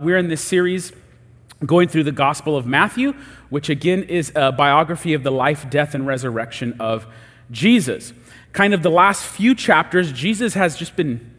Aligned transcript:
We're 0.00 0.16
in 0.16 0.28
this 0.28 0.40
series 0.40 0.94
going 1.66 1.88
through 1.88 2.04
the 2.04 2.12
Gospel 2.12 2.56
of 2.56 2.64
Matthew, 2.64 3.12
which 3.50 3.68
again 3.68 4.04
is 4.04 4.32
a 4.34 4.50
biography 4.50 5.12
of 5.12 5.24
the 5.24 5.30
life, 5.30 5.68
death, 5.68 5.94
and 5.94 6.06
resurrection 6.06 6.74
of 6.80 7.06
Jesus. 7.50 8.14
Kind 8.54 8.72
of 8.72 8.82
the 8.82 8.88
last 8.88 9.22
few 9.26 9.54
chapters, 9.54 10.10
Jesus 10.10 10.54
has 10.54 10.74
just 10.74 10.96
been, 10.96 11.36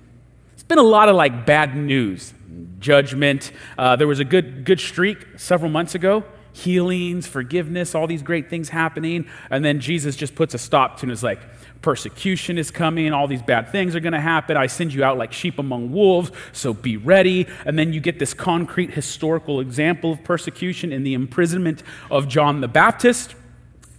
it's 0.54 0.62
been 0.62 0.78
a 0.78 0.84
lot 0.84 1.10
of 1.10 1.16
like 1.16 1.44
bad 1.44 1.76
news, 1.76 2.36
judgment. 2.78 3.52
Uh, 3.80 3.96
there 3.96 4.08
was 4.08 4.20
a 4.20 4.26
good, 4.26 4.64
good 4.64 4.80
streak 4.80 5.40
several 5.40 5.72
months 5.72 5.96
ago 5.96 6.24
healings, 6.54 7.28
forgiveness, 7.28 7.96
all 7.96 8.08
these 8.08 8.22
great 8.22 8.50
things 8.50 8.70
happening. 8.70 9.26
And 9.50 9.64
then 9.64 9.80
Jesus 9.80 10.16
just 10.16 10.36
puts 10.36 10.54
a 10.54 10.58
stop 10.58 10.98
to 10.98 11.00
it 11.00 11.04
and 11.04 11.12
is 11.12 11.24
like, 11.24 11.40
persecution 11.82 12.58
is 12.58 12.70
coming, 12.72 13.12
all 13.12 13.28
these 13.28 13.42
bad 13.42 13.72
things 13.72 13.96
are 13.96 14.00
going 14.00 14.14
to 14.14 14.22
happen. 14.22 14.56
I 14.56 14.68
send 14.68 14.94
you 14.94 15.04
out 15.04 15.18
like 15.18 15.34
sheep 15.34 15.58
among 15.60 15.92
wolves, 15.92 16.32
so 16.52 16.74
be 16.74 16.98
ready. 16.98 17.48
And 17.66 17.78
then 17.78 17.94
you 17.94 18.00
get 18.00 18.20
this 18.20 18.34
concrete 18.34 18.92
historical 18.92 19.60
example 19.60 20.14
of 20.14 20.24
persecution 20.24 20.94
in 20.94 21.04
the 21.04 21.14
imprisonment 21.14 21.84
of 22.10 22.28
John 22.28 22.62
the 22.62 22.68
Baptist. 22.68 23.36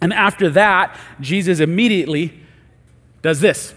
And 0.00 0.12
after 0.12 0.48
that, 0.50 0.96
Jesus 1.20 1.60
immediately 1.60 2.40
does 3.22 3.40
this. 3.40 3.74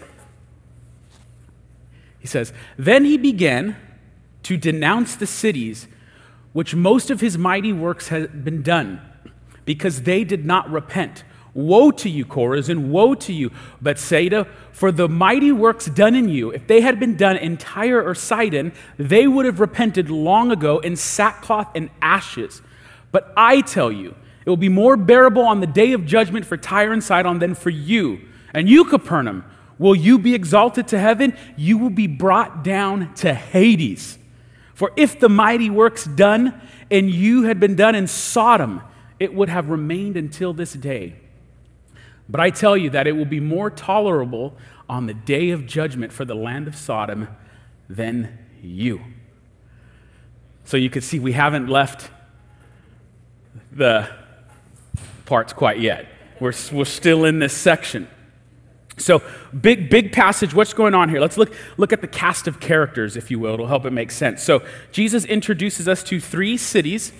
He 2.18 2.26
says, 2.26 2.52
Then 2.76 3.04
he 3.04 3.16
began 3.16 3.76
to 4.44 4.56
denounce 4.56 5.16
the 5.16 5.26
cities 5.26 5.88
which 6.56 6.74
most 6.74 7.10
of 7.10 7.20
his 7.20 7.36
mighty 7.36 7.70
works 7.70 8.08
had 8.08 8.42
been 8.42 8.62
done, 8.62 8.98
because 9.66 10.04
they 10.04 10.24
did 10.24 10.46
not 10.46 10.70
repent. 10.70 11.22
Woe 11.52 11.90
to 11.90 12.08
you, 12.08 12.24
Chorazin, 12.24 12.88
woe 12.88 13.14
to 13.14 13.30
you, 13.30 13.50
Bethsaida, 13.82 14.48
for 14.72 14.90
the 14.90 15.06
mighty 15.06 15.52
works 15.52 15.84
done 15.84 16.14
in 16.14 16.30
you, 16.30 16.48
if 16.50 16.66
they 16.66 16.80
had 16.80 16.98
been 16.98 17.14
done 17.14 17.36
in 17.36 17.58
Tyre 17.58 18.02
or 18.02 18.14
Sidon, 18.14 18.72
they 18.96 19.28
would 19.28 19.44
have 19.44 19.60
repented 19.60 20.08
long 20.08 20.50
ago 20.50 20.78
in 20.78 20.96
sackcloth 20.96 21.68
and 21.74 21.90
ashes. 22.00 22.62
But 23.12 23.34
I 23.36 23.60
tell 23.60 23.92
you, 23.92 24.14
it 24.46 24.48
will 24.48 24.56
be 24.56 24.70
more 24.70 24.96
bearable 24.96 25.42
on 25.42 25.60
the 25.60 25.66
day 25.66 25.92
of 25.92 26.06
judgment 26.06 26.46
for 26.46 26.56
Tyre 26.56 26.90
and 26.90 27.04
Sidon 27.04 27.38
than 27.38 27.54
for 27.54 27.68
you. 27.68 28.22
And 28.54 28.66
you, 28.66 28.86
Capernaum, 28.86 29.44
will 29.78 29.94
you 29.94 30.18
be 30.18 30.34
exalted 30.34 30.88
to 30.88 30.98
heaven? 30.98 31.36
You 31.54 31.76
will 31.76 31.90
be 31.90 32.06
brought 32.06 32.64
down 32.64 33.12
to 33.16 33.34
Hades. 33.34 34.16
For 34.76 34.92
if 34.94 35.18
the 35.18 35.30
mighty 35.30 35.70
works 35.70 36.04
done 36.04 36.60
in 36.90 37.08
you 37.08 37.44
had 37.44 37.58
been 37.58 37.76
done 37.76 37.94
in 37.94 38.06
Sodom, 38.06 38.82
it 39.18 39.32
would 39.32 39.48
have 39.48 39.70
remained 39.70 40.18
until 40.18 40.52
this 40.52 40.74
day. 40.74 41.16
But 42.28 42.40
I 42.40 42.50
tell 42.50 42.76
you 42.76 42.90
that 42.90 43.06
it 43.06 43.12
will 43.12 43.24
be 43.24 43.40
more 43.40 43.70
tolerable 43.70 44.54
on 44.86 45.06
the 45.06 45.14
day 45.14 45.48
of 45.48 45.64
judgment 45.64 46.12
for 46.12 46.26
the 46.26 46.34
land 46.34 46.68
of 46.68 46.76
Sodom 46.76 47.28
than 47.88 48.38
you. 48.62 49.00
So 50.64 50.76
you 50.76 50.90
can 50.90 51.00
see 51.00 51.18
we 51.18 51.32
haven't 51.32 51.68
left 51.68 52.10
the 53.72 54.10
parts 55.24 55.54
quite 55.54 55.80
yet. 55.80 56.06
We're, 56.38 56.52
we're 56.70 56.84
still 56.84 57.24
in 57.24 57.38
this 57.38 57.54
section. 57.54 58.08
So, 58.98 59.22
big, 59.58 59.90
big 59.90 60.12
passage. 60.12 60.54
What's 60.54 60.72
going 60.72 60.94
on 60.94 61.10
here? 61.10 61.20
Let's 61.20 61.36
look, 61.36 61.54
look 61.76 61.92
at 61.92 62.00
the 62.00 62.08
cast 62.08 62.48
of 62.48 62.60
characters, 62.60 63.16
if 63.16 63.30
you 63.30 63.38
will. 63.38 63.54
It'll 63.54 63.66
help 63.66 63.84
it 63.84 63.92
make 63.92 64.10
sense. 64.10 64.42
So, 64.42 64.62
Jesus 64.90 65.24
introduces 65.26 65.86
us 65.86 66.02
to 66.04 66.18
three 66.18 66.56
cities 66.56 67.12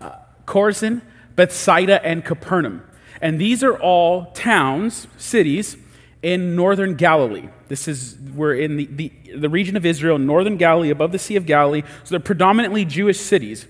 uh, 0.00 0.16
Chorazin, 0.46 1.02
Bethsaida, 1.36 2.04
and 2.04 2.24
Capernaum. 2.24 2.82
And 3.20 3.40
these 3.40 3.62
are 3.62 3.76
all 3.76 4.32
towns, 4.32 5.06
cities 5.16 5.76
in 6.22 6.56
northern 6.56 6.94
Galilee. 6.94 7.48
This 7.68 7.86
is, 7.86 8.18
we're 8.34 8.54
in 8.54 8.76
the, 8.76 8.86
the, 8.86 9.12
the 9.36 9.48
region 9.48 9.76
of 9.76 9.86
Israel, 9.86 10.18
northern 10.18 10.56
Galilee, 10.56 10.90
above 10.90 11.12
the 11.12 11.18
Sea 11.18 11.36
of 11.36 11.46
Galilee. 11.46 11.82
So 12.02 12.10
they're 12.10 12.20
predominantly 12.20 12.84
Jewish 12.84 13.20
cities. 13.20 13.66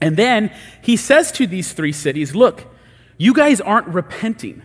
And 0.00 0.16
then 0.16 0.52
he 0.82 0.96
says 0.96 1.32
to 1.32 1.46
these 1.46 1.72
three 1.72 1.92
cities, 1.92 2.34
Look, 2.34 2.66
you 3.16 3.32
guys 3.32 3.60
aren't 3.60 3.88
repenting. 3.88 4.62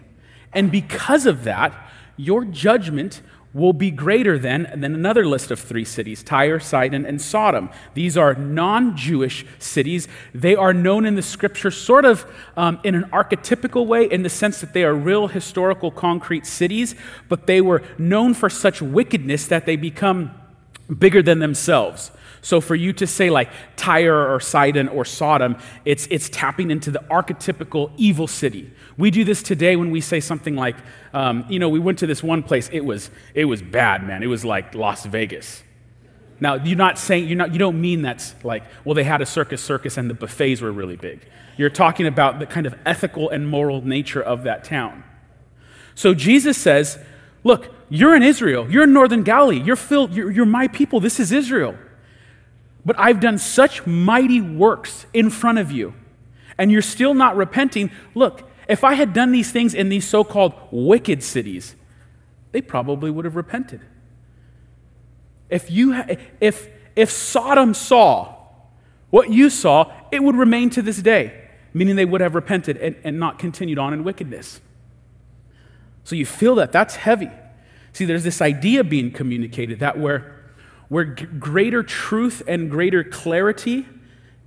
And 0.51 0.71
because 0.71 1.25
of 1.25 1.43
that, 1.45 1.88
your 2.19 2.43
judgment 2.43 3.21
will 3.53 3.71
be 3.71 3.89
greater 3.89 4.37
than, 4.37 4.63
than 4.75 4.93
another 4.93 5.25
list 5.25 5.52
of 5.52 5.59
three 5.59 5.85
cities 5.85 6.21
Tyre, 6.21 6.59
Sidon, 6.59 7.05
and 7.05 7.21
Sodom. 7.21 7.69
These 7.93 8.17
are 8.17 8.35
non 8.35 8.97
Jewish 8.97 9.45
cities. 9.57 10.07
They 10.33 10.53
are 10.53 10.73
known 10.73 11.05
in 11.05 11.15
the 11.15 11.21
scripture 11.21 11.71
sort 11.71 12.03
of 12.03 12.29
um, 12.58 12.79
in 12.83 12.93
an 12.93 13.05
archetypical 13.05 13.87
way, 13.87 14.03
in 14.03 14.23
the 14.23 14.29
sense 14.29 14.59
that 14.59 14.73
they 14.73 14.83
are 14.83 14.93
real 14.93 15.27
historical 15.27 15.91
concrete 15.91 16.45
cities, 16.45 16.93
but 17.29 17.47
they 17.47 17.61
were 17.61 17.81
known 17.97 18.33
for 18.33 18.49
such 18.49 18.81
wickedness 18.81 19.47
that 19.47 19.65
they 19.65 19.77
become 19.77 20.31
bigger 20.97 21.21
than 21.21 21.39
themselves. 21.39 22.11
So 22.42 22.61
for 22.61 22.76
you 22.76 22.94
to 22.94 23.08
say 23.08 23.30
like 23.30 23.50
Tyre 23.76 24.33
or 24.33 24.39
Sidon 24.39 24.88
or 24.88 25.05
Sodom, 25.05 25.58
it's, 25.86 26.08
it's 26.10 26.30
tapping 26.30 26.72
into 26.72 26.92
the 26.92 27.00
archetypical 27.10 27.92
evil 27.98 28.27
city. 28.27 28.72
We 28.98 29.11
do 29.11 29.23
this 29.23 29.44
today 29.44 29.76
when 29.76 29.92
we 29.92 30.02
say 30.02 30.20
something 30.20 30.55
like, 30.55 30.76
um, 31.14 31.45
you 31.50 31.60
know, 31.60 31.70
we 31.70 31.80
went 31.80 32.00
to 32.00 32.08
this 32.08 32.23
one 32.23 32.44
place. 32.44 32.70
It 32.72 32.82
was, 32.82 33.10
it 33.33 33.45
was 33.45 33.61
bad, 33.61 34.05
man. 34.05 34.23
It 34.23 34.27
was 34.27 34.45
like 34.45 34.76
Las 34.76 35.05
Vegas. 35.05 35.64
Now, 36.42 36.55
you're 36.55 36.77
not 36.77 36.98
saying, 36.98 37.27
you're 37.27 37.38
not, 37.38 37.52
you 37.52 37.60
don't 37.60 37.82
mean 37.82 38.02
that's 38.02 38.33
like, 38.44 38.64
well, 38.86 38.95
they 38.95 39.04
had 39.04 39.21
a 39.21 39.26
circus 39.26 39.61
circus 39.61 39.98
and 39.98 40.10
the 40.10 40.14
buffets 40.14 40.61
were 40.61 40.71
really 40.71 40.95
big. 40.95 41.27
You're 41.58 41.70
talking 41.70 42.08
about 42.08 42.39
the 42.39 42.45
kind 42.45 42.66
of 42.66 42.76
ethical 42.86 43.30
and 43.30 43.48
moral 43.48 43.82
nature 43.82 44.21
of 44.21 44.44
that 44.44 44.64
town. 44.64 45.04
So 45.95 46.14
Jesus 46.14 46.58
says, 46.58 46.98
look, 47.44 47.73
you're 47.89 48.16
in 48.16 48.23
Israel. 48.23 48.70
You're 48.71 48.83
in 48.83 48.94
northern 48.94 49.23
Galilee. 49.23 49.61
You're, 49.61 49.76
filled, 49.76 50.14
you're, 50.14 50.32
you're 50.32 50.45
my 50.45 50.70
people. 50.70 51.02
This 51.02 51.20
is 51.20 51.33
Israel. 51.33 51.76
But 52.89 53.00
I've 53.00 53.20
done 53.20 53.38
such 53.38 53.86
mighty 53.86 54.42
works 54.42 55.05
in 55.14 55.30
front 55.30 55.60
of 55.60 55.72
you, 55.72 55.94
and 56.58 56.72
you're 56.72 56.82
still 56.82 57.14
not 57.14 57.36
repenting. 57.36 57.92
Look, 58.16 58.50
if 58.67 58.83
I 58.83 58.95
had 58.95 59.14
done 59.14 59.32
these 59.32 59.52
things 59.52 59.76
in 59.76 59.89
these 59.89 60.08
so 60.08 60.23
called 60.23 60.55
wicked 60.72 61.22
cities, 61.22 61.76
they 62.52 62.61
probably 62.61 63.11
would 63.11 63.26
have 63.26 63.36
repented. 63.36 63.82
If, 65.52 65.70
you, 65.70 66.02
if, 66.39 66.67
if 66.95 67.11
Sodom 67.11 67.76
saw 67.76 68.33
what 69.11 69.30
you 69.30 69.52
saw, 69.52 69.94
it 70.11 70.23
would 70.23 70.36
remain 70.36 70.71
to 70.71 70.82
this 70.82 71.00
day, 71.00 71.48
meaning 71.76 71.95
they 71.95 72.06
would 72.06 72.21
have 72.21 72.33
repented 72.33 72.76
and, 72.77 72.95
and 73.04 73.20
not 73.20 73.38
continued 73.38 73.77
on 73.77 73.94
in 73.94 74.04
wickedness. 74.04 74.61
So 76.06 76.16
you 76.16 76.26
feel 76.26 76.56
that. 76.56 76.71
That's 76.71 76.95
heavy. 76.95 77.30
See, 77.94 78.06
there's 78.06 78.23
this 78.23 78.42
idea 78.42 78.83
being 78.83 79.11
communicated 79.11 79.77
that 79.77 80.00
where 80.00 80.39
where 80.89 81.05
g- 81.05 81.26
greater 81.26 81.82
truth 81.83 82.42
and 82.48 82.70
greater 82.70 83.04
clarity 83.04 83.88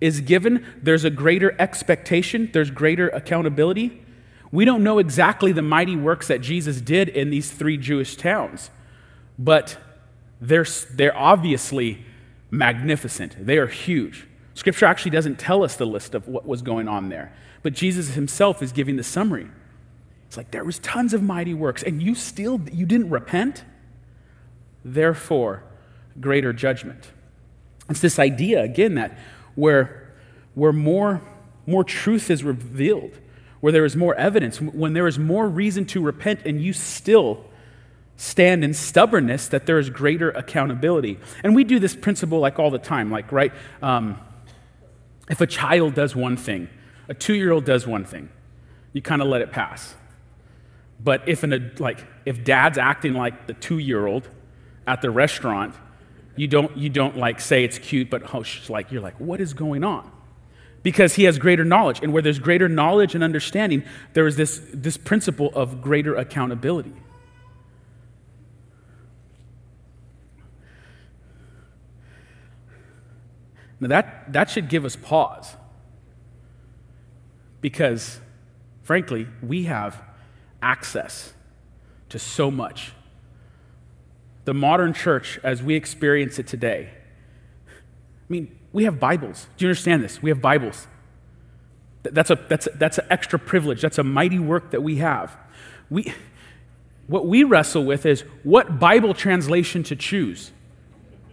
is 0.01 0.21
given, 0.21 0.67
there's 0.83 1.05
a 1.05 1.11
greater 1.11 1.55
expectation, 1.61 2.51
there's 2.53 2.71
greater 2.71 3.09
accountability. 3.09 4.03
We 4.51 4.65
don't 4.65 4.83
know 4.83 4.99
exactly 4.99 5.53
the 5.53 5.63
mighty 5.63 5.97
works 5.97 6.29
that 6.29 6.43
Jesus 6.43 6.81
did 6.81 7.09
in 7.09 7.31
these 7.31 7.51
three 7.51 7.79
Jewish 7.79 8.17
towns, 8.17 8.71
but 9.39 9.79
they're, 10.41 10.67
they're 10.93 11.17
obviously 11.17 12.05
magnificent. 12.51 13.47
They 13.47 13.57
are 13.57 13.69
huge. 13.69 14.27
Scripture 14.55 14.87
actually 14.87 15.13
doesn't 15.13 15.39
tell 15.39 15.65
us 15.65 15.77
the 15.77 15.87
list 15.87 16.15
of 16.15 16.29
what 16.29 16.47
was 16.47 16.61
going 16.61 16.89
on 16.89 17.09
there, 17.09 17.33
but 17.63 17.73
Jesus 17.73 18.15
himself 18.15 18.63
is 18.63 18.73
giving 18.73 18.97
the 18.97 19.03
summary. 19.03 19.49
It's 20.27 20.37
like 20.37 20.51
there 20.51 20.65
was 20.65 20.79
tons 20.81 21.15
of 21.15 21.23
mighty 21.23 21.55
works, 21.55 21.83
and 21.83 22.03
you 22.03 22.15
still 22.15 22.61
you 22.73 22.87
didn't 22.87 23.11
repent. 23.11 23.65
Therefore, 24.85 25.63
greater 26.21 26.53
judgment. 26.53 27.11
It's 27.89 28.01
this 28.01 28.19
idea, 28.19 28.63
again, 28.63 28.95
that 28.95 29.19
where, 29.55 30.13
where 30.55 30.73
more, 30.73 31.21
more 31.67 31.85
truth 31.85 32.31
is 32.31 32.45
revealed, 32.45 33.13
where 33.61 33.73
there 33.73 33.85
is 33.85 33.97
more 33.97 34.15
evidence, 34.15 34.61
when 34.61 34.93
there 34.93 35.07
is 35.07 35.19
more 35.19 35.49
reason 35.49 35.85
to 35.87 36.01
repent 36.01 36.41
and 36.45 36.63
you 36.63 36.73
still 36.73 37.45
stand 38.17 38.65
in 38.65 38.73
stubbornness, 38.73 39.49
that 39.49 39.67
there 39.67 39.79
is 39.79 39.91
greater 39.91 40.31
accountability. 40.31 41.19
And 41.43 41.55
we 41.55 41.65
do 41.65 41.79
this 41.79 41.97
principle 41.97 42.39
like 42.39 42.59
all 42.59 42.71
the 42.71 42.79
time, 42.79 43.11
like, 43.11 43.33
right? 43.33 43.53
Um, 43.83 44.19
if 45.29 45.41
a 45.41 45.47
child 45.47 45.95
does 45.95 46.15
one 46.15 46.37
thing, 46.37 46.69
a 47.09 47.15
two 47.15 47.35
year 47.35 47.53
old 47.53 47.65
does 47.65 47.87
one 47.87 48.05
thing, 48.05 48.29
you 48.93 49.03
kind 49.03 49.23
of 49.23 49.29
let 49.29 49.43
it 49.43 49.51
pass. 49.51 49.95
But 51.03 51.29
if, 51.29 51.43
an, 51.43 51.73
like, 51.79 52.05
if 52.25 52.45
dad's 52.45 52.79
acting 52.79 53.15
like 53.15 53.47
the 53.47 53.55
two 53.55 53.79
year 53.79 54.07
old 54.07 54.29
at 54.87 55.03
the 55.03 55.11
restaurant, 55.11 55.75
you 56.37 56.49
don't, 56.49 56.77
you 56.77 56.89
don't 56.89 57.17
like 57.17 57.41
say 57.41 57.65
it's 57.65 57.79
cute, 57.79 58.09
but 58.09 58.35
oh, 58.35 58.45
like, 58.69 58.91
you're 58.91 59.03
like, 59.03 59.19
what 59.21 59.41
is 59.41 59.53
going 59.55 59.85
on? 59.85 60.11
Because 60.83 61.15
he 61.15 61.25
has 61.25 61.39
greater 61.39 61.65
knowledge. 61.65 62.01
And 62.03 62.13
where 62.13 62.23
there's 62.23 62.39
greater 62.39 62.69
knowledge 62.69 63.15
and 63.15 63.23
understanding, 63.23 63.85
there 64.15 64.27
is 64.27 64.37
this, 64.37 64.61
this 64.73 64.97
principle 64.97 65.51
of 65.55 65.83
greater 65.83 66.17
accountability. 66.17 66.95
Now, 73.79 73.89
that, 73.89 74.33
that 74.33 74.49
should 74.49 74.69
give 74.69 74.85
us 74.85 74.97
pause. 74.97 75.57
Because, 77.61 78.21
frankly, 78.83 79.29
we 79.43 79.65
have 79.65 80.03
access 80.63 81.33
to 82.09 82.19
so 82.19 82.51
much 82.51 82.93
the 84.45 84.55
modern 84.55 84.93
church 84.93 85.39
as 85.43 85.63
we 85.63 85.75
experience 85.75 86.39
it 86.39 86.47
today. 86.47 86.91
I 87.69 87.73
mean, 88.29 88.59
we 88.73 88.85
have 88.85 88.99
Bibles. 88.99 89.47
Do 89.57 89.65
you 89.65 89.69
understand 89.69 90.03
this? 90.03 90.23
We 90.23 90.31
have 90.31 90.41
Bibles. 90.41 90.87
That's, 92.03 92.31
a, 92.31 92.39
that's, 92.49 92.67
a, 92.67 92.71
that's 92.71 92.99
an 92.99 93.07
extra 93.11 93.39
privilege. 93.39 93.81
That's 93.81 93.99
a 93.99 94.05
mighty 94.05 94.39
work 94.39 94.71
that 94.73 94.83
we 94.83 94.97
have. 94.97 95.37
We, 95.89 96.13
what 97.07 97.27
we 97.27 97.45
wrestle 97.45 97.85
with 97.85 98.07
is 98.07 98.23
what 98.43 98.81
Bible 98.81 99.15
translation 99.15 99.83
to 99.85 99.97
choose. 99.97 100.51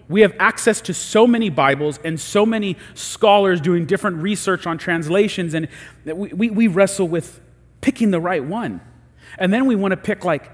We 0.08 0.22
have 0.22 0.36
access 0.40 0.82
to 0.82 0.94
so 0.94 1.26
many 1.26 1.50
Bibles 1.50 2.00
and 2.04 2.20
so 2.20 2.46
many 2.46 2.78
scholars 2.96 3.62
doing 3.62 3.86
different 3.86 4.18
research 4.18 4.68
on 4.68 4.78
translations, 4.78 5.54
and 5.54 5.68
we, 6.04 6.30
we, 6.34 6.50
we 6.50 6.68
wrestle 6.68 7.08
with 7.08 7.40
picking 7.82 8.12
the 8.12 8.20
right 8.20 8.44
one. 8.44 8.82
And 9.38 9.54
then 9.54 9.66
we 9.68 9.76
want 9.76 9.92
to 9.92 9.98
pick 9.98 10.26
like 10.26 10.52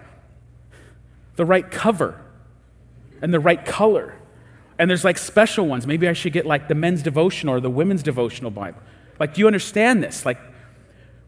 the 1.37 1.45
right 1.45 1.69
cover 1.69 2.21
and 3.21 3.33
the 3.33 3.39
right 3.39 3.63
color. 3.65 4.15
And 4.77 4.89
there's 4.89 5.03
like 5.03 5.17
special 5.17 5.67
ones. 5.67 5.87
Maybe 5.87 6.07
I 6.07 6.13
should 6.13 6.33
get 6.33 6.45
like 6.45 6.67
the 6.67 6.75
men's 6.75 7.01
devotional 7.01 7.55
or 7.55 7.59
the 7.59 7.69
women's 7.69 8.03
devotional 8.03 8.51
Bible. 8.51 8.79
Like, 9.19 9.33
do 9.33 9.39
you 9.39 9.47
understand 9.47 10.03
this? 10.03 10.25
Like, 10.25 10.39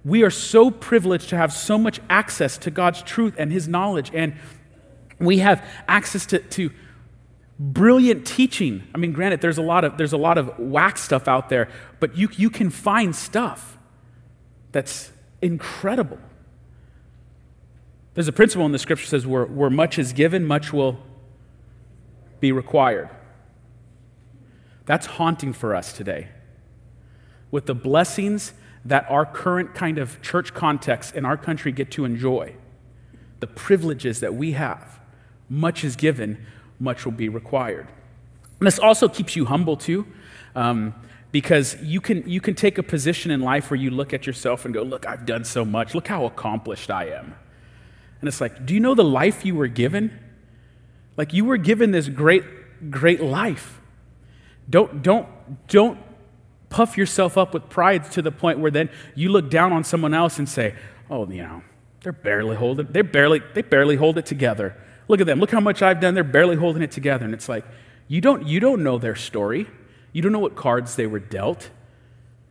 we 0.03 0.23
are 0.23 0.29
so 0.29 0.71
privileged 0.71 1.29
to 1.29 1.37
have 1.37 1.51
so 1.51 1.77
much 1.77 1.99
access 2.09 2.57
to 2.59 2.71
God's 2.71 3.01
truth 3.01 3.35
and 3.37 3.51
His 3.51 3.67
knowledge. 3.67 4.11
And 4.13 4.35
we 5.19 5.39
have 5.39 5.65
access 5.87 6.25
to, 6.27 6.39
to 6.39 6.71
brilliant 7.59 8.27
teaching. 8.27 8.83
I 8.93 8.97
mean, 8.97 9.13
granted, 9.13 9.41
there's 9.41 9.57
a 9.57 9.63
lot 9.63 9.83
of, 9.83 9.97
there's 9.97 10.13
a 10.13 10.17
lot 10.17 10.37
of 10.37 10.57
whack 10.59 10.97
stuff 10.97 11.27
out 11.27 11.49
there, 11.49 11.69
but 11.99 12.15
you, 12.15 12.29
you 12.37 12.49
can 12.49 12.69
find 12.69 13.15
stuff 13.15 13.77
that's 14.71 15.11
incredible. 15.41 16.19
There's 18.13 18.27
a 18.27 18.33
principle 18.33 18.65
in 18.65 18.71
the 18.71 18.79
scripture 18.79 19.07
says 19.07 19.27
where, 19.27 19.45
where 19.45 19.69
much 19.69 19.99
is 19.99 20.13
given, 20.13 20.45
much 20.45 20.73
will 20.73 20.99
be 22.39 22.51
required. 22.51 23.09
That's 24.85 25.05
haunting 25.05 25.53
for 25.53 25.75
us 25.75 25.93
today. 25.93 26.29
With 27.51 27.65
the 27.65 27.75
blessings 27.75 28.53
that 28.85 29.05
our 29.09 29.25
current 29.25 29.75
kind 29.75 29.97
of 29.97 30.21
church 30.21 30.53
context 30.53 31.15
in 31.15 31.25
our 31.25 31.37
country 31.37 31.71
get 31.71 31.91
to 31.91 32.05
enjoy, 32.05 32.55
the 33.39 33.47
privileges 33.47 34.21
that 34.21 34.33
we 34.33 34.53
have, 34.53 34.99
much 35.49 35.83
is 35.83 35.95
given, 35.95 36.45
much 36.79 37.05
will 37.05 37.11
be 37.11 37.29
required. 37.29 37.87
And 38.59 38.67
this 38.67 38.79
also 38.79 39.07
keeps 39.07 39.35
you 39.35 39.45
humble 39.45 39.77
too, 39.77 40.07
um, 40.55 40.95
because 41.31 41.75
you 41.83 42.01
can, 42.01 42.27
you 42.27 42.39
can 42.39 42.55
take 42.55 42.77
a 42.77 42.83
position 42.83 43.29
in 43.29 43.41
life 43.41 43.69
where 43.69 43.79
you 43.79 43.91
look 43.91 44.13
at 44.13 44.25
yourself 44.25 44.65
and 44.65 44.73
go, 44.73 44.81
Look, 44.81 45.05
I've 45.05 45.25
done 45.25 45.43
so 45.43 45.65
much. 45.65 45.93
Look 45.93 46.07
how 46.07 46.25
accomplished 46.25 46.89
I 46.89 47.09
am. 47.09 47.35
And 48.21 48.27
it's 48.27 48.41
like, 48.41 48.65
Do 48.65 48.73
you 48.73 48.79
know 48.79 48.95
the 48.95 49.03
life 49.03 49.45
you 49.45 49.53
were 49.53 49.67
given? 49.67 50.17
Like, 51.17 51.33
you 51.33 51.43
were 51.43 51.57
given 51.57 51.91
this 51.91 52.07
great, 52.07 52.43
great 52.89 53.21
life. 53.21 53.81
Don't, 54.69 55.01
don't, 55.01 55.27
don't 55.67 55.99
puff 56.69 56.97
yourself 56.97 57.37
up 57.37 57.53
with 57.53 57.69
pride 57.69 58.09
to 58.11 58.21
the 58.21 58.31
point 58.31 58.59
where 58.59 58.71
then 58.71 58.89
you 59.15 59.29
look 59.29 59.49
down 59.49 59.73
on 59.73 59.83
someone 59.83 60.13
else 60.13 60.37
and 60.37 60.47
say, 60.47 60.75
Oh, 61.09 61.27
you 61.29 61.41
know, 61.41 61.63
they're 62.01 62.11
barely 62.11 62.55
holding, 62.55 62.87
they 62.87 63.01
barely, 63.01 63.41
they 63.53 63.61
barely 63.61 63.95
hold 63.95 64.17
it 64.17 64.25
together. 64.25 64.75
Look 65.07 65.21
at 65.21 65.25
them. 65.25 65.39
Look 65.39 65.51
how 65.51 65.61
much 65.61 65.81
I've 65.81 66.01
done. 66.01 66.13
They're 66.13 66.23
barely 66.23 66.57
holding 66.57 66.83
it 66.83 66.91
together. 66.91 67.23
And 67.23 67.33
it's 67.33 67.47
like, 67.47 67.65
you 68.07 68.19
don't, 68.21 68.45
you 68.45 68.59
don't 68.59 68.83
know 68.83 68.97
their 68.97 69.15
story. 69.15 69.67
You 70.11 70.21
don't 70.21 70.31
know 70.31 70.39
what 70.39 70.55
cards 70.55 70.95
they 70.95 71.07
were 71.07 71.19
dealt. 71.19 71.69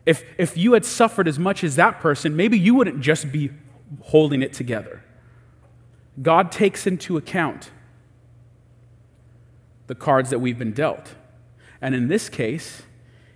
If, 0.07 0.25
if 0.39 0.57
you 0.57 0.73
had 0.73 0.85
suffered 0.85 1.29
as 1.29 1.39
much 1.39 1.65
as 1.65 1.77
that 1.77 2.01
person, 2.01 2.37
maybe 2.37 2.59
you 2.59 2.75
wouldn't 2.75 3.01
just 3.01 3.31
be 3.31 3.51
holding 4.03 4.43
it 4.43 4.53
together. 4.53 5.03
God 6.23 6.51
takes 6.51 6.87
into 6.87 7.17
account 7.17 7.71
the 9.87 9.95
cards 9.95 10.31
that 10.31 10.39
we've 10.39 10.59
been 10.59 10.73
dealt. 10.73 11.15
And 11.81 11.95
in 11.95 12.09
this 12.09 12.29
case, 12.29 12.83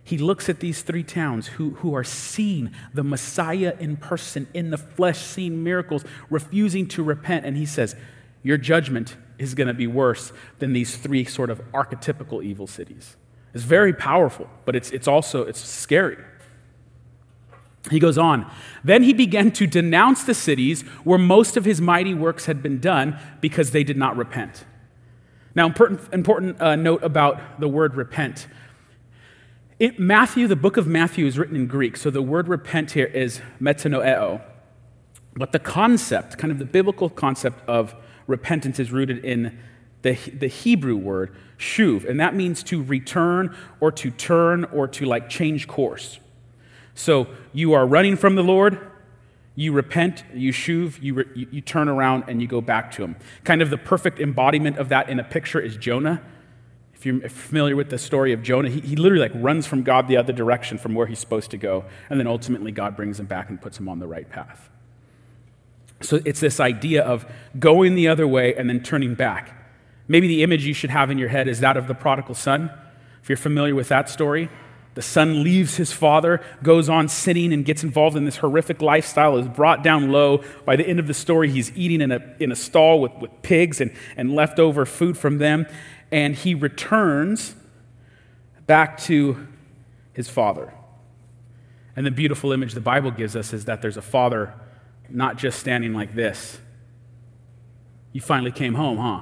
he 0.03 0.19
looks 0.19 0.49
at 0.49 0.61
these 0.61 0.83
three 0.83 1.05
towns 1.05 1.47
who, 1.47 1.71
who 1.71 1.95
are 1.95 2.03
seeing 2.05 2.73
the 2.93 3.05
Messiah 3.05 3.77
in 3.79 3.97
person, 3.97 4.49
in 4.53 4.71
the 4.71 4.79
flesh, 4.79 5.19
seeing 5.19 5.63
miracles, 5.63 6.05
refusing 6.31 6.89
to 6.89 7.03
repent. 7.03 7.47
And 7.47 7.57
he 7.57 7.67
says, 7.67 7.95
your 8.43 8.57
judgment 8.57 9.17
is 9.39 9.55
going 9.55 9.69
to 9.69 9.75
be 9.75 9.87
worse 9.87 10.33
than 10.59 10.73
these 10.73 10.97
three 10.97 11.25
sort 11.25 11.51
of 11.51 11.61
archetypical 11.73 12.43
evil 12.43 12.67
cities. 12.67 13.17
It's 13.55 13.65
very 13.65 13.93
powerful, 13.93 14.49
but 14.65 14.75
it's, 14.75 14.91
it's 14.91 15.09
also 15.09 15.45
it's 15.45 15.61
scary. 15.61 16.17
He 17.91 17.99
goes 17.99 18.19
on. 18.19 18.51
Then 18.85 19.03
he 19.03 19.13
began 19.13 19.53
to 19.53 19.67
denounce 19.67 20.25
the 20.25 20.35
cities 20.35 20.83
where 21.05 21.19
most 21.19 21.57
of 21.57 21.65
his 21.65 21.81
mighty 21.81 22.15
works 22.15 22.47
had 22.47 22.63
been 22.63 22.79
done 22.79 23.19
because 23.41 23.71
they 23.71 23.85
did 23.85 23.97
not 23.97 24.17
repent. 24.17 24.65
Now, 25.55 25.67
important, 25.67 26.01
important 26.13 26.61
uh, 26.61 26.77
note 26.77 27.03
about 27.03 27.61
the 27.61 27.69
word 27.69 27.95
repent. 27.95 28.47
It, 29.79 29.99
Matthew, 29.99 30.47
the 30.47 30.57
book 30.57 30.77
of 30.77 30.87
Matthew, 30.87 31.27
is 31.27 31.39
written 31.39 31.57
in 31.57 31.67
Greek, 31.67 31.97
so 31.97 32.11
the 32.11 32.23
word 32.23 32.49
repent 32.49 32.93
here 32.93 33.07
is 33.07 33.41
metanoeo. 33.61 34.43
But 35.35 35.53
the 35.53 35.59
concept, 35.59 36.39
kind 36.39 36.53
of 36.53 36.59
the 36.59 36.65
biblical 36.65 37.09
concept 37.09 37.67
of 37.69 37.95
repentance 38.27 38.79
is 38.79 38.93
rooted 38.93 39.25
in 39.25 39.59
the, 40.03 40.13
the 40.13 40.49
Hebrew 40.49 40.97
word 40.97 41.35
shuv, 41.59 42.09
and 42.09 42.19
that 42.21 42.35
means 42.35 42.63
to 42.65 42.83
return 42.83 43.55
or 43.81 43.93
to 43.93 44.11
turn 44.11 44.65
or 44.67 44.89
to 44.89 45.05
like 45.05 45.29
change 45.29 45.67
course. 45.67 46.19
So 46.95 47.29
you 47.53 47.73
are 47.73 47.87
running 47.87 48.17
from 48.17 48.35
the 48.35 48.43
Lord, 48.43 48.90
you 49.61 49.73
repent, 49.73 50.25
you 50.33 50.55
shuv, 50.55 51.03
you, 51.03 51.13
re, 51.13 51.25
you 51.35 51.61
turn 51.61 51.87
around 51.87 52.25
and 52.29 52.41
you 52.41 52.49
go 52.49 52.63
back 52.63 52.91
to 52.93 53.05
Him. 53.05 53.15
Kind 53.45 53.61
of 53.61 53.69
the 53.69 53.77
perfect 53.77 54.19
embodiment 54.19 54.79
of 54.79 54.89
that 54.89 55.11
in 55.11 55.21
a 55.21 55.25
picture 55.25 55.61
is 55.61 55.77
Jonah. 55.77 56.23
If 56.95 57.05
you're 57.05 57.29
familiar 57.29 57.77
with 57.77 57.91
the 57.91 57.99
story 57.99 58.33
of 58.33 58.43
Jonah, 58.43 58.71
he, 58.71 58.81
he 58.81 58.97
literally 58.97 59.29
like 59.29 59.33
runs 59.35 59.67
from 59.67 59.83
God 59.83 60.09
the 60.09 60.17
other 60.17 60.33
direction 60.33 60.79
from 60.79 60.95
where 60.95 61.07
he's 61.07 61.19
supposed 61.19 61.51
to 61.51 61.59
go, 61.59 61.85
and 62.09 62.19
then 62.19 62.27
ultimately 62.27 62.73
God 62.73 62.97
brings 62.97 63.21
him 63.21 63.27
back 63.27 63.51
and 63.51 63.61
puts 63.61 63.79
him 63.79 63.87
on 63.87 63.99
the 63.99 64.07
right 64.07 64.29
path. 64.31 64.71
So 66.01 66.21
it's 66.25 66.41
this 66.41 66.59
idea 66.59 67.03
of 67.03 67.31
going 67.59 67.97
the 67.97 68.09
other 68.09 68.27
way 68.27 68.55
and 68.55 68.67
then 68.67 68.83
turning 68.83 69.15
back. 69.15 69.55
Maybe 70.09 70.27
the 70.27 70.43
image 70.43 70.65
you 70.65 70.73
should 70.73 70.89
have 70.89 71.11
in 71.11 71.19
your 71.19 71.29
head 71.29 71.49
is 71.49 71.61
that 71.61 71.77
of 71.77 71.87
the 71.87 71.95
prodigal 71.95 72.35
son. 72.35 72.71
If 73.23 73.29
you're 73.29 73.37
familiar 73.37 73.75
with 73.75 73.89
that 73.89 74.09
story, 74.09 74.49
the 74.95 75.03
son 75.03 75.45
leaves 75.45 75.77
his 75.77 75.93
father, 75.93 76.41
goes 76.63 76.89
on 76.89 77.09
sinning, 77.09 77.53
and 77.53 77.65
gets 77.65 77.85
involved 77.85 78.17
in 78.17 78.25
this 78.25 78.39
horrific 78.39 78.83
lifestyle, 78.83 79.37
is 79.37 79.47
brought 79.47 79.85
down 79.85 80.11
low. 80.11 80.43
By 80.65 80.77
the 80.77 80.87
end 80.87 80.99
of 80.99 81.07
the 81.07 81.15
story, 81.15 81.49
he's 81.49 81.75
eating 81.77 82.01
in 82.01 82.11
a, 82.11 82.21
in 82.41 82.51
a 82.51 82.57
stall 82.57 83.01
with, 83.01 83.13
with 83.21 83.31
pigs 83.43 83.81
and, 83.81 83.93
and 84.17 84.35
leftover 84.35 84.85
food 84.85 85.17
from 85.17 85.39
them. 85.39 85.67
And 86.11 86.35
he 86.35 86.55
returns 86.55 87.55
back 88.67 88.99
to 89.03 89.47
his 90.13 90.29
father. 90.29 90.75
And 91.95 92.05
the 92.05 92.11
beautiful 92.11 92.53
image 92.53 92.73
the 92.73 92.81
Bible 92.81 93.13
gives 93.13 93.37
us 93.37 93.53
is 93.53 93.67
that 93.67 93.83
there's 93.83 93.97
a 93.97 94.03
father 94.03 94.55
not 95.09 95.37
just 95.37 95.61
standing 95.61 95.93
like 95.93 96.15
this. 96.15 96.59
You 98.13 98.21
finally 98.21 98.51
came 98.51 98.75
home, 98.75 98.99
huh? 98.99 99.21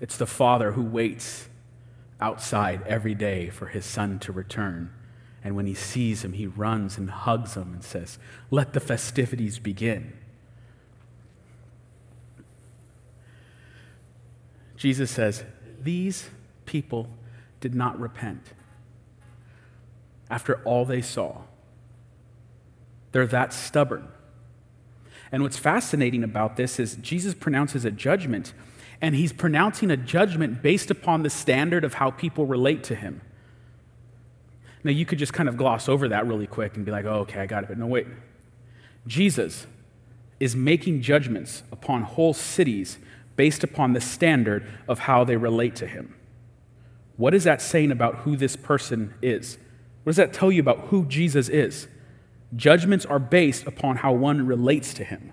It's 0.00 0.16
the 0.16 0.26
father 0.26 0.72
who 0.72 0.82
waits 0.82 1.48
outside 2.22 2.82
every 2.86 3.14
day 3.14 3.50
for 3.50 3.66
his 3.66 3.84
son 3.84 4.18
to 4.20 4.32
return. 4.32 4.90
And 5.44 5.56
when 5.56 5.66
he 5.66 5.74
sees 5.74 6.24
him, 6.24 6.34
he 6.34 6.46
runs 6.46 6.96
and 6.96 7.10
hugs 7.10 7.54
him 7.56 7.72
and 7.72 7.82
says, 7.82 8.18
Let 8.50 8.72
the 8.72 8.80
festivities 8.80 9.58
begin. 9.58 10.12
Jesus 14.76 15.10
says, 15.10 15.44
These 15.80 16.30
people 16.64 17.08
did 17.60 17.74
not 17.74 17.98
repent 17.98 18.52
after 20.30 20.62
all 20.64 20.84
they 20.84 21.02
saw. 21.02 21.42
They're 23.10 23.26
that 23.26 23.52
stubborn. 23.52 24.08
And 25.30 25.42
what's 25.42 25.58
fascinating 25.58 26.22
about 26.24 26.56
this 26.56 26.78
is 26.78 26.96
Jesus 26.96 27.34
pronounces 27.34 27.84
a 27.84 27.90
judgment, 27.90 28.52
and 29.02 29.16
he's 29.16 29.32
pronouncing 29.32 29.90
a 29.90 29.96
judgment 29.96 30.62
based 30.62 30.90
upon 30.90 31.24
the 31.24 31.30
standard 31.30 31.84
of 31.84 31.94
how 31.94 32.12
people 32.12 32.46
relate 32.46 32.84
to 32.84 32.94
him. 32.94 33.20
Now, 34.84 34.92
you 34.92 35.04
could 35.04 35.18
just 35.18 35.32
kind 35.32 35.48
of 35.48 35.56
gloss 35.56 35.88
over 35.88 36.08
that 36.08 36.26
really 36.26 36.46
quick 36.46 36.76
and 36.76 36.84
be 36.84 36.92
like, 36.92 37.04
oh, 37.04 37.20
okay, 37.20 37.40
I 37.40 37.46
got 37.46 37.64
it. 37.64 37.68
But 37.68 37.78
no, 37.78 37.86
wait. 37.86 38.06
Jesus 39.06 39.66
is 40.38 40.54
making 40.54 41.02
judgments 41.02 41.64
upon 41.72 42.02
whole 42.02 42.32
cities 42.32 42.98
based 43.34 43.64
upon 43.64 43.92
the 43.92 44.00
standard 44.00 44.66
of 44.88 45.00
how 45.00 45.24
they 45.24 45.36
relate 45.36 45.74
to 45.76 45.86
him. 45.86 46.14
What 47.16 47.34
is 47.34 47.44
that 47.44 47.60
saying 47.60 47.90
about 47.90 48.18
who 48.18 48.36
this 48.36 48.56
person 48.56 49.14
is? 49.20 49.58
What 50.04 50.10
does 50.10 50.16
that 50.16 50.32
tell 50.32 50.50
you 50.50 50.60
about 50.60 50.78
who 50.88 51.06
Jesus 51.06 51.48
is? 51.48 51.88
Judgments 52.54 53.06
are 53.06 53.18
based 53.18 53.66
upon 53.66 53.96
how 53.96 54.12
one 54.12 54.46
relates 54.46 54.94
to 54.94 55.04
him. 55.04 55.32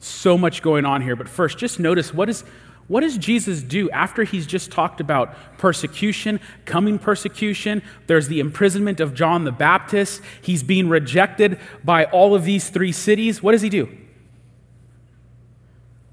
so 0.00 0.36
much 0.36 0.62
going 0.62 0.84
on 0.84 1.02
here, 1.02 1.14
but 1.14 1.28
first, 1.28 1.58
just 1.58 1.78
notice 1.78 2.12
what, 2.12 2.28
is, 2.28 2.42
what 2.88 3.00
does 3.02 3.18
Jesus 3.18 3.62
do 3.62 3.90
after 3.90 4.24
he's 4.24 4.46
just 4.46 4.72
talked 4.72 5.00
about 5.00 5.34
persecution, 5.58 6.40
coming 6.64 6.98
persecution? 6.98 7.82
There's 8.06 8.26
the 8.26 8.40
imprisonment 8.40 8.98
of 8.98 9.14
John 9.14 9.44
the 9.44 9.52
Baptist. 9.52 10.22
He's 10.40 10.62
being 10.62 10.88
rejected 10.88 11.60
by 11.84 12.06
all 12.06 12.34
of 12.34 12.44
these 12.44 12.70
three 12.70 12.92
cities. 12.92 13.42
What 13.42 13.52
does 13.52 13.62
he 13.62 13.68
do? 13.68 13.94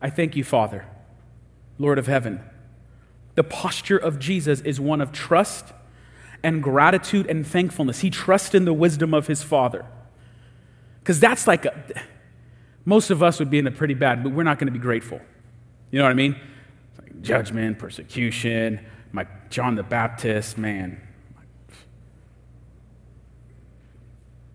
I 0.02 0.10
thank 0.10 0.36
you, 0.36 0.44
Father, 0.44 0.86
Lord 1.80 1.98
of 1.98 2.08
heaven. 2.08 2.42
The 3.36 3.44
posture 3.44 3.98
of 3.98 4.20
Jesus 4.20 4.62
is 4.62 4.80
one 4.80 5.00
of 5.00 5.12
trust 5.12 5.74
and 6.44 6.62
gratitude 6.62 7.28
and 7.28 7.48
thankfulness. 7.48 8.00
He 8.00 8.10
trusts 8.10 8.54
in 8.54 8.66
the 8.66 8.74
wisdom 8.74 9.14
of 9.14 9.28
his 9.28 9.44
Father. 9.44 9.86
Because 11.00 11.20
that's 11.20 11.48
like 11.48 11.66
a 11.66 11.74
most 12.88 13.10
of 13.10 13.22
us 13.22 13.38
would 13.40 13.50
be 13.50 13.60
in 13.60 13.68
a 13.68 13.72
pretty 13.72 13.96
bad, 13.96 14.24
but 14.24 14.32
we're 14.32 14.44
not 14.44 14.60
going 14.60 14.68
to 14.68 14.72
be 14.72 14.80
grateful. 14.80 15.20
You 15.92 16.00
know 16.00 16.06
what 16.06 16.12
I 16.12 16.14
mean? 16.14 16.38
Like 16.98 17.22
judgment, 17.22 17.78
persecution, 17.80 18.80
my 19.12 19.28
John 19.50 19.76
the 19.76 19.84
Baptist, 19.84 20.58
man. 20.58 21.02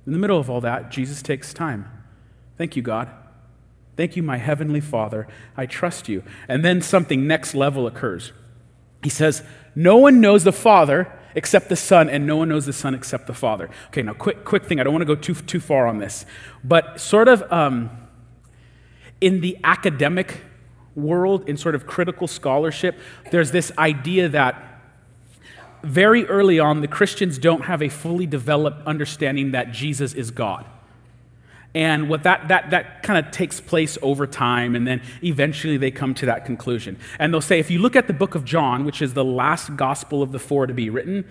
In 0.07 0.13
the 0.13 0.19
middle 0.19 0.39
of 0.39 0.49
all 0.49 0.63
that, 0.63 0.91
Jesus 0.91 1.21
takes 1.21 1.53
time. 1.53 1.91
Thank 2.57 2.75
you, 2.75 2.81
God. 2.81 3.11
Thank 3.99 4.17
you, 4.17 4.23
my 4.23 4.39
heavenly 4.39 4.81
Father. 4.81 5.29
I 5.55 5.67
trust 5.67 6.09
you. 6.09 6.23
And 6.49 6.65
then 6.65 6.81
something 6.81 7.27
next 7.27 7.55
level 7.55 7.87
occurs. 7.87 8.33
He 9.03 9.11
says, 9.11 9.43
No 9.75 9.99
one 9.99 10.23
knows 10.23 10.45
the 10.45 10.53
Father 10.53 11.13
except 11.35 11.69
the 11.69 11.77
Son, 11.77 12.09
and 12.09 12.27
no 12.27 12.37
one 12.37 12.49
knows 12.49 12.65
the 12.65 12.73
Son 12.73 12.95
except 12.95 13.27
the 13.27 13.35
Father. 13.35 13.69
Okay, 13.89 14.01
now, 14.01 14.15
quick, 14.15 14.47
quick 14.47 14.65
thing. 14.65 14.81
I 14.81 14.85
don't 14.85 14.95
want 14.95 15.03
to 15.03 15.15
go 15.15 15.21
too, 15.21 15.35
too 15.35 15.61
far 15.61 15.87
on 15.87 15.99
this. 15.99 16.25
But 16.65 16.99
sort 16.99 17.29
of. 17.29 17.43
Um, 17.53 17.99
in 19.23 19.41
the 19.41 19.57
academic 19.65 20.43
world, 20.95 21.49
in 21.49 21.57
sort 21.57 21.75
of 21.75 21.87
critical 21.87 22.27
scholarship, 22.27 22.99
there's 23.31 23.53
this 23.53 23.73
idea 23.79 24.29
that 24.29 24.69
very 25.83 26.27
early 26.27 26.59
on, 26.59 26.81
the 26.81 26.89
Christians 26.89 27.39
don't 27.39 27.63
have 27.63 27.83
a 27.83 27.89
fully 27.89 28.27
developed 28.27 28.87
understanding 28.87 29.53
that 29.53 29.73
Jesus 29.73 30.13
is 30.15 30.31
God. 30.31 30.67
And 31.75 32.09
what 32.09 32.25
that, 32.25 32.49
that, 32.49 32.71
that 32.71 33.03
kind 33.03 33.25
of 33.25 33.33
takes 33.33 33.61
place 33.61 33.97
over 34.03 34.27
time, 34.27 34.77
and 34.77 34.87
then 34.87 35.01
eventually 35.25 35.79
they 35.79 35.91
come 35.91 36.15
to 36.15 36.27
that 36.27 36.45
conclusion. 36.45 36.99
And 37.19 37.33
they'll 37.33 37.41
say, 37.41 37.59
if 37.59 37.71
you 37.71 37.79
look 37.79 37.97
at 37.97 38.07
the 38.07 38.13
book 38.13 38.35
of 38.35 38.45
John, 38.45 38.85
which 38.85 39.01
is 39.01 39.15
the 39.15 39.25
last 39.25 39.77
gospel 39.77 40.23
of 40.23 40.33
the 40.33 40.39
four 40.39 40.67
to 40.67 40.75
be 40.75 40.91
written, 40.91 41.25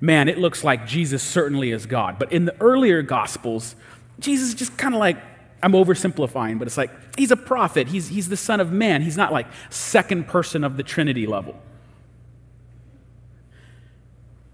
man, 0.00 0.28
it 0.28 0.38
looks 0.38 0.62
like 0.62 0.86
Jesus 0.86 1.22
certainly 1.22 1.72
is 1.72 1.86
God. 1.86 2.18
But 2.18 2.32
in 2.32 2.44
the 2.44 2.54
earlier 2.60 3.02
gospels, 3.02 3.74
Jesus 4.20 4.50
is 4.50 4.54
just 4.54 4.78
kind 4.78 4.94
of 4.94 5.00
like 5.00 5.18
I'm 5.62 5.72
oversimplifying, 5.72 6.58
but 6.58 6.66
it's 6.66 6.76
like 6.76 6.90
he's 7.18 7.30
a 7.30 7.36
prophet. 7.36 7.88
He's, 7.88 8.08
he's 8.08 8.28
the 8.28 8.36
Son 8.36 8.60
of 8.60 8.72
Man. 8.72 9.02
He's 9.02 9.16
not 9.16 9.32
like 9.32 9.46
second 9.68 10.26
person 10.26 10.64
of 10.64 10.76
the 10.76 10.82
Trinity 10.82 11.26
level. 11.26 11.60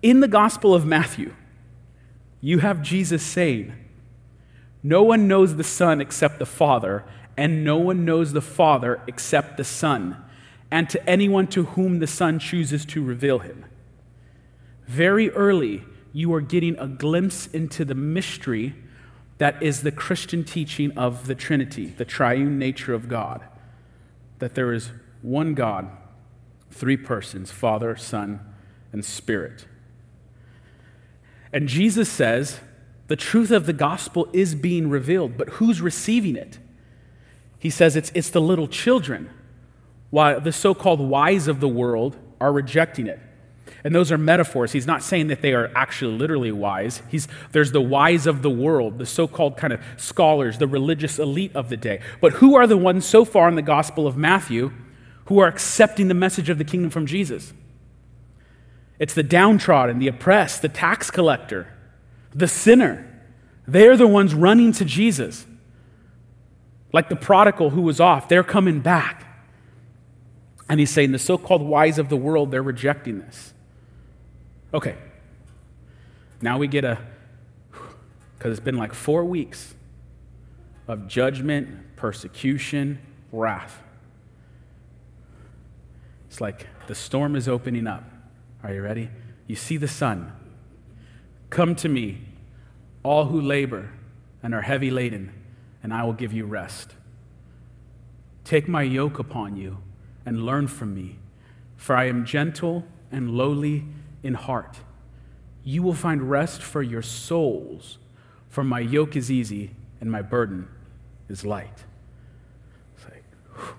In 0.03 0.21
the 0.21 0.29
Gospel 0.29 0.75
of 0.75 0.85
Matthew, 0.85 1.35
you 2.41 2.59
have 2.59 2.83
Jesus 2.83 3.23
saying, 3.23 3.73
No 4.83 5.03
one 5.03 5.27
knows 5.29 5.57
the 5.57 5.65
Son 5.65 6.01
except 6.01 6.39
the 6.39 6.47
Father, 6.47 7.05
and 7.37 7.65
no 7.65 7.77
one 7.77 8.05
knows 8.05 8.33
the 8.33 8.43
Father 8.43 9.01
except 9.07 9.57
the 9.57 9.65
Son, 9.65 10.17
and 10.71 10.89
to 10.91 11.09
anyone 11.09 11.47
to 11.49 11.65
whom 11.65 11.99
the 11.99 12.07
Son 12.07 12.39
chooses 12.39 12.85
to 12.87 13.03
reveal 13.03 13.41
him. 13.41 13.65
Very 14.87 15.31
early, 15.31 15.85
you 16.13 16.33
are 16.35 16.41
getting 16.41 16.79
a 16.79 16.87
glimpse 16.87 17.47
into 17.49 17.85
the 17.85 17.95
mystery 17.95 18.75
that 19.39 19.63
is 19.63 19.83
the 19.83 19.93
Christian 19.93 20.45
teaching 20.45 20.97
of 20.97 21.27
the 21.27 21.35
Trinity, 21.35 21.87
the 21.87 22.05
triune 22.05 22.59
nature 22.59 22.95
of 22.95 23.09
God. 23.09 23.43
That 24.39 24.55
there 24.55 24.73
is 24.73 24.91
one 25.23 25.55
God, 25.55 25.91
three 26.71 26.97
persons 26.97 27.51
Father, 27.51 27.97
Son, 27.97 28.41
and 28.93 29.05
Spirit. 29.05 29.67
And 31.53 31.69
Jesus 31.69 32.11
says 32.11 32.61
the 33.09 33.17
truth 33.17 33.51
of 33.51 33.67
the 33.67 33.73
gospel 33.73 34.29
is 34.33 34.55
being 34.55 34.89
revealed, 34.89 35.37
but 35.37 35.51
who's 35.51 35.81
receiving 35.81 36.37
it? 36.37 36.59
He 37.59 37.71
says 37.71 37.97
it's, 37.97 38.11
it's 38.15 38.31
the 38.31 38.41
little 38.41 38.69
children, 38.69 39.31
while 40.11 40.41
the 40.41 40.53
so 40.53 40.75
called 40.75 41.01
wise 41.01 41.49
of 41.49 41.61
the 41.61 41.69
world 41.69 42.17
are 42.41 42.53
rejecting 42.53 43.07
it. 43.07 43.21
And 43.87 43.95
those 43.95 44.11
are 44.11 44.19
metaphors. 44.19 44.73
He's 44.73 44.89
not 44.89 45.05
saying 45.05 45.29
that 45.29 45.43
they 45.43 45.55
are 45.55 45.71
actually 45.77 46.19
literally 46.19 46.51
wise. 46.51 47.03
He's, 47.09 47.29
there's 47.53 47.71
the 47.71 47.81
wise 47.81 48.27
of 48.27 48.43
the 48.43 48.51
world, 48.51 48.99
the 48.99 49.07
so 49.07 49.29
called 49.29 49.57
kind 49.57 49.73
of 49.73 49.81
scholars, 49.97 50.59
the 50.59 50.67
religious 50.67 51.21
elite 51.21 51.55
of 51.55 51.69
the 51.69 51.77
day. 51.77 52.01
But 52.21 52.33
who 52.33 52.57
are 52.57 52.67
the 52.67 52.77
ones 52.77 53.07
so 53.07 53.25
far 53.25 53.49
in 53.49 53.55
the 53.55 53.63
Gospel 53.63 54.09
of 54.09 54.17
Matthew 54.17 54.73
who 55.27 55.39
are 55.39 55.47
accepting 55.47 56.09
the 56.09 56.15
message 56.15 56.51
of 56.51 56.59
the 56.59 56.65
kingdom 56.65 56.91
from 56.91 57.07
Jesus? 57.07 57.55
It's 58.99 59.15
the 59.15 59.23
downtrodden, 59.23 60.01
the 60.01 60.09
oppressed, 60.09 60.63
the 60.63 60.69
tax 60.69 61.09
collector, 61.09 61.73
the 62.35 62.49
sinner. 62.49 63.09
They're 63.69 63.97
the 63.97 64.09
ones 64.09 64.35
running 64.35 64.73
to 64.73 64.85
Jesus. 64.85 65.47
Like 66.93 67.09
the 67.09 67.15
prodigal 67.15 67.71
who 67.71 67.83
was 67.83 68.01
off, 68.01 68.29
they're 68.29 68.43
coming 68.43 68.81
back. 68.81 69.47
And 70.69 70.81
he's 70.81 70.91
saying 70.91 71.13
the 71.13 71.21
so 71.21 71.39
called 71.39 71.63
wise 71.63 72.01
of 72.01 72.09
the 72.09 72.17
world, 72.17 72.51
they're 72.51 72.65
rejecting 72.65 73.21
this. 73.21 73.53
Okay. 74.77 74.95
Now 76.43 76.59
we 76.59 76.69
get 76.69 76.85
a, 76.85 76.99
because 78.37 78.51
it's 78.51 78.61
been 78.61 78.77
like 78.77 78.93
four 78.93 79.25
weeks 79.25 79.75
of 80.87 81.09
judgment, 81.09 81.97
persecution, 81.97 82.99
wrath. 83.33 83.83
It's 86.29 86.43
like 86.43 86.67
the 86.89 86.95
storm 86.95 87.37
is 87.37 87.49
opening 87.49 87.87
up. 87.87 88.05
Are 88.63 88.75
you 88.75 88.83
ready? 88.83 89.09
You 89.47 89.57
see 89.57 89.79
the 89.79 89.89
sun. 89.89 90.31
Come 91.49 91.75
to 91.77 91.89
me, 91.89 92.19
all 93.03 93.25
who 93.25 93.41
labor 93.41 93.93
and 94.43 94.55
are 94.55 94.61
heavy 94.61 94.91
laden, 94.91 95.33
and 95.83 95.95
I 95.95 96.05
will 96.05 96.13
give 96.13 96.35
you 96.35 96.45
rest. 96.45 96.93
Take 98.45 98.69
my 98.69 98.83
yoke 98.83 99.19
upon 99.19 99.57
you 99.57 99.79
and 100.27 100.45
learn 100.45 100.69
from 100.69 100.95
me, 100.95 101.17
for 101.79 101.97
I 101.97 102.09
am 102.09 102.27
gentle 102.27 102.85
and 103.11 103.31
lowly 103.31 103.87
in 104.27 104.35
heart. 104.35 104.79
You 105.65 105.83
will 105.83 105.95
find 105.95 106.31
rest 106.31 106.63
for 106.63 106.83
your 106.83 107.03
souls, 107.03 107.99
for 108.49 108.63
my 108.63 108.81
yoke 108.81 109.17
is 109.17 109.31
easy 109.31 109.71
and 110.01 110.11
my 110.11 110.23
burden 110.23 110.69
is 111.29 111.45
light. 111.45 111.85
It's 112.95 113.05
like, 113.05 113.25
whew, 113.55 113.77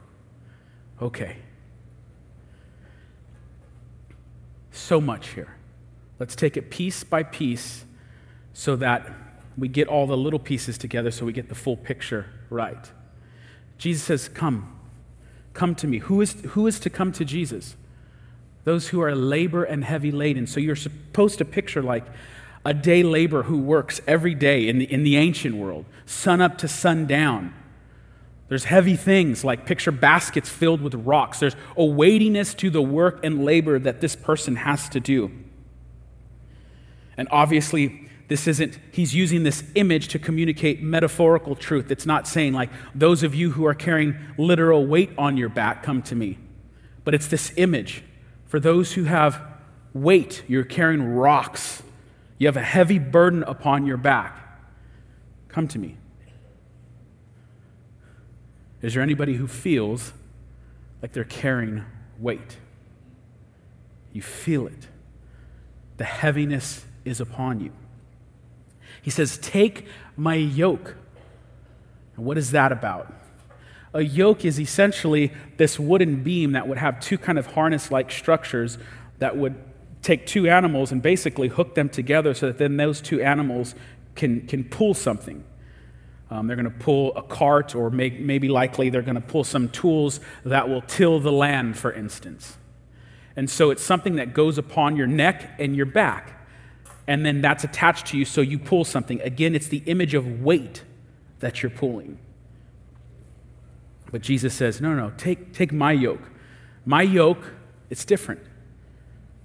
okay. 1.07 1.37
So 4.71 4.99
much 4.99 5.29
here. 5.29 5.55
Let's 6.19 6.35
take 6.35 6.57
it 6.57 6.69
piece 6.69 7.03
by 7.03 7.23
piece 7.23 7.85
so 8.53 8.75
that 8.77 9.11
we 9.57 9.67
get 9.67 9.87
all 9.87 10.07
the 10.07 10.17
little 10.17 10.39
pieces 10.39 10.77
together 10.77 11.11
so 11.11 11.25
we 11.25 11.33
get 11.33 11.49
the 11.49 11.55
full 11.55 11.77
picture 11.77 12.25
right. 12.49 12.91
Jesus 13.77 14.03
says, 14.03 14.29
Come, 14.29 14.79
come 15.53 15.75
to 15.75 15.87
me. 15.87 15.99
Who 15.99 16.21
is, 16.21 16.33
who 16.49 16.67
is 16.67 16.79
to 16.81 16.89
come 16.89 17.11
to 17.13 17.25
Jesus? 17.25 17.75
Those 18.67 18.89
who 18.89 18.99
are 18.99 19.15
labor 19.15 19.63
and 19.63 19.81
heavy 19.85 20.11
laden. 20.11 20.45
So 20.45 20.59
you're 20.59 20.75
supposed 20.75 21.37
to 21.37 21.45
picture 21.45 21.81
like 21.81 22.03
a 22.65 22.73
day 22.73 23.01
laborer 23.01 23.43
who 23.43 23.59
works 23.59 24.01
every 24.05 24.35
day 24.35 24.67
in 24.67 24.79
the, 24.79 24.91
in 24.91 25.03
the 25.03 25.15
ancient 25.15 25.55
world, 25.55 25.85
sun 26.05 26.41
up 26.41 26.57
to 26.57 26.67
sundown. 26.67 27.53
There's 28.49 28.65
heavy 28.65 28.97
things 28.97 29.45
like 29.45 29.65
picture 29.65 29.93
baskets 29.93 30.49
filled 30.49 30.81
with 30.81 30.93
rocks. 30.95 31.39
There's 31.39 31.55
a 31.77 31.85
weightiness 31.85 32.53
to 32.55 32.69
the 32.69 32.81
work 32.81 33.23
and 33.23 33.45
labor 33.45 33.79
that 33.79 34.01
this 34.01 34.17
person 34.17 34.57
has 34.57 34.89
to 34.89 34.99
do. 34.99 35.31
And 37.15 37.29
obviously, 37.31 38.09
this 38.27 38.49
isn't, 38.49 38.79
he's 38.91 39.15
using 39.15 39.43
this 39.43 39.63
image 39.75 40.09
to 40.09 40.19
communicate 40.19 40.83
metaphorical 40.83 41.55
truth. 41.55 41.89
It's 41.89 42.05
not 42.05 42.27
saying, 42.27 42.51
like, 42.51 42.69
those 42.93 43.23
of 43.23 43.33
you 43.33 43.51
who 43.51 43.65
are 43.65 43.73
carrying 43.73 44.17
literal 44.37 44.85
weight 44.85 45.11
on 45.17 45.37
your 45.37 45.47
back, 45.47 45.83
come 45.83 46.01
to 46.01 46.15
me. 46.15 46.37
But 47.05 47.13
it's 47.13 47.27
this 47.27 47.53
image 47.55 48.03
for 48.47 48.59
those 48.59 48.93
who 48.93 49.03
have 49.03 49.41
weight, 49.93 50.43
you're 50.47 50.63
carrying 50.63 51.03
rocks, 51.03 51.83
you 52.37 52.47
have 52.47 52.57
a 52.57 52.63
heavy 52.63 52.99
burden 52.99 53.43
upon 53.43 53.85
your 53.85 53.97
back. 53.97 54.37
Come 55.49 55.67
to 55.69 55.79
me. 55.79 55.97
Is 58.81 58.93
there 58.93 59.03
anybody 59.03 59.35
who 59.35 59.47
feels 59.47 60.13
like 61.01 61.13
they're 61.13 61.23
carrying 61.23 61.83
weight? 62.19 62.57
You 64.13 64.21
feel 64.21 64.67
it. 64.67 64.87
The 65.97 66.03
heaviness 66.03 66.85
is 67.05 67.19
upon 67.19 67.59
you. 67.59 67.71
He 69.01 69.09
says, 69.09 69.37
Take 69.39 69.87
my 70.15 70.35
yoke. 70.35 70.95
And 72.15 72.25
what 72.25 72.37
is 72.37 72.51
that 72.51 72.71
about? 72.71 73.13
A 73.93 74.01
yoke 74.01 74.45
is 74.45 74.59
essentially 74.59 75.31
this 75.57 75.79
wooden 75.79 76.23
beam 76.23 76.51
that 76.51 76.67
would 76.67 76.77
have 76.77 76.99
two 76.99 77.17
kind 77.17 77.39
of 77.39 77.47
harness 77.47 77.89
like 77.89 78.11
structures 78.11 78.77
that 79.19 79.37
would 79.37 79.55
take 80.01 80.25
two 80.25 80.47
animals 80.47 80.91
and 80.91 81.01
basically 81.01 81.47
hook 81.47 81.75
them 81.75 81.89
together 81.89 82.33
so 82.33 82.47
that 82.47 82.57
then 82.57 82.77
those 82.77 83.01
two 83.01 83.21
animals 83.21 83.75
can, 84.15 84.45
can 84.47 84.63
pull 84.63 84.93
something. 84.93 85.43
Um, 86.29 86.47
they're 86.47 86.57
going 86.57 86.71
to 86.71 86.79
pull 86.79 87.15
a 87.15 87.23
cart, 87.23 87.73
or 87.73 87.89
may, 87.89 88.09
maybe 88.09 88.49
likely 88.49 88.89
they're 88.89 89.01
going 89.01 89.15
to 89.15 89.21
pull 89.21 89.43
some 89.43 89.69
tools 89.69 90.19
that 90.43 90.67
will 90.67 90.81
till 90.81 91.19
the 91.19 91.31
land, 91.31 91.77
for 91.77 91.91
instance. 91.91 92.57
And 93.35 93.49
so 93.49 93.69
it's 93.69 93.83
something 93.83 94.15
that 94.15 94.33
goes 94.33 94.57
upon 94.57 94.97
your 94.97 95.07
neck 95.07 95.55
and 95.59 95.75
your 95.75 95.85
back. 95.85 96.33
And 97.07 97.25
then 97.25 97.41
that's 97.41 97.63
attached 97.63 98.07
to 98.07 98.17
you, 98.17 98.25
so 98.25 98.41
you 98.41 98.59
pull 98.59 98.83
something. 98.83 99.21
Again, 99.21 99.55
it's 99.55 99.69
the 99.69 99.83
image 99.85 100.13
of 100.13 100.41
weight 100.41 100.83
that 101.39 101.63
you're 101.63 101.69
pulling. 101.69 102.19
But 104.11 104.21
Jesus 104.21 104.53
says, 104.53 104.79
no, 104.79 104.93
no, 104.93 105.11
take, 105.17 105.53
take 105.53 105.71
my 105.71 105.91
yoke. 105.91 106.31
My 106.85 107.01
yoke, 107.01 107.53
it's 107.89 108.05
different. 108.05 108.41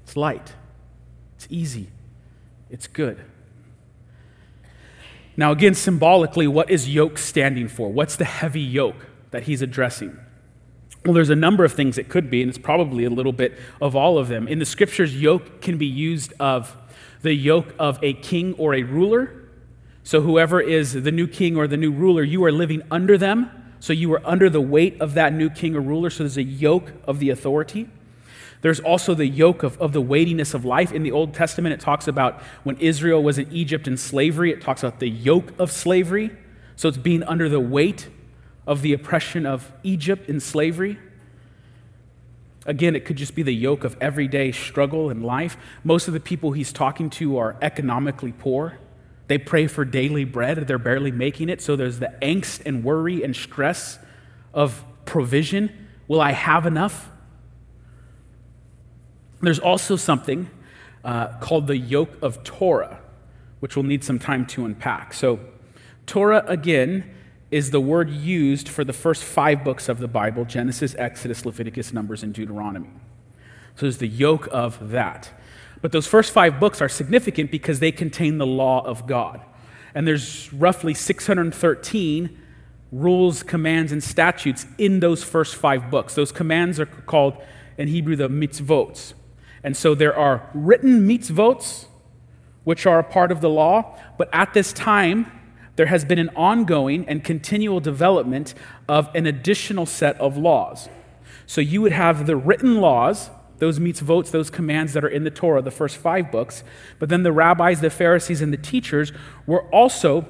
It's 0.04 0.16
light, 0.16 0.54
it's 1.36 1.46
easy, 1.50 1.88
it's 2.70 2.86
good. 2.86 3.24
Now, 5.36 5.50
again, 5.52 5.74
symbolically, 5.74 6.46
what 6.46 6.70
is 6.70 6.88
yoke 6.88 7.16
standing 7.18 7.68
for? 7.68 7.90
What's 7.90 8.16
the 8.16 8.24
heavy 8.24 8.60
yoke 8.60 9.06
that 9.30 9.44
he's 9.44 9.62
addressing? 9.62 10.18
Well, 11.04 11.14
there's 11.14 11.30
a 11.30 11.36
number 11.36 11.64
of 11.64 11.72
things 11.72 11.98
it 11.98 12.08
could 12.08 12.30
be, 12.30 12.42
and 12.42 12.48
it's 12.48 12.58
probably 12.58 13.04
a 13.04 13.10
little 13.10 13.32
bit 13.32 13.58
of 13.80 13.96
all 13.96 14.18
of 14.18 14.28
them. 14.28 14.46
In 14.46 14.58
the 14.58 14.66
scriptures, 14.66 15.20
yoke 15.20 15.60
can 15.62 15.78
be 15.78 15.86
used 15.86 16.32
of 16.38 16.76
the 17.22 17.32
yoke 17.32 17.74
of 17.78 17.98
a 18.02 18.12
king 18.12 18.54
or 18.54 18.74
a 18.74 18.82
ruler. 18.82 19.48
So, 20.04 20.20
whoever 20.20 20.60
is 20.60 20.92
the 20.92 21.10
new 21.10 21.26
king 21.26 21.56
or 21.56 21.66
the 21.66 21.76
new 21.76 21.92
ruler, 21.92 22.22
you 22.22 22.44
are 22.44 22.52
living 22.52 22.82
under 22.90 23.16
them. 23.16 23.50
So, 23.82 23.92
you 23.92 24.12
are 24.14 24.22
under 24.24 24.48
the 24.48 24.60
weight 24.60 25.00
of 25.00 25.14
that 25.14 25.32
new 25.32 25.50
king 25.50 25.74
or 25.74 25.80
ruler. 25.80 26.08
So, 26.08 26.22
there's 26.22 26.36
a 26.36 26.44
yoke 26.44 26.92
of 27.04 27.18
the 27.18 27.30
authority. 27.30 27.88
There's 28.60 28.78
also 28.78 29.12
the 29.12 29.26
yoke 29.26 29.64
of, 29.64 29.76
of 29.82 29.92
the 29.92 30.00
weightiness 30.00 30.54
of 30.54 30.64
life. 30.64 30.92
In 30.92 31.02
the 31.02 31.10
Old 31.10 31.34
Testament, 31.34 31.72
it 31.72 31.80
talks 31.80 32.06
about 32.06 32.40
when 32.62 32.76
Israel 32.76 33.20
was 33.20 33.38
in 33.38 33.50
Egypt 33.50 33.88
in 33.88 33.96
slavery, 33.96 34.52
it 34.52 34.60
talks 34.60 34.84
about 34.84 35.00
the 35.00 35.10
yoke 35.10 35.52
of 35.58 35.72
slavery. 35.72 36.30
So 36.76 36.88
it's 36.90 36.96
being 36.96 37.24
under 37.24 37.48
the 37.48 37.58
weight 37.58 38.08
of 38.68 38.82
the 38.82 38.92
oppression 38.92 39.46
of 39.46 39.72
Egypt 39.82 40.28
in 40.28 40.38
slavery. 40.38 40.96
Again, 42.64 42.94
it 42.94 43.04
could 43.04 43.16
just 43.16 43.34
be 43.34 43.42
the 43.42 43.52
yoke 43.52 43.82
of 43.82 43.96
everyday 44.00 44.52
struggle 44.52 45.10
in 45.10 45.24
life. 45.24 45.56
Most 45.82 46.06
of 46.06 46.14
the 46.14 46.20
people 46.20 46.52
he's 46.52 46.72
talking 46.72 47.10
to 47.10 47.36
are 47.36 47.56
economically 47.60 48.30
poor. 48.30 48.78
They 49.28 49.38
pray 49.38 49.66
for 49.66 49.84
daily 49.84 50.24
bread, 50.24 50.58
they're 50.66 50.78
barely 50.78 51.10
making 51.10 51.48
it. 51.48 51.62
So 51.62 51.76
there's 51.76 51.98
the 51.98 52.12
angst 52.20 52.62
and 52.66 52.84
worry 52.84 53.22
and 53.22 53.34
stress 53.34 53.98
of 54.52 54.82
provision. 55.04 55.88
Will 56.08 56.20
I 56.20 56.32
have 56.32 56.66
enough? 56.66 57.08
There's 59.40 59.58
also 59.58 59.96
something 59.96 60.50
uh, 61.04 61.38
called 61.38 61.66
the 61.66 61.76
yoke 61.76 62.16
of 62.22 62.44
Torah, 62.44 63.00
which 63.60 63.76
we'll 63.76 63.84
need 63.84 64.04
some 64.04 64.18
time 64.18 64.46
to 64.46 64.64
unpack. 64.64 65.12
So, 65.14 65.40
Torah, 66.06 66.44
again, 66.46 67.10
is 67.50 67.70
the 67.70 67.80
word 67.80 68.08
used 68.10 68.68
for 68.68 68.84
the 68.84 68.92
first 68.92 69.24
five 69.24 69.64
books 69.64 69.88
of 69.88 69.98
the 69.98 70.08
Bible 70.08 70.44
Genesis, 70.44 70.94
Exodus, 70.96 71.44
Leviticus, 71.44 71.92
Numbers, 71.92 72.22
and 72.22 72.32
Deuteronomy. 72.32 72.90
So, 73.74 73.86
there's 73.86 73.98
the 73.98 74.08
yoke 74.08 74.48
of 74.52 74.90
that. 74.90 75.30
But 75.82 75.92
those 75.92 76.06
first 76.06 76.32
five 76.32 76.58
books 76.58 76.80
are 76.80 76.88
significant 76.88 77.50
because 77.50 77.80
they 77.80 77.92
contain 77.92 78.38
the 78.38 78.46
law 78.46 78.84
of 78.86 79.06
God. 79.06 79.42
And 79.94 80.06
there's 80.06 80.50
roughly 80.52 80.94
613 80.94 82.38
rules, 82.92 83.42
commands, 83.42 83.92
and 83.92 84.02
statutes 84.02 84.66
in 84.78 85.00
those 85.00 85.24
first 85.24 85.56
five 85.56 85.90
books. 85.90 86.14
Those 86.14 86.32
commands 86.32 86.78
are 86.78 86.86
called 86.86 87.36
in 87.76 87.88
Hebrew 87.88 88.16
the 88.16 88.28
mitzvot. 88.28 89.14
And 89.64 89.76
so 89.76 89.94
there 89.94 90.16
are 90.16 90.48
written 90.54 91.06
mitzvot, 91.06 91.86
which 92.64 92.86
are 92.86 92.98
a 92.98 93.04
part 93.04 93.32
of 93.32 93.40
the 93.40 93.50
law, 93.50 93.98
but 94.18 94.28
at 94.32 94.54
this 94.54 94.72
time, 94.72 95.30
there 95.76 95.86
has 95.86 96.04
been 96.04 96.18
an 96.18 96.30
ongoing 96.36 97.08
and 97.08 97.24
continual 97.24 97.80
development 97.80 98.54
of 98.88 99.08
an 99.14 99.26
additional 99.26 99.86
set 99.86 100.20
of 100.20 100.36
laws. 100.36 100.88
So 101.46 101.60
you 101.60 101.80
would 101.82 101.92
have 101.92 102.26
the 102.26 102.36
written 102.36 102.76
laws, 102.80 103.30
those 103.58 103.78
mitzvot, 103.78 104.30
those 104.30 104.50
commands 104.50 104.92
that 104.92 105.04
are 105.04 105.08
in 105.08 105.24
the 105.24 105.30
Torah, 105.30 105.62
the 105.62 105.70
first 105.70 105.96
five 105.96 106.30
books, 106.32 106.64
but 106.98 107.08
then 107.08 107.22
the 107.22 107.32
rabbis, 107.32 107.80
the 107.80 107.90
Pharisees, 107.90 108.40
and 108.40 108.52
the 108.52 108.56
teachers 108.56 109.12
were 109.46 109.62
also 109.70 110.26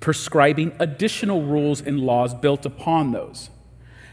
prescribing 0.00 0.74
additional 0.78 1.42
rules 1.42 1.80
and 1.80 2.00
laws 2.00 2.34
built 2.34 2.66
upon 2.66 3.12
those 3.12 3.50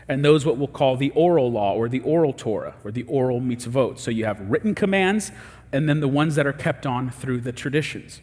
and 0.08 0.23
those 0.23 0.45
what 0.45 0.58
we'll 0.58 0.67
call 0.67 0.97
the 0.97 1.12
oral 1.12 1.51
law 1.51 1.73
or 1.73 1.88
the 1.88 2.01
oral 2.01 2.34
Torah 2.34 2.75
or 2.84 2.91
the 2.91 3.03
oral 3.03 3.39
mitzvot. 3.39 3.99
So 3.99 4.12
you 4.12 4.25
have 4.25 4.39
written 4.41 4.75
commands 4.75 5.32
and 5.71 5.88
then 5.88 5.99
the 5.99 6.08
ones 6.08 6.36
that 6.36 6.45
are 6.45 6.53
kept 6.53 6.86
on 6.86 7.10
through 7.10 7.41
the 7.41 7.51
traditions. 7.51 8.21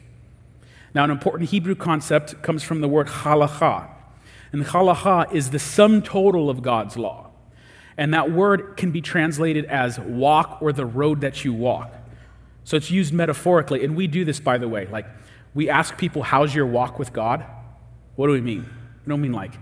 Now, 0.94 1.04
an 1.04 1.10
important 1.10 1.50
Hebrew 1.50 1.74
concept 1.74 2.42
comes 2.42 2.62
from 2.62 2.80
the 2.80 2.88
word 2.88 3.06
halacha. 3.06 3.88
And 4.52 4.64
halacha 4.64 5.32
is 5.32 5.50
the 5.50 5.58
sum 5.58 6.02
total 6.02 6.50
of 6.50 6.62
God's 6.62 6.96
law. 6.96 7.29
And 8.00 8.14
that 8.14 8.32
word 8.32 8.78
can 8.78 8.92
be 8.92 9.02
translated 9.02 9.66
as 9.66 10.00
walk 10.00 10.62
or 10.62 10.72
the 10.72 10.86
road 10.86 11.20
that 11.20 11.44
you 11.44 11.52
walk. 11.52 11.92
So 12.64 12.78
it's 12.78 12.90
used 12.90 13.12
metaphorically. 13.12 13.84
And 13.84 13.94
we 13.94 14.06
do 14.06 14.24
this, 14.24 14.40
by 14.40 14.56
the 14.56 14.66
way. 14.68 14.86
Like, 14.86 15.04
we 15.52 15.68
ask 15.68 15.98
people, 15.98 16.22
How's 16.22 16.54
your 16.54 16.64
walk 16.64 16.98
with 16.98 17.12
God? 17.12 17.44
What 18.16 18.28
do 18.28 18.32
we 18.32 18.40
mean? 18.40 18.64
We 19.04 19.10
don't 19.10 19.20
mean 19.20 19.34
like, 19.34 19.52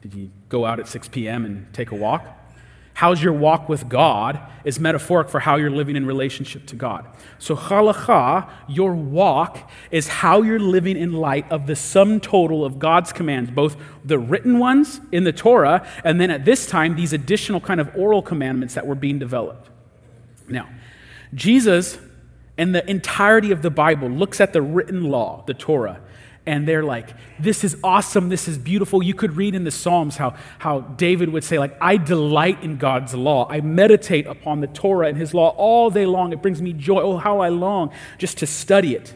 did 0.00 0.14
you 0.14 0.30
go 0.48 0.64
out 0.64 0.80
at 0.80 0.88
6 0.88 1.08
p.m. 1.08 1.44
and 1.44 1.70
take 1.74 1.90
a 1.90 1.94
walk? 1.94 2.26
How's 2.94 3.22
your 3.22 3.32
walk 3.32 3.68
with 3.68 3.88
God 3.88 4.40
is 4.64 4.78
metaphoric 4.78 5.28
for 5.28 5.40
how 5.40 5.56
you're 5.56 5.70
living 5.70 5.96
in 5.96 6.06
relationship 6.06 6.66
to 6.66 6.76
God. 6.76 7.06
So, 7.38 7.56
halacha, 7.56 8.48
your 8.68 8.94
walk, 8.94 9.70
is 9.90 10.08
how 10.08 10.42
you're 10.42 10.60
living 10.60 10.96
in 10.96 11.12
light 11.12 11.50
of 11.50 11.66
the 11.66 11.74
sum 11.74 12.20
total 12.20 12.64
of 12.64 12.78
God's 12.78 13.12
commands, 13.12 13.50
both 13.50 13.76
the 14.04 14.18
written 14.18 14.58
ones 14.58 15.00
in 15.10 15.24
the 15.24 15.32
Torah, 15.32 15.86
and 16.04 16.20
then 16.20 16.30
at 16.30 16.44
this 16.44 16.66
time, 16.66 16.94
these 16.94 17.12
additional 17.12 17.60
kind 17.60 17.80
of 17.80 17.94
oral 17.96 18.22
commandments 18.22 18.74
that 18.74 18.86
were 18.86 18.94
being 18.94 19.18
developed. 19.18 19.70
Now, 20.48 20.68
Jesus 21.34 21.98
and 22.58 22.74
the 22.74 22.88
entirety 22.88 23.50
of 23.50 23.62
the 23.62 23.70
Bible 23.70 24.08
looks 24.08 24.40
at 24.40 24.52
the 24.52 24.62
written 24.62 25.04
law, 25.04 25.44
the 25.46 25.54
Torah, 25.54 26.00
and 26.44 26.66
they're 26.66 26.82
like, 26.82 27.10
this 27.38 27.62
is 27.62 27.76
awesome, 27.84 28.28
this 28.28 28.48
is 28.48 28.58
beautiful. 28.58 29.02
You 29.02 29.14
could 29.14 29.36
read 29.36 29.54
in 29.54 29.62
the 29.62 29.70
Psalms 29.70 30.16
how, 30.16 30.34
how 30.58 30.80
David 30.80 31.28
would 31.28 31.44
say, 31.44 31.58
like, 31.58 31.76
I 31.80 31.96
delight 31.96 32.62
in 32.64 32.78
God's 32.78 33.14
law. 33.14 33.46
I 33.48 33.60
meditate 33.60 34.26
upon 34.26 34.60
the 34.60 34.66
Torah 34.66 35.06
and 35.06 35.16
his 35.16 35.34
law 35.34 35.50
all 35.56 35.88
day 35.90 36.04
long. 36.04 36.32
It 36.32 36.42
brings 36.42 36.60
me 36.60 36.72
joy. 36.72 37.00
Oh, 37.00 37.16
how 37.16 37.40
I 37.40 37.48
long 37.48 37.92
just 38.18 38.38
to 38.38 38.46
study 38.46 38.94
it. 38.94 39.14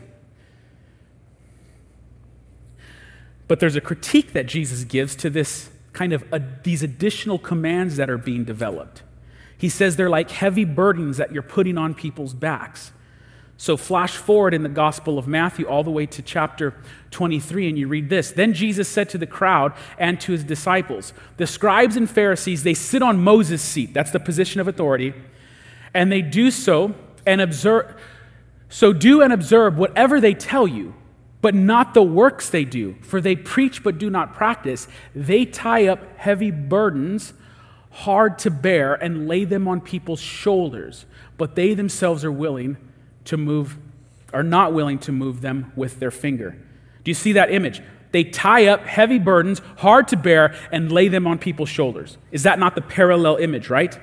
But 3.49 3.61
there's 3.61 3.77
a 3.77 3.81
critique 3.81 4.33
that 4.33 4.47
Jesus 4.47 4.85
gives 4.85 5.17
to 5.17 5.31
this 5.31 5.71
kind 5.93 6.13
of 6.13 6.25
a, 6.33 6.41
these 6.63 6.83
additional 6.83 7.39
commands 7.39 7.97
that 7.97 8.11
are 8.11 8.19
being 8.19 8.45
developed. 8.45 9.03
He 9.59 9.69
says 9.69 9.97
they're 9.97 10.11
like 10.11 10.31
heavy 10.31 10.65
burdens 10.65 11.17
that 11.17 11.33
you're 11.33 11.43
putting 11.43 11.79
on 11.79 11.95
people's 11.95 12.35
backs. 12.35 12.93
So, 13.59 13.79
flash 13.79 14.17
forward 14.17 14.53
in 14.53 14.63
the 14.63 14.69
Gospel 14.69 15.19
of 15.19 15.27
Matthew 15.27 15.67
all 15.67 15.83
the 15.83 15.91
way 15.91 16.05
to 16.07 16.21
chapter 16.21 16.75
23, 17.11 17.71
and 17.71 17.79
you 17.79 17.89
read 17.89 18.11
this. 18.11 18.31
Then 18.31 18.53
Jesus 18.53 18.87
said 18.87 19.09
to 19.11 19.19
the 19.19 19.27
crowd 19.27 19.73
and 19.99 20.21
to 20.21 20.33
his 20.33 20.45
disciples, 20.45 21.15
The 21.39 21.47
scribes 21.47 21.97
and 21.97 22.09
Pharisees, 22.09 22.65
they 22.65 22.75
sit 22.75 23.01
on 23.01 23.25
Moses' 23.25 23.63
seat. 23.63 23.95
That's 23.95 24.11
the 24.11 24.21
position 24.21 24.61
of 24.61 24.69
authority. 24.69 25.15
And 25.95 26.13
they 26.13 26.21
do 26.21 26.51
so 26.51 26.95
and 27.27 27.41
observe. 27.41 27.99
So, 28.69 28.93
do 28.93 29.23
and 29.23 29.33
observe 29.33 29.79
whatever 29.79 30.21
they 30.21 30.35
tell 30.35 30.69
you, 30.69 30.95
but 31.41 31.55
not 31.55 31.95
the 31.95 32.03
works 32.03 32.51
they 32.51 32.65
do, 32.65 32.97
for 33.01 33.23
they 33.23 33.37
preach 33.37 33.83
but 33.83 33.97
do 33.97 34.11
not 34.11 34.35
practice. 34.35 34.87
They 35.15 35.47
tie 35.47 35.87
up 35.87 36.19
heavy 36.19 36.51
burdens, 36.51 37.33
hard 37.91 38.39
to 38.41 38.51
bear, 38.51 38.93
and 38.95 39.27
lay 39.27 39.45
them 39.45 39.67
on 39.67 39.81
people's 39.81 40.21
shoulders, 40.21 41.07
but 41.39 41.55
they 41.55 41.73
themselves 41.73 42.23
are 42.23 42.33
willing 42.33 42.77
to 43.27 43.37
move, 43.37 43.77
are 44.33 44.43
not 44.43 44.73
willing 44.73 44.99
to 45.01 45.13
move 45.13 45.41
them 45.41 45.73
with 45.77 46.01
their 46.01 46.11
finger. 46.11 46.51
Do 47.05 47.11
you 47.11 47.15
see 47.15 47.33
that 47.33 47.51
image? 47.51 47.83
They 48.13 48.25
tie 48.25 48.67
up 48.67 48.85
heavy 48.87 49.19
burdens, 49.19 49.61
hard 49.79 50.09
to 50.09 50.17
bear, 50.17 50.55
and 50.73 50.91
lay 50.91 51.09
them 51.09 51.27
on 51.27 51.39
people's 51.39 51.69
shoulders. 51.69 52.19
Is 52.31 52.45
that 52.45 52.59
not 52.59 52.75
the 52.75 52.81
parallel 52.81 53.37
image, 53.37 53.69
right? 53.69 53.99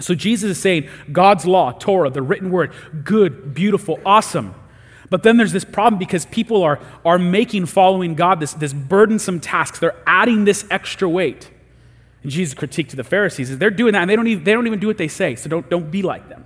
So 0.00 0.14
Jesus 0.14 0.52
is 0.52 0.60
saying 0.60 0.88
God's 1.12 1.46
law, 1.46 1.72
Torah, 1.72 2.10
the 2.10 2.22
written 2.22 2.50
word, 2.50 2.72
good, 3.04 3.54
beautiful, 3.54 4.00
awesome. 4.04 4.54
But 5.10 5.22
then 5.22 5.36
there's 5.36 5.52
this 5.52 5.64
problem 5.64 5.98
because 5.98 6.24
people 6.26 6.62
are, 6.62 6.80
are 7.04 7.18
making 7.18 7.66
following 7.66 8.14
God 8.14 8.40
this, 8.40 8.54
this 8.54 8.72
burdensome 8.72 9.40
task. 9.40 9.80
They're 9.80 9.96
adding 10.06 10.44
this 10.44 10.64
extra 10.70 11.08
weight. 11.08 11.50
And 12.22 12.30
Jesus' 12.30 12.54
critique 12.54 12.88
to 12.90 12.96
the 12.96 13.04
Pharisees 13.04 13.50
is 13.50 13.58
they're 13.58 13.70
doing 13.70 13.92
that 13.94 14.02
and 14.02 14.10
they 14.10 14.16
don't 14.16 14.26
even, 14.26 14.44
they 14.44 14.52
don't 14.52 14.66
even 14.66 14.78
do 14.78 14.86
what 14.86 14.98
they 14.98 15.08
say, 15.08 15.34
so 15.34 15.48
don't, 15.48 15.68
don't 15.68 15.90
be 15.90 16.02
like 16.02 16.28
them. 16.28 16.44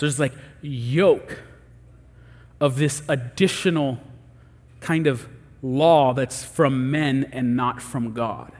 So 0.00 0.06
there's 0.06 0.18
like 0.18 0.32
yoke 0.62 1.42
of 2.58 2.76
this 2.76 3.02
additional 3.06 3.98
kind 4.80 5.06
of 5.06 5.28
law 5.60 6.14
that's 6.14 6.42
from 6.42 6.90
men 6.90 7.28
and 7.32 7.54
not 7.54 7.82
from 7.82 8.14
God. 8.14 8.50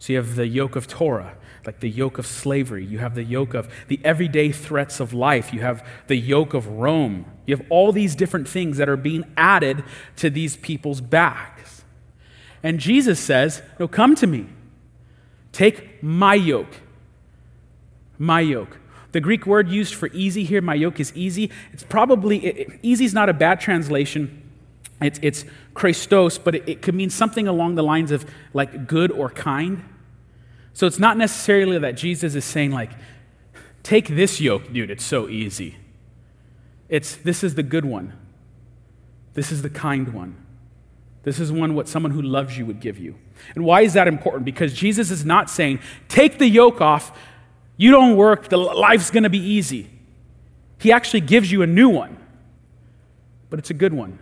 So 0.00 0.14
you 0.14 0.16
have 0.16 0.34
the 0.34 0.48
yoke 0.48 0.74
of 0.74 0.88
Torah, 0.88 1.36
like 1.64 1.78
the 1.78 1.88
yoke 1.88 2.18
of 2.18 2.26
slavery. 2.26 2.84
You 2.84 2.98
have 2.98 3.14
the 3.14 3.22
yoke 3.22 3.54
of 3.54 3.72
the 3.86 4.00
everyday 4.02 4.50
threats 4.50 4.98
of 4.98 5.12
life. 5.12 5.52
You 5.52 5.60
have 5.60 5.86
the 6.08 6.16
yoke 6.16 6.54
of 6.54 6.66
Rome. 6.66 7.24
You 7.46 7.56
have 7.56 7.64
all 7.70 7.92
these 7.92 8.16
different 8.16 8.48
things 8.48 8.78
that 8.78 8.88
are 8.88 8.96
being 8.96 9.24
added 9.36 9.84
to 10.16 10.28
these 10.28 10.56
people's 10.56 11.00
backs. 11.00 11.84
And 12.64 12.80
Jesus 12.80 13.20
says, 13.20 13.62
No, 13.78 13.86
come 13.86 14.16
to 14.16 14.26
me. 14.26 14.46
Take 15.52 16.02
my 16.02 16.34
yoke. 16.34 16.80
My 18.18 18.40
yoke. 18.40 18.80
The 19.12 19.20
Greek 19.20 19.46
word 19.46 19.68
used 19.68 19.94
for 19.94 20.08
easy 20.08 20.44
here, 20.44 20.60
my 20.60 20.74
yoke 20.74 20.98
is 20.98 21.12
easy. 21.14 21.50
It's 21.72 21.82
probably, 21.82 22.38
it, 22.44 22.80
easy 22.82 23.04
is 23.04 23.14
not 23.14 23.28
a 23.28 23.34
bad 23.34 23.60
translation. 23.60 24.50
It's, 25.00 25.18
it's 25.22 25.44
chrestos, 25.74 26.42
but 26.42 26.54
it, 26.54 26.68
it 26.68 26.82
could 26.82 26.94
mean 26.94 27.10
something 27.10 27.46
along 27.46 27.74
the 27.74 27.82
lines 27.82 28.10
of 28.10 28.24
like 28.54 28.86
good 28.86 29.10
or 29.12 29.30
kind. 29.30 29.84
So 30.74 30.86
it's 30.86 30.98
not 30.98 31.16
necessarily 31.18 31.78
that 31.78 31.92
Jesus 31.92 32.34
is 32.34 32.44
saying, 32.44 32.70
like, 32.70 32.90
take 33.82 34.08
this 34.08 34.40
yoke, 34.40 34.72
dude, 34.72 34.90
it's 34.90 35.04
so 35.04 35.28
easy. 35.28 35.76
It's 36.88 37.16
this 37.16 37.44
is 37.44 37.54
the 37.54 37.62
good 37.62 37.84
one. 37.84 38.14
This 39.34 39.50
is 39.52 39.62
the 39.62 39.70
kind 39.70 40.12
one. 40.12 40.36
This 41.22 41.38
is 41.38 41.52
one 41.52 41.74
what 41.74 41.88
someone 41.88 42.12
who 42.12 42.22
loves 42.22 42.58
you 42.58 42.66
would 42.66 42.80
give 42.80 42.98
you. 42.98 43.16
And 43.54 43.64
why 43.64 43.82
is 43.82 43.92
that 43.94 44.08
important? 44.08 44.44
Because 44.44 44.72
Jesus 44.72 45.10
is 45.10 45.24
not 45.24 45.48
saying, 45.48 45.80
take 46.08 46.38
the 46.38 46.48
yoke 46.48 46.80
off, 46.80 47.16
you 47.76 47.90
don't 47.90 48.16
work, 48.16 48.48
the 48.48 48.56
life's 48.56 49.10
going 49.10 49.22
to 49.22 49.30
be 49.30 49.38
easy. 49.38 49.90
He 50.78 50.92
actually 50.92 51.20
gives 51.20 51.50
you 51.50 51.62
a 51.62 51.66
new 51.66 51.88
one. 51.88 52.16
But 53.50 53.58
it's 53.58 53.70
a 53.70 53.74
good 53.74 53.92
one. 53.92 54.18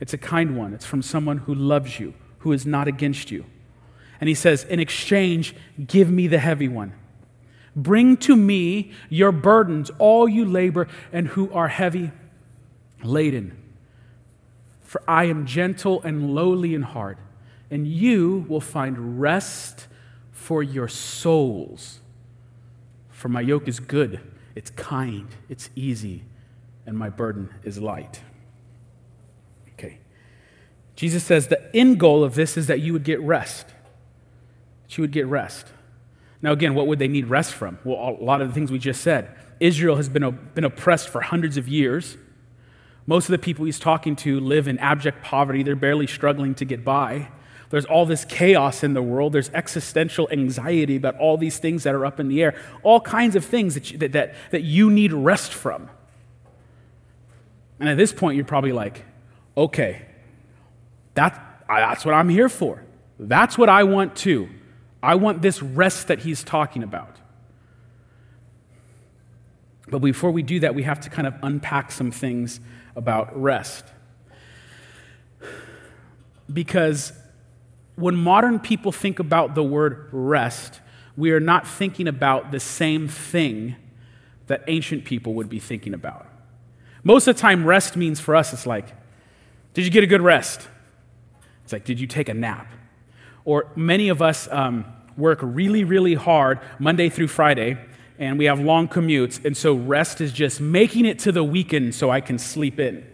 It's 0.00 0.12
a 0.12 0.18
kind 0.18 0.56
one. 0.56 0.74
It's 0.74 0.84
from 0.84 1.02
someone 1.02 1.38
who 1.38 1.54
loves 1.54 1.98
you, 2.00 2.14
who 2.38 2.52
is 2.52 2.66
not 2.66 2.88
against 2.88 3.30
you. 3.30 3.44
And 4.20 4.28
he 4.28 4.34
says, 4.34 4.64
In 4.64 4.80
exchange, 4.80 5.54
give 5.86 6.10
me 6.10 6.26
the 6.26 6.38
heavy 6.38 6.68
one. 6.68 6.92
Bring 7.74 8.16
to 8.18 8.34
me 8.34 8.92
your 9.10 9.32
burdens, 9.32 9.90
all 9.98 10.28
you 10.28 10.46
labor 10.46 10.88
and 11.12 11.28
who 11.28 11.52
are 11.52 11.68
heavy 11.68 12.10
laden. 13.04 13.62
For 14.82 15.02
I 15.06 15.24
am 15.24 15.44
gentle 15.44 16.00
and 16.02 16.34
lowly 16.34 16.74
in 16.74 16.82
heart, 16.82 17.18
and 17.70 17.86
you 17.86 18.46
will 18.48 18.60
find 18.60 19.20
rest 19.20 19.88
for 20.32 20.62
your 20.62 20.88
souls. 20.88 22.00
For 23.16 23.30
my 23.30 23.40
yoke 23.40 23.66
is 23.66 23.80
good, 23.80 24.20
it's 24.54 24.68
kind, 24.68 25.28
it's 25.48 25.70
easy, 25.74 26.24
and 26.84 26.98
my 26.98 27.08
burden 27.08 27.48
is 27.64 27.78
light. 27.78 28.20
Okay. 29.72 30.00
Jesus 30.96 31.24
says 31.24 31.48
the 31.48 31.74
end 31.74 31.98
goal 31.98 32.22
of 32.22 32.34
this 32.34 32.58
is 32.58 32.66
that 32.66 32.80
you 32.80 32.92
would 32.92 33.04
get 33.04 33.18
rest 33.22 33.66
You 34.90 35.00
would 35.00 35.12
get 35.12 35.26
rest. 35.26 35.66
Now, 36.42 36.52
again, 36.52 36.74
what 36.74 36.86
would 36.86 36.98
they 36.98 37.08
need 37.08 37.28
rest 37.28 37.54
from? 37.54 37.78
Well, 37.84 38.18
a 38.20 38.22
lot 38.22 38.42
of 38.42 38.48
the 38.48 38.54
things 38.54 38.70
we 38.70 38.78
just 38.78 39.00
said. 39.00 39.34
Israel 39.60 39.96
has 39.96 40.10
been, 40.10 40.38
been 40.54 40.64
oppressed 40.64 41.08
for 41.08 41.22
hundreds 41.22 41.56
of 41.56 41.68
years. 41.68 42.18
Most 43.06 43.24
of 43.24 43.32
the 43.32 43.38
people 43.38 43.64
he's 43.64 43.78
talking 43.78 44.14
to 44.16 44.38
live 44.40 44.68
in 44.68 44.78
abject 44.78 45.22
poverty. 45.22 45.62
They're 45.62 45.74
barely 45.74 46.06
struggling 46.06 46.54
to 46.56 46.66
get 46.66 46.84
by. 46.84 47.28
There's 47.70 47.84
all 47.84 48.06
this 48.06 48.24
chaos 48.24 48.82
in 48.84 48.94
the 48.94 49.02
world. 49.02 49.32
There's 49.32 49.50
existential 49.50 50.28
anxiety 50.30 50.96
about 50.96 51.16
all 51.18 51.36
these 51.36 51.58
things 51.58 51.82
that 51.82 51.94
are 51.94 52.06
up 52.06 52.20
in 52.20 52.28
the 52.28 52.42
air. 52.42 52.58
All 52.82 53.00
kinds 53.00 53.34
of 53.34 53.44
things 53.44 53.74
that 53.74 53.90
you, 53.90 53.98
that, 53.98 54.12
that, 54.12 54.34
that 54.50 54.62
you 54.62 54.90
need 54.90 55.12
rest 55.12 55.52
from. 55.52 55.90
And 57.80 57.88
at 57.88 57.96
this 57.96 58.12
point, 58.12 58.36
you're 58.36 58.44
probably 58.44 58.72
like, 58.72 59.04
okay, 59.56 60.06
that, 61.14 61.64
that's 61.68 62.04
what 62.04 62.14
I'm 62.14 62.28
here 62.28 62.48
for. 62.48 62.82
That's 63.18 63.58
what 63.58 63.68
I 63.68 63.82
want 63.84 64.16
too. 64.16 64.48
I 65.02 65.16
want 65.16 65.42
this 65.42 65.62
rest 65.62 66.08
that 66.08 66.20
he's 66.20 66.44
talking 66.44 66.82
about. 66.82 67.16
But 69.88 70.00
before 70.00 70.30
we 70.30 70.42
do 70.42 70.60
that, 70.60 70.74
we 70.74 70.82
have 70.82 71.00
to 71.00 71.10
kind 71.10 71.26
of 71.26 71.34
unpack 71.42 71.92
some 71.92 72.10
things 72.10 72.60
about 72.96 73.40
rest. 73.40 73.84
Because 76.52 77.12
when 77.96 78.14
modern 78.14 78.60
people 78.60 78.92
think 78.92 79.18
about 79.18 79.54
the 79.54 79.62
word 79.62 80.08
rest, 80.12 80.80
we 81.16 81.32
are 81.32 81.40
not 81.40 81.66
thinking 81.66 82.06
about 82.06 82.50
the 82.50 82.60
same 82.60 83.08
thing 83.08 83.74
that 84.46 84.62
ancient 84.68 85.04
people 85.04 85.34
would 85.34 85.48
be 85.48 85.58
thinking 85.58 85.94
about. 85.94 86.26
Most 87.02 87.26
of 87.26 87.36
the 87.36 87.40
time, 87.40 87.64
rest 87.64 87.96
means 87.96 88.20
for 88.20 88.36
us, 88.36 88.52
it's 88.52 88.66
like, 88.66 88.88
did 89.74 89.84
you 89.84 89.90
get 89.90 90.04
a 90.04 90.06
good 90.06 90.20
rest? 90.20 90.68
It's 91.64 91.72
like, 91.72 91.84
did 91.84 91.98
you 91.98 92.06
take 92.06 92.28
a 92.28 92.34
nap? 92.34 92.70
Or 93.44 93.68
many 93.76 94.08
of 94.08 94.20
us 94.20 94.48
um, 94.50 94.84
work 95.16 95.38
really, 95.42 95.84
really 95.84 96.14
hard 96.14 96.60
Monday 96.78 97.08
through 97.08 97.28
Friday, 97.28 97.78
and 98.18 98.38
we 98.38 98.44
have 98.44 98.60
long 98.60 98.88
commutes, 98.88 99.44
and 99.44 99.56
so 99.56 99.74
rest 99.74 100.20
is 100.20 100.32
just 100.32 100.60
making 100.60 101.06
it 101.06 101.18
to 101.20 101.32
the 101.32 101.44
weekend 101.44 101.94
so 101.94 102.10
I 102.10 102.20
can 102.20 102.38
sleep 102.38 102.78
in. 102.78 103.06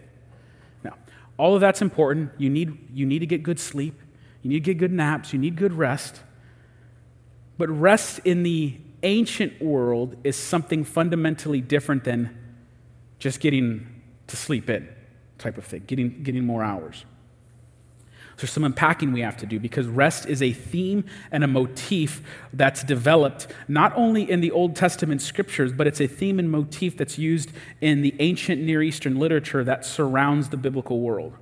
Now, 0.83 0.95
all 1.37 1.55
of 1.55 1.61
that's 1.61 1.81
important. 1.81 2.31
You 2.37 2.49
need, 2.49 2.77
you 2.93 3.05
need 3.05 3.19
to 3.19 3.25
get 3.25 3.43
good 3.43 3.59
sleep, 3.59 3.99
you 4.43 4.49
need 4.49 4.63
to 4.63 4.73
get 4.73 4.77
good 4.77 4.91
naps, 4.91 5.33
you 5.33 5.39
need 5.39 5.55
good 5.55 5.73
rest. 5.73 6.19
But 7.57 7.69
rest 7.69 8.19
in 8.19 8.43
the 8.43 8.77
ancient 9.01 9.61
world 9.61 10.17
is 10.23 10.35
something 10.35 10.83
fundamentally 10.83 11.61
different 11.61 12.03
than 12.03 12.37
just 13.19 13.39
getting 13.39 14.01
to 14.27 14.35
sleep 14.35 14.69
in 14.69 14.87
type 15.37 15.57
of 15.57 15.65
thing, 15.65 15.83
getting, 15.87 16.23
getting 16.23 16.45
more 16.45 16.63
hours. 16.63 17.05
There's 18.37 18.51
some 18.51 18.63
unpacking 18.63 19.13
we 19.13 19.21
have 19.21 19.37
to 19.37 19.45
do 19.45 19.59
because 19.59 19.87
rest 19.87 20.25
is 20.25 20.41
a 20.41 20.51
theme 20.51 21.05
and 21.31 21.43
a 21.43 21.47
motif 21.47 22.21
that's 22.51 22.83
developed 22.83 23.47
not 23.67 23.93
only 23.95 24.29
in 24.29 24.41
the 24.41 24.51
Old 24.51 24.75
Testament 24.75 25.21
scriptures, 25.21 25.71
but 25.71 25.87
it's 25.87 26.01
a 26.01 26.07
theme 26.07 26.39
and 26.39 26.49
motif 26.49 26.97
that's 26.97 27.17
used 27.17 27.51
in 27.79 28.01
the 28.01 28.15
ancient 28.19 28.61
Near 28.61 28.81
Eastern 28.81 29.19
literature 29.19 29.63
that 29.63 29.85
surrounds 29.85 30.49
the 30.49 30.57
biblical 30.57 30.99
world. 30.99 31.33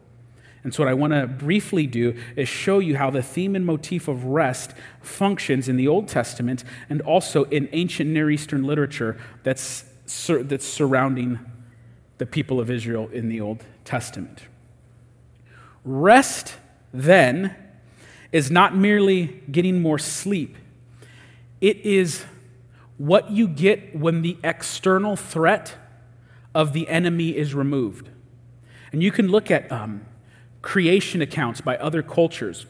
And 0.64 0.74
so, 0.74 0.84
what 0.84 0.90
I 0.90 0.94
want 0.94 1.14
to 1.14 1.26
briefly 1.26 1.88
do 1.88 2.16
is 2.36 2.48
show 2.48 2.80
you 2.80 2.98
how 2.98 3.10
the 3.10 3.24
theme 3.24 3.56
and 3.56 3.66
motif 3.66 4.08
of 4.08 4.26
rest 4.26 4.74
functions 5.02 5.68
in 5.68 5.76
the 5.76 5.88
Old 5.88 6.08
Testament 6.08 6.64
and 6.90 7.02
also 7.02 7.46
in 7.46 7.68
ancient 7.72 8.10
Near 8.10 8.30
Eastern 8.30 8.64
literature 8.64 9.20
that's, 9.44 9.86
that's 10.28 10.66
surrounding 10.66 11.40
the 12.20 12.26
people 12.28 12.60
of 12.60 12.70
Israel 12.70 13.10
in 13.12 13.30
the 13.30 13.42
Old 13.42 13.66
Testament. 13.86 14.44
Rest 15.84 16.56
then 16.94 17.56
is 18.32 18.52
not 18.52 18.76
merely 18.76 19.42
getting 19.52 19.82
more 19.82 19.98
sleep, 19.98 20.56
it 21.60 21.78
is 21.78 22.24
what 22.98 23.32
you 23.32 23.48
get 23.48 23.96
when 23.96 24.22
the 24.22 24.38
external 24.44 25.16
threat 25.16 25.74
of 26.54 26.74
the 26.74 26.88
enemy 26.88 27.36
is 27.36 27.56
removed. 27.56 28.10
And 28.92 29.02
you 29.02 29.12
can 29.12 29.30
look 29.30 29.50
at 29.50 29.72
um, 29.72 30.06
creation 30.62 31.22
accounts 31.22 31.62
by 31.62 31.78
other 31.78 32.04
cultures 32.04 32.66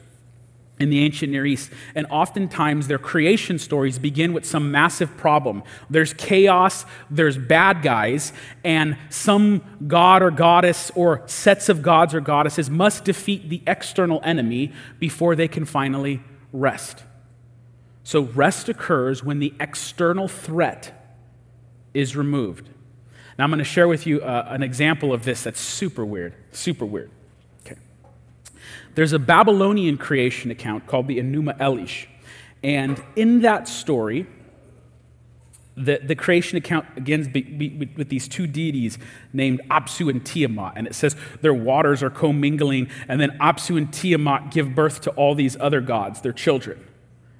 in 0.82 0.90
the 0.90 1.04
ancient 1.04 1.30
Near 1.30 1.46
East. 1.46 1.70
And 1.94 2.06
oftentimes 2.10 2.88
their 2.88 2.98
creation 2.98 3.58
stories 3.58 3.98
begin 3.98 4.32
with 4.32 4.44
some 4.44 4.70
massive 4.70 5.16
problem. 5.16 5.62
There's 5.88 6.12
chaos, 6.12 6.84
there's 7.08 7.38
bad 7.38 7.82
guys, 7.82 8.32
and 8.64 8.96
some 9.08 9.62
god 9.86 10.22
or 10.22 10.30
goddess 10.30 10.90
or 10.94 11.22
sets 11.26 11.68
of 11.68 11.82
gods 11.82 12.14
or 12.14 12.20
goddesses 12.20 12.68
must 12.68 13.04
defeat 13.04 13.48
the 13.48 13.62
external 13.66 14.20
enemy 14.24 14.72
before 14.98 15.36
they 15.36 15.48
can 15.48 15.64
finally 15.64 16.20
rest. 16.52 17.04
So 18.04 18.22
rest 18.22 18.68
occurs 18.68 19.22
when 19.22 19.38
the 19.38 19.54
external 19.60 20.26
threat 20.26 20.98
is 21.94 22.16
removed. 22.16 22.68
Now 23.38 23.44
I'm 23.44 23.50
going 23.50 23.58
to 23.58 23.64
share 23.64 23.88
with 23.88 24.06
you 24.06 24.20
uh, 24.20 24.46
an 24.48 24.62
example 24.62 25.12
of 25.12 25.24
this 25.24 25.44
that's 25.44 25.60
super 25.60 26.04
weird, 26.04 26.34
super 26.50 26.84
weird. 26.84 27.10
There's 28.94 29.12
a 29.12 29.18
Babylonian 29.18 29.96
creation 29.96 30.50
account 30.50 30.86
called 30.86 31.08
the 31.08 31.18
Enuma 31.18 31.56
Elish. 31.58 32.06
And 32.62 33.02
in 33.16 33.40
that 33.42 33.66
story, 33.66 34.26
the, 35.76 36.00
the 36.02 36.14
creation 36.14 36.58
account 36.58 36.94
begins 36.94 37.28
be, 37.28 37.42
be, 37.42 37.90
with 37.96 38.08
these 38.08 38.28
two 38.28 38.46
deities 38.46 38.98
named 39.32 39.60
Apsu 39.70 40.10
and 40.10 40.24
Tiamat. 40.24 40.74
And 40.76 40.86
it 40.86 40.94
says 40.94 41.16
their 41.40 41.54
waters 41.54 42.02
are 42.02 42.10
commingling, 42.10 42.88
and 43.08 43.20
then 43.20 43.30
Apsu 43.38 43.78
and 43.78 43.92
Tiamat 43.92 44.50
give 44.50 44.74
birth 44.74 45.00
to 45.02 45.10
all 45.12 45.34
these 45.34 45.56
other 45.58 45.80
gods, 45.80 46.20
their 46.20 46.32
children. 46.32 46.86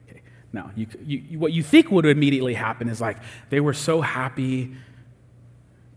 Okay. 0.09 0.23
Now, 0.53 0.71
you, 0.75 0.87
you, 1.05 1.38
what 1.38 1.53
you 1.53 1.62
think 1.62 1.91
would 1.91 2.07
immediately 2.07 2.55
happen 2.55 2.88
is 2.88 3.01
like 3.01 3.19
they 3.51 3.61
were 3.61 3.75
so 3.75 4.01
happy, 4.01 4.75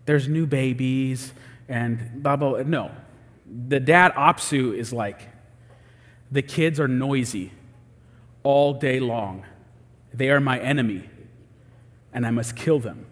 there's 0.06 0.28
new 0.28 0.46
babies, 0.46 1.34
and 1.70 2.22
blah, 2.22 2.36
blah, 2.36 2.50
blah. 2.50 2.64
No. 2.64 2.92
The 3.68 3.80
dad, 3.80 4.14
Apsu, 4.16 4.76
is 4.76 4.92
like, 4.92 5.30
the 6.36 6.42
kids 6.42 6.80
are 6.80 6.88
noisy 6.88 7.52
all 8.44 8.74
day 8.74 9.00
long. 9.00 9.46
They 10.14 10.30
are 10.30 10.40
my 10.40 10.60
enemy, 10.60 11.10
and 12.14 12.26
I 12.26 12.32
must 12.32 12.56
kill 12.56 12.80
them. 12.80 13.06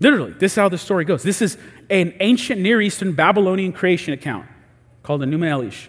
Literally, 0.00 0.32
this 0.32 0.52
is 0.52 0.56
how 0.56 0.68
the 0.68 0.78
story 0.78 1.04
goes. 1.04 1.22
This 1.22 1.40
is 1.40 1.56
an 1.88 2.14
ancient 2.20 2.60
Near 2.60 2.80
Eastern 2.80 3.12
Babylonian 3.12 3.72
creation 3.72 4.12
account. 4.12 4.46
called 5.02 5.20
Enuma 5.20 5.46
Elish. 5.46 5.88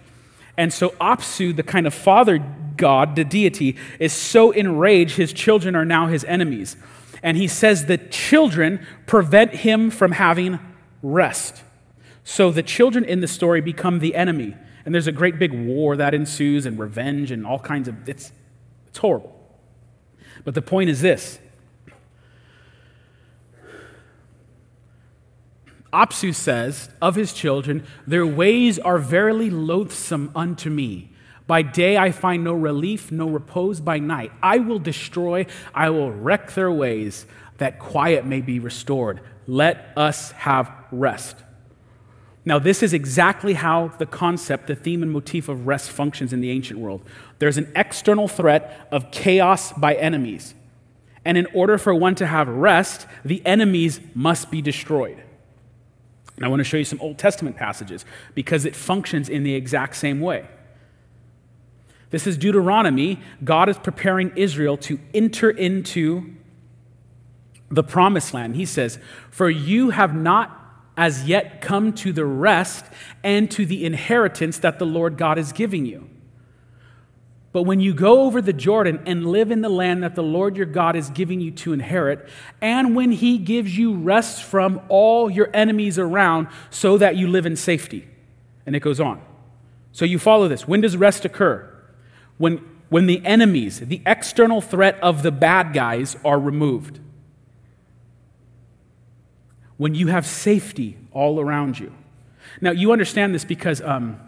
And 0.58 0.74
so 0.74 0.90
Apsu, 1.02 1.56
the 1.56 1.64
kind 1.64 1.88
of 1.88 1.94
father 1.94 2.44
god, 2.78 3.16
the 3.16 3.24
deity, 3.24 3.78
is 4.00 4.12
so 4.12 4.52
enraged 4.52 5.18
his 5.18 5.34
children 5.34 5.76
are 5.76 5.86
now 5.86 6.08
his 6.08 6.24
enemies. 6.26 6.76
And 7.22 7.38
he 7.38 7.48
says 7.48 7.86
the 7.86 7.98
children 7.98 8.86
prevent 9.06 9.54
him 9.54 9.90
from 9.90 10.14
having 10.14 10.60
rest. 11.02 11.64
So 12.24 12.52
the 12.52 12.64
children 12.64 13.06
in 13.06 13.22
the 13.22 13.28
story 13.28 13.62
become 13.62 14.00
the 14.00 14.16
enemy. 14.16 14.56
And 14.86 14.94
there's 14.94 15.08
a 15.08 15.12
great 15.12 15.40
big 15.40 15.54
war 15.54 15.96
that 15.96 16.14
ensues 16.14 16.66
and 16.66 16.78
revenge 16.78 17.32
and 17.32 17.46
all 17.46 17.60
kinds 17.60 17.88
of 17.88 18.08
it's 18.08 18.32
it's 18.88 19.00
horrible. 19.00 19.34
But 20.44 20.54
the 20.54 20.62
point 20.62 20.90
is 20.90 21.02
this. 21.02 21.40
Apsu 25.92 26.34
says 26.34 26.90
of 27.02 27.16
his 27.16 27.34
children, 27.34 27.86
Their 28.06 28.26
ways 28.26 28.80
are 28.80 28.98
verily 28.98 29.50
loathsome 29.50 30.32
unto 30.36 30.70
me. 30.70 31.12
By 31.46 31.62
day 31.62 31.98
I 31.98 32.12
find 32.12 32.44
no 32.44 32.54
relief, 32.54 33.12
no 33.12 33.28
repose 33.28 33.80
by 33.80 34.00
night. 34.00 34.32
I 34.42 34.60
will 34.60 34.80
destroy, 34.80 35.46
I 35.74 35.90
will 35.90 36.12
wreck 36.12 36.54
their 36.54 36.72
ways, 36.72 37.26
that 37.58 37.80
quiet 37.80 38.26
may 38.26 38.42
be 38.42 38.60
restored. 38.60 39.22
Let 39.46 39.94
us 39.96 40.32
have 40.32 40.72
rest. 40.92 41.36
Now, 42.46 42.60
this 42.60 42.84
is 42.84 42.94
exactly 42.94 43.54
how 43.54 43.90
the 44.00 44.06
concept, 44.06 44.68
the 44.68 44.76
theme 44.76 45.02
and 45.02 45.12
motif 45.12 45.48
of 45.48 45.66
rest 45.66 45.90
functions 45.92 46.34
in 46.34 46.42
the 46.42 46.50
ancient 46.50 46.80
world. 46.80 47.02
There's 47.40 47.58
an 47.58 47.72
external 47.76 48.28
threat 48.28 48.88
of 48.92 49.12
chaos 49.12 49.72
by 49.74 49.96
enemies. 49.96 50.54
And 51.24 51.38
in 51.38 51.46
order 51.54 51.78
for 51.78 51.96
one 51.96 52.16
to 52.16 52.28
have 52.28 52.50
rest, 52.50 53.08
the 53.24 53.46
enemies 53.46 54.02
must 54.14 54.52
be 54.52 54.62
destroyed. 54.62 55.24
And 56.36 56.46
I 56.46 56.50
want 56.50 56.60
to 56.60 56.66
show 56.66 56.78
you 56.78 56.84
some 56.84 57.00
Old 57.00 57.18
Testament 57.18 57.56
passages 57.56 58.04
because 58.34 58.66
it 58.66 58.76
functions 58.76 59.30
in 59.30 59.44
the 59.44 59.56
exact 59.56 59.96
same 59.96 60.20
way. 60.20 60.48
This 62.10 62.28
is 62.28 62.38
Deuteronomy. 62.38 63.22
God 63.44 63.70
is 63.70 63.78
preparing 63.78 64.34
Israel 64.36 64.78
to 64.78 65.00
enter 65.14 65.50
into 65.50 66.36
the 67.72 67.84
promised 67.84 68.34
land. 68.34 68.56
He 68.56 68.66
says, 68.66 69.00
For 69.32 69.50
you 69.50 69.92
have 69.92 70.14
not 70.14 70.63
as 70.96 71.26
yet 71.26 71.62
come 71.62 71.94
to 71.94 72.14
the 72.14 72.26
rest 72.26 72.86
and 73.24 73.50
to 73.52 73.66
the 73.66 73.86
inheritance 73.86 74.60
that 74.60 74.80
the 74.80 74.86
Lord 74.86 75.18
God 75.18 75.38
is 75.38 75.52
giving 75.52 75.86
you. 75.86 76.10
But 77.52 77.64
when 77.64 77.80
you 77.80 77.94
go 77.94 78.24
over 78.24 78.42
the 78.42 78.54
Jordan 78.54 79.02
and 79.06 79.28
live 79.28 79.52
in 79.52 79.62
the 79.62 79.70
land 79.70 80.04
that 80.04 80.16
the 80.16 80.24
Lord 80.24 80.58
your 80.58 80.66
God 80.66 80.96
is 80.96 81.10
giving 81.12 81.40
you 81.40 81.52
to 81.52 81.74
inherit, 81.74 82.28
and 82.62 82.96
when 82.96 83.12
he 83.12 83.38
gives 83.38 83.78
you 83.78 83.94
rest 83.94 84.44
from 84.44 84.82
all 84.90 85.30
your 85.30 85.50
enemies 85.54 86.00
around 86.00 86.48
so 86.72 86.98
that 86.98 87.16
you 87.16 87.28
live 87.28 87.46
in 87.46 87.56
safety. 87.56 88.08
And 88.66 88.76
it 88.76 88.80
goes 88.80 89.00
on. 89.00 89.22
So 89.92 90.04
you 90.04 90.18
follow 90.18 90.48
this. 90.48 90.68
When 90.68 90.82
does 90.82 90.98
rest 90.98 91.26
occur? 91.26 91.70
When, 92.40 92.58
when 92.90 93.06
the 93.06 93.24
enemies, 93.24 93.80
the 93.80 94.02
external 94.04 94.60
threat 94.60 95.00
of 95.04 95.22
the 95.22 95.32
bad 95.32 95.74
guys, 95.74 96.18
are 96.26 96.40
removed 96.40 97.00
when 99.78 99.96
you 99.96 100.08
have 100.08 100.26
safety 100.26 100.98
all 101.12 101.40
around 101.40 101.80
you. 101.80 101.94
Now, 102.62 102.72
you 102.72 102.92
understand 102.92 103.34
this 103.34 103.46
because 103.46 103.82
um, 103.82 104.20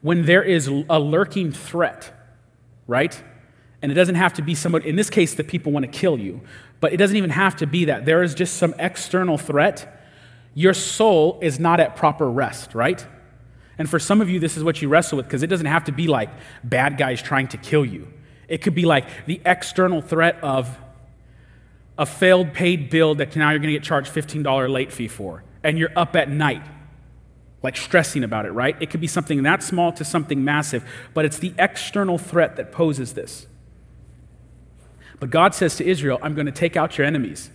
when 0.00 0.24
there 0.24 0.42
is 0.42 0.66
a 0.68 0.98
lurking 0.98 1.52
threat, 1.52 2.12
right? 2.86 3.20
And 3.82 3.92
it 3.92 3.94
doesn't 3.94 4.16
have 4.16 4.34
to 4.34 4.42
be 4.42 4.54
someone, 4.54 4.82
in 4.82 4.96
this 4.96 5.10
case, 5.10 5.34
the 5.34 5.44
people 5.44 5.72
want 5.72 5.84
to 5.84 5.90
kill 5.90 6.18
you, 6.18 6.40
but 6.80 6.92
it 6.92 6.96
doesn't 6.96 7.16
even 7.16 7.30
have 7.30 7.56
to 7.56 7.66
be 7.66 7.84
that. 7.86 8.04
There 8.04 8.22
is 8.22 8.34
just 8.34 8.56
some 8.56 8.74
external 8.78 9.38
threat. 9.38 10.02
Your 10.54 10.74
soul 10.74 11.38
is 11.42 11.60
not 11.60 11.80
at 11.80 11.96
proper 11.96 12.28
rest, 12.30 12.74
right? 12.74 13.04
And 13.78 13.88
for 13.88 13.98
some 13.98 14.20
of 14.20 14.28
you, 14.28 14.40
this 14.40 14.56
is 14.56 14.64
what 14.64 14.82
you 14.82 14.88
wrestle 14.88 15.16
with 15.16 15.26
because 15.26 15.42
it 15.42 15.46
doesn't 15.46 15.66
have 15.66 15.84
to 15.84 15.92
be 15.92 16.08
like 16.08 16.30
bad 16.64 16.98
guys 16.98 17.22
trying 17.22 17.48
to 17.48 17.56
kill 17.56 17.84
you. 17.84 18.12
It 18.48 18.58
could 18.58 18.74
be 18.74 18.84
like 18.84 19.26
the 19.26 19.40
external 19.44 20.00
threat 20.00 20.42
of 20.42 20.76
a 21.98 22.06
failed 22.06 22.54
paid 22.54 22.88
bill 22.88 23.16
that 23.16 23.34
now 23.34 23.50
you're 23.50 23.58
going 23.58 23.72
to 23.72 23.78
get 23.78 23.82
charged 23.82 24.12
$15 24.12 24.70
late 24.70 24.92
fee 24.92 25.08
for, 25.08 25.42
and 25.64 25.76
you're 25.76 25.90
up 25.96 26.14
at 26.14 26.30
night, 26.30 26.62
like 27.62 27.76
stressing 27.76 28.22
about 28.22 28.46
it, 28.46 28.52
right? 28.52 28.76
It 28.80 28.88
could 28.90 29.00
be 29.00 29.08
something 29.08 29.42
that 29.42 29.62
small 29.64 29.92
to 29.92 30.04
something 30.04 30.44
massive, 30.44 30.88
but 31.12 31.24
it's 31.24 31.38
the 31.38 31.52
external 31.58 32.16
threat 32.16 32.56
that 32.56 32.70
poses 32.70 33.14
this. 33.14 33.48
But 35.18 35.30
God 35.30 35.54
says 35.54 35.74
to 35.76 35.84
Israel, 35.84 36.20
I'm 36.22 36.34
going 36.34 36.46
to 36.46 36.52
take 36.52 36.76
out 36.76 36.96
your 36.96 37.06
enemies, 37.06 37.50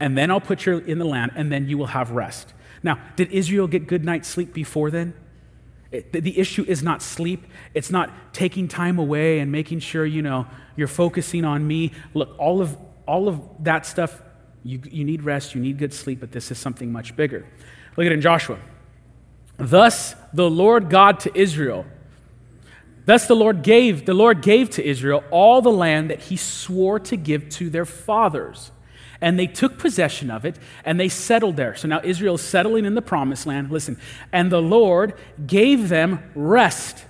and 0.00 0.18
then 0.18 0.32
I'll 0.32 0.40
put 0.40 0.66
you 0.66 0.78
in 0.78 0.98
the 0.98 1.04
land, 1.04 1.32
and 1.36 1.52
then 1.52 1.68
you 1.68 1.78
will 1.78 1.86
have 1.86 2.10
rest. 2.10 2.52
Now, 2.82 2.98
did 3.14 3.30
Israel 3.30 3.68
get 3.68 3.86
good 3.86 4.04
night's 4.04 4.28
sleep 4.28 4.52
before 4.52 4.90
then? 4.90 5.14
It, 5.92 6.12
the 6.12 6.36
issue 6.36 6.64
is 6.66 6.82
not 6.82 7.02
sleep. 7.02 7.44
It's 7.72 7.90
not 7.90 8.34
taking 8.34 8.66
time 8.66 8.98
away 8.98 9.38
and 9.38 9.52
making 9.52 9.78
sure, 9.78 10.04
you 10.04 10.22
know, 10.22 10.48
you're 10.74 10.88
focusing 10.88 11.44
on 11.44 11.68
me. 11.68 11.92
Look, 12.14 12.34
all 12.36 12.60
of 12.60 12.76
all 13.06 13.28
of 13.28 13.40
that 13.60 13.86
stuff, 13.86 14.20
you, 14.62 14.80
you 14.90 15.04
need 15.04 15.22
rest, 15.22 15.54
you 15.54 15.60
need 15.60 15.78
good 15.78 15.92
sleep, 15.92 16.20
but 16.20 16.32
this 16.32 16.50
is 16.50 16.58
something 16.58 16.90
much 16.90 17.16
bigger. 17.16 17.46
Look 17.96 18.06
at 18.06 18.12
it 18.12 18.14
in 18.14 18.20
Joshua. 18.20 18.58
Thus 19.56 20.14
the 20.32 20.48
Lord 20.48 20.90
God 20.90 21.20
to 21.20 21.38
Israel. 21.38 21.86
Thus 23.06 23.26
the 23.26 23.36
Lord 23.36 23.62
gave, 23.62 24.06
the 24.06 24.14
Lord 24.14 24.40
gave 24.40 24.70
to 24.70 24.84
Israel 24.84 25.22
all 25.30 25.60
the 25.60 25.70
land 25.70 26.10
that 26.10 26.20
he 26.20 26.36
swore 26.36 26.98
to 27.00 27.16
give 27.16 27.48
to 27.50 27.68
their 27.68 27.84
fathers. 27.84 28.70
And 29.20 29.38
they 29.38 29.46
took 29.46 29.78
possession 29.78 30.30
of 30.30 30.44
it 30.44 30.56
and 30.84 30.98
they 30.98 31.08
settled 31.08 31.56
there. 31.56 31.74
So 31.76 31.86
now 31.86 32.00
Israel 32.02 32.34
is 32.34 32.40
settling 32.40 32.84
in 32.84 32.94
the 32.94 33.02
promised 33.02 33.46
land. 33.46 33.70
Listen, 33.70 33.98
and 34.32 34.50
the 34.50 34.62
Lord 34.62 35.14
gave 35.46 35.88
them 35.88 36.30
rest 36.34 37.04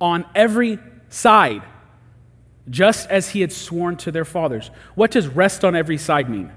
on 0.00 0.24
every 0.34 0.78
side 1.08 1.62
just 2.70 3.10
as 3.10 3.30
he 3.30 3.40
had 3.40 3.52
sworn 3.52 3.96
to 3.98 4.10
their 4.10 4.24
fathers. 4.24 4.70
What 4.94 5.10
does 5.10 5.28
rest 5.28 5.64
on 5.64 5.76
every 5.76 5.98
side 5.98 6.30
mean? 6.30 6.46
What 6.46 6.52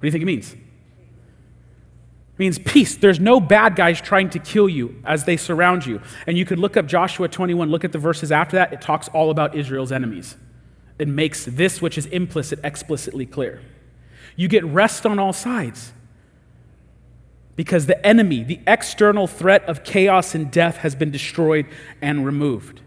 do 0.00 0.06
you 0.06 0.12
think 0.12 0.22
it 0.22 0.26
means? 0.26 0.52
It 0.52 2.38
means 2.38 2.58
peace. 2.58 2.96
There's 2.96 3.20
no 3.20 3.40
bad 3.40 3.76
guys 3.76 4.00
trying 4.00 4.30
to 4.30 4.38
kill 4.38 4.68
you 4.68 5.00
as 5.04 5.24
they 5.24 5.36
surround 5.36 5.84
you. 5.84 6.00
And 6.26 6.38
you 6.38 6.44
could 6.44 6.58
look 6.58 6.76
up 6.76 6.86
Joshua 6.86 7.28
21, 7.28 7.70
look 7.70 7.84
at 7.84 7.92
the 7.92 7.98
verses 7.98 8.32
after 8.32 8.56
that. 8.56 8.72
It 8.72 8.80
talks 8.80 9.08
all 9.08 9.30
about 9.30 9.54
Israel's 9.54 9.92
enemies. 9.92 10.36
It 10.98 11.08
makes 11.08 11.44
this, 11.44 11.82
which 11.82 11.98
is 11.98 12.06
implicit, 12.06 12.60
explicitly 12.62 13.26
clear. 13.26 13.60
You 14.36 14.48
get 14.48 14.64
rest 14.64 15.04
on 15.04 15.18
all 15.18 15.32
sides 15.32 15.92
because 17.56 17.86
the 17.86 18.06
enemy, 18.06 18.42
the 18.42 18.60
external 18.66 19.26
threat 19.26 19.64
of 19.64 19.84
chaos 19.84 20.34
and 20.34 20.50
death, 20.50 20.78
has 20.78 20.94
been 20.94 21.10
destroyed 21.10 21.66
and 22.00 22.24
removed. 22.24 22.80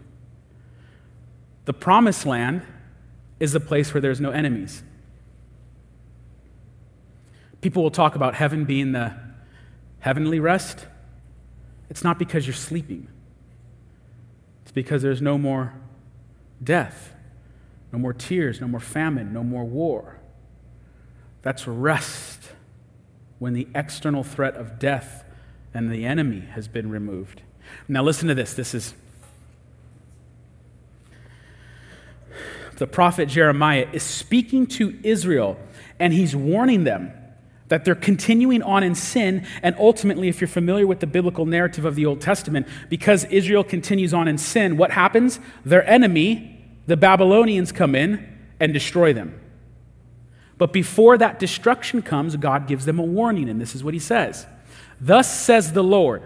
The 1.66 1.74
promised 1.74 2.24
land 2.24 2.62
is 3.38 3.52
the 3.52 3.60
place 3.60 3.92
where 3.92 4.00
there's 4.00 4.20
no 4.20 4.30
enemies. 4.30 4.82
People 7.60 7.82
will 7.82 7.90
talk 7.90 8.14
about 8.14 8.34
heaven 8.34 8.64
being 8.64 8.92
the 8.92 9.14
heavenly 9.98 10.40
rest. 10.40 10.86
It's 11.90 12.04
not 12.04 12.18
because 12.18 12.46
you're 12.46 12.54
sleeping, 12.54 13.08
it's 14.62 14.72
because 14.72 15.02
there's 15.02 15.20
no 15.22 15.36
more 15.36 15.74
death, 16.62 17.14
no 17.92 17.98
more 17.98 18.12
tears, 18.12 18.60
no 18.60 18.68
more 18.68 18.80
famine, 18.80 19.32
no 19.32 19.42
more 19.42 19.64
war. 19.64 20.20
That's 21.42 21.66
rest 21.66 22.50
when 23.38 23.52
the 23.52 23.68
external 23.74 24.24
threat 24.24 24.54
of 24.54 24.78
death 24.78 25.24
and 25.74 25.90
the 25.90 26.04
enemy 26.04 26.40
has 26.40 26.68
been 26.68 26.90
removed. 26.90 27.42
Now, 27.88 28.02
listen 28.02 28.28
to 28.28 28.34
this. 28.34 28.54
This 28.54 28.74
is 28.74 28.94
the 32.76 32.86
prophet 32.86 33.26
Jeremiah, 33.26 33.88
is 33.92 34.02
speaking 34.02 34.66
to 34.68 34.98
Israel 35.02 35.58
and 35.98 36.12
he's 36.12 36.36
warning 36.36 36.84
them 36.84 37.12
that 37.68 37.84
they're 37.84 37.94
continuing 37.94 38.62
on 38.62 38.82
in 38.82 38.94
sin. 38.94 39.46
And 39.62 39.74
ultimately, 39.78 40.28
if 40.28 40.40
you're 40.40 40.48
familiar 40.48 40.86
with 40.86 41.00
the 41.00 41.06
biblical 41.06 41.46
narrative 41.46 41.84
of 41.84 41.94
the 41.94 42.06
Old 42.06 42.20
Testament, 42.20 42.66
because 42.88 43.24
Israel 43.24 43.64
continues 43.64 44.14
on 44.14 44.28
in 44.28 44.38
sin, 44.38 44.76
what 44.76 44.92
happens? 44.92 45.40
Their 45.64 45.88
enemy, 45.88 46.64
the 46.86 46.96
Babylonians, 46.96 47.72
come 47.72 47.94
in 47.94 48.26
and 48.60 48.72
destroy 48.72 49.12
them. 49.12 49.40
But 50.58 50.72
before 50.72 51.18
that 51.18 51.38
destruction 51.38 52.02
comes, 52.02 52.36
God 52.36 52.66
gives 52.66 52.86
them 52.86 52.98
a 52.98 53.04
warning, 53.04 53.48
and 53.48 53.60
this 53.60 53.74
is 53.74 53.84
what 53.84 53.94
he 53.94 54.00
says 54.00 54.46
Thus 55.00 55.38
says 55.38 55.72
the 55.72 55.84
Lord. 55.84 56.22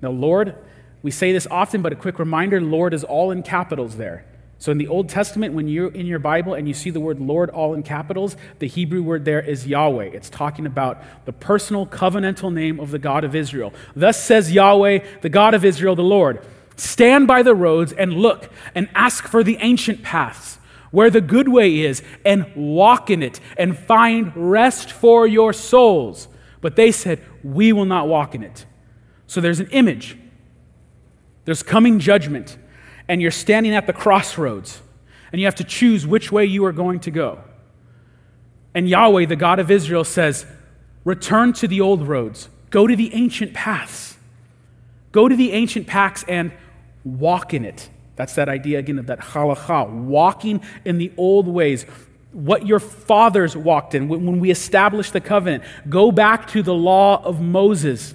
Now, 0.00 0.10
Lord, 0.10 0.56
we 1.02 1.10
say 1.10 1.32
this 1.32 1.46
often, 1.50 1.82
but 1.82 1.92
a 1.92 1.96
quick 1.96 2.18
reminder 2.18 2.60
Lord 2.60 2.94
is 2.94 3.04
all 3.04 3.30
in 3.30 3.42
capitals 3.42 3.96
there. 3.96 4.24
So 4.60 4.70
in 4.70 4.78
the 4.78 4.86
Old 4.86 5.08
Testament, 5.08 5.54
when 5.54 5.66
you're 5.66 5.90
in 5.90 6.06
your 6.06 6.18
Bible 6.20 6.54
and 6.54 6.68
you 6.68 6.74
see 6.74 6.90
the 6.90 7.00
word 7.00 7.18
Lord 7.18 7.50
all 7.50 7.74
in 7.74 7.82
capitals, 7.82 8.36
the 8.60 8.68
Hebrew 8.68 9.02
word 9.02 9.24
there 9.24 9.40
is 9.40 9.66
Yahweh. 9.66 10.10
It's 10.12 10.30
talking 10.30 10.66
about 10.66 11.02
the 11.24 11.32
personal 11.32 11.86
covenantal 11.86 12.52
name 12.52 12.78
of 12.78 12.92
the 12.92 12.98
God 12.98 13.24
of 13.24 13.34
Israel. 13.34 13.72
Thus 13.96 14.22
says 14.22 14.52
Yahweh, 14.52 14.98
the 15.22 15.28
God 15.28 15.54
of 15.54 15.64
Israel, 15.64 15.96
the 15.96 16.02
Lord 16.02 16.44
Stand 16.80 17.26
by 17.26 17.42
the 17.42 17.54
roads 17.54 17.92
and 17.92 18.14
look 18.14 18.50
and 18.74 18.88
ask 18.94 19.28
for 19.28 19.44
the 19.44 19.58
ancient 19.60 20.02
paths 20.02 20.58
where 20.90 21.10
the 21.10 21.20
good 21.20 21.46
way 21.46 21.80
is 21.80 22.02
and 22.24 22.50
walk 22.56 23.10
in 23.10 23.22
it 23.22 23.38
and 23.58 23.78
find 23.78 24.32
rest 24.34 24.90
for 24.90 25.26
your 25.26 25.52
souls. 25.52 26.26
But 26.62 26.76
they 26.76 26.90
said, 26.90 27.22
We 27.44 27.74
will 27.74 27.84
not 27.84 28.08
walk 28.08 28.34
in 28.34 28.42
it. 28.42 28.64
So 29.26 29.42
there's 29.42 29.60
an 29.60 29.68
image. 29.72 30.16
There's 31.44 31.62
coming 31.62 31.98
judgment, 31.98 32.56
and 33.10 33.20
you're 33.20 33.32
standing 33.32 33.74
at 33.74 33.88
the 33.88 33.92
crossroads, 33.92 34.80
and 35.32 35.40
you 35.40 35.46
have 35.48 35.56
to 35.56 35.64
choose 35.64 36.06
which 36.06 36.30
way 36.30 36.44
you 36.44 36.64
are 36.64 36.72
going 36.72 37.00
to 37.00 37.10
go. 37.10 37.40
And 38.72 38.88
Yahweh, 38.88 39.26
the 39.26 39.34
God 39.34 39.58
of 39.58 39.68
Israel, 39.68 40.04
says, 40.04 40.46
Return 41.04 41.52
to 41.54 41.66
the 41.66 41.80
old 41.80 42.06
roads, 42.06 42.48
go 42.70 42.86
to 42.86 42.94
the 42.94 43.12
ancient 43.12 43.52
paths. 43.52 44.16
Go 45.10 45.28
to 45.28 45.34
the 45.34 45.50
ancient 45.50 45.88
paths 45.88 46.24
and 46.28 46.52
walk 47.02 47.52
in 47.52 47.64
it. 47.64 47.88
That's 48.14 48.36
that 48.36 48.48
idea 48.48 48.78
again 48.78 49.00
of 49.00 49.08
that 49.08 49.18
halacha, 49.18 49.90
walking 49.90 50.62
in 50.84 50.98
the 50.98 51.10
old 51.16 51.48
ways, 51.48 51.86
what 52.30 52.64
your 52.64 52.78
fathers 52.78 53.56
walked 53.56 53.96
in 53.96 54.06
when 54.06 54.38
we 54.38 54.52
established 54.52 55.14
the 55.14 55.20
covenant. 55.20 55.64
Go 55.88 56.12
back 56.12 56.46
to 56.50 56.62
the 56.62 56.74
law 56.74 57.20
of 57.24 57.40
Moses. 57.40 58.14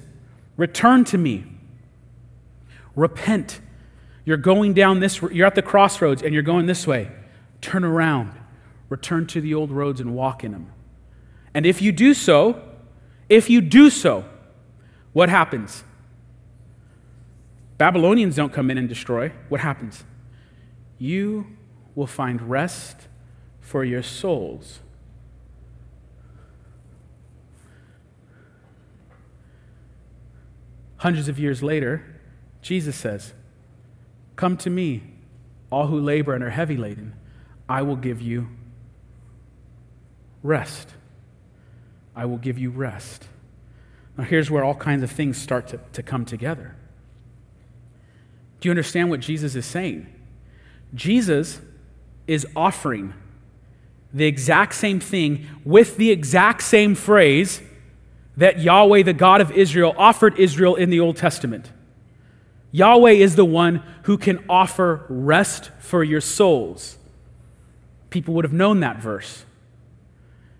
Return 0.56 1.04
to 1.06 1.18
me. 1.18 1.44
Repent. 2.96 3.60
You're 4.26 4.38
going 4.38 4.74
down 4.74 5.00
this, 5.00 5.22
you're 5.22 5.46
at 5.46 5.56
the 5.56 5.62
crossroads 5.62 6.24
and 6.24 6.34
you're 6.34 6.44
going 6.44 6.66
this 6.66 6.86
way. 6.88 7.12
Turn 7.62 7.84
around. 7.84 8.34
Return 8.90 9.28
to 9.28 9.42
the 9.42 9.54
old 9.54 9.72
roads 9.72 10.02
and 10.02 10.16
walk 10.16 10.44
in 10.44 10.52
them. 10.52 10.72
And 11.54 11.66
if 11.66 11.82
you 11.82 11.92
do 11.92 12.14
so, 12.14 12.62
if 13.30 13.50
you 13.50 13.62
do 13.62 13.90
so, 13.90 14.26
what 15.14 15.30
happens? 15.30 15.84
Babylonians 17.78 18.36
don't 18.36 18.52
come 18.52 18.70
in 18.72 18.78
and 18.78 18.90
destroy. 18.90 19.32
What 19.50 19.62
happens? 19.62 20.04
You 20.98 21.48
will 21.94 22.08
find 22.08 22.50
rest 22.50 23.08
for 23.62 23.84
your 23.84 24.04
souls. 24.04 24.80
Hundreds 30.98 31.28
of 31.28 31.38
years 31.38 31.62
later, 31.62 32.20
Jesus 32.62 32.96
says, 32.96 33.34
Come 34.36 34.58
to 34.58 34.70
me, 34.70 35.04
all 35.72 35.88
who 35.88 36.00
labor 36.00 36.34
and 36.34 36.44
are 36.44 36.50
heavy 36.50 36.78
laden. 36.78 37.14
I 37.68 37.82
will 37.82 37.96
give 37.96 38.22
you 38.22 38.50
rest. 40.44 40.90
I 42.16 42.26
will 42.26 42.38
give 42.38 42.58
you 42.58 42.70
rest. 42.70 43.26
Now, 44.18 44.24
here's 44.24 44.50
where 44.50 44.64
all 44.64 44.76
kinds 44.76 45.04
of 45.04 45.12
things 45.12 45.38
start 45.38 45.68
to, 45.70 45.80
to 45.94 46.04
come 46.04 46.26
together. 46.26 46.76
Do 48.60 48.68
you 48.70 48.72
understand 48.72 49.10
what 49.10 49.20
Jesus 49.20 49.56
is 49.56 49.66
saying? 49.66 50.08
Jesus 50.94 51.60
is 52.28 52.48
offering 52.56 53.14
the 54.14 54.26
exact 54.26 54.76
same 54.76 55.00
thing 55.00 55.46
with 55.66 55.98
the 55.98 56.10
exact 56.12 56.64
same 56.64 56.96
phrase 56.96 57.62
that 58.38 58.60
Yahweh, 58.60 59.04
the 59.04 59.14
God 59.14 59.42
of 59.42 59.52
Israel, 59.52 59.94
offered 59.98 60.40
Israel 60.40 60.76
in 60.76 60.90
the 60.90 61.00
Old 61.00 61.18
Testament. 61.18 61.72
Yahweh 62.76 63.12
is 63.12 63.38
the 63.38 63.46
one 63.46 63.82
who 64.04 64.18
can 64.18 64.44
offer 64.50 65.06
rest 65.08 65.72
for 65.80 66.04
your 66.04 66.20
souls. 66.20 66.98
People 68.10 68.34
would 68.34 68.44
have 68.44 68.52
known 68.52 68.82
that 68.82 68.98
verse. 68.98 69.46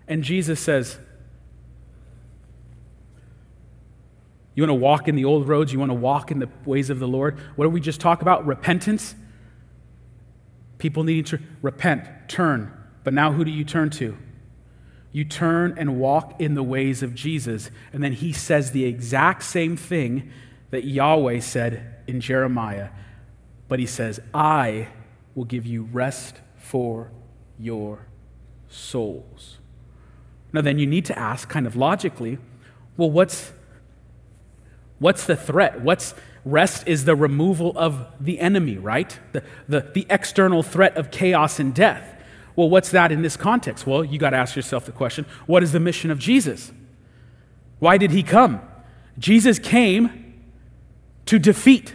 And 0.08 0.24
Jesus 0.24 0.58
says, 0.58 0.98
You 4.54 4.62
want 4.62 4.70
to 4.70 4.74
walk 4.74 5.08
in 5.08 5.14
the 5.14 5.26
old 5.26 5.46
roads? 5.46 5.74
You 5.74 5.78
want 5.78 5.90
to 5.90 5.94
walk 5.94 6.30
in 6.30 6.38
the 6.38 6.48
ways 6.64 6.88
of 6.88 7.00
the 7.00 7.06
Lord? 7.06 7.38
What 7.54 7.66
did 7.66 7.74
we 7.74 7.82
just 7.82 8.00
talk 8.00 8.22
about? 8.22 8.46
Repentance. 8.46 9.14
People 10.78 11.04
needing 11.04 11.24
to 11.24 11.38
repent, 11.60 12.08
turn. 12.28 12.72
But 13.04 13.12
now 13.12 13.32
who 13.32 13.44
do 13.44 13.50
you 13.50 13.62
turn 13.62 13.90
to? 13.90 14.16
You 15.12 15.26
turn 15.26 15.74
and 15.76 16.00
walk 16.00 16.40
in 16.40 16.54
the 16.54 16.62
ways 16.62 17.02
of 17.02 17.14
Jesus. 17.14 17.70
And 17.92 18.02
then 18.02 18.14
he 18.14 18.32
says 18.32 18.70
the 18.70 18.86
exact 18.86 19.42
same 19.42 19.76
thing 19.76 20.30
that 20.70 20.84
Yahweh 20.84 21.40
said 21.40 21.92
in 22.06 22.20
Jeremiah. 22.20 22.90
But 23.68 23.78
he 23.78 23.86
says, 23.86 24.20
I 24.32 24.88
will 25.34 25.44
give 25.44 25.66
you 25.66 25.82
rest 25.92 26.36
for 26.56 27.10
your 27.58 28.06
souls. 28.68 29.58
Now, 30.52 30.60
then 30.60 30.78
you 30.78 30.86
need 30.86 31.04
to 31.06 31.18
ask, 31.18 31.48
kind 31.48 31.66
of 31.66 31.76
logically, 31.76 32.38
well, 32.96 33.10
what's, 33.10 33.52
what's 34.98 35.26
the 35.26 35.36
threat? 35.36 35.80
What's 35.80 36.14
rest 36.44 36.86
is 36.86 37.04
the 37.04 37.16
removal 37.16 37.72
of 37.76 38.06
the 38.20 38.38
enemy, 38.38 38.78
right? 38.78 39.18
The, 39.32 39.42
the, 39.68 39.80
the 39.92 40.06
external 40.08 40.62
threat 40.62 40.96
of 40.96 41.10
chaos 41.10 41.58
and 41.58 41.74
death. 41.74 42.12
Well, 42.54 42.70
what's 42.70 42.90
that 42.92 43.12
in 43.12 43.20
this 43.20 43.36
context? 43.36 43.86
Well, 43.86 44.04
you 44.04 44.18
got 44.18 44.30
to 44.30 44.36
ask 44.36 44.56
yourself 44.56 44.86
the 44.86 44.92
question 44.92 45.26
what 45.46 45.62
is 45.62 45.72
the 45.72 45.80
mission 45.80 46.10
of 46.10 46.18
Jesus? 46.18 46.72
Why 47.80 47.98
did 47.98 48.12
he 48.12 48.22
come? 48.22 48.62
Jesus 49.18 49.58
came 49.58 50.42
to 51.26 51.38
defeat, 51.38 51.94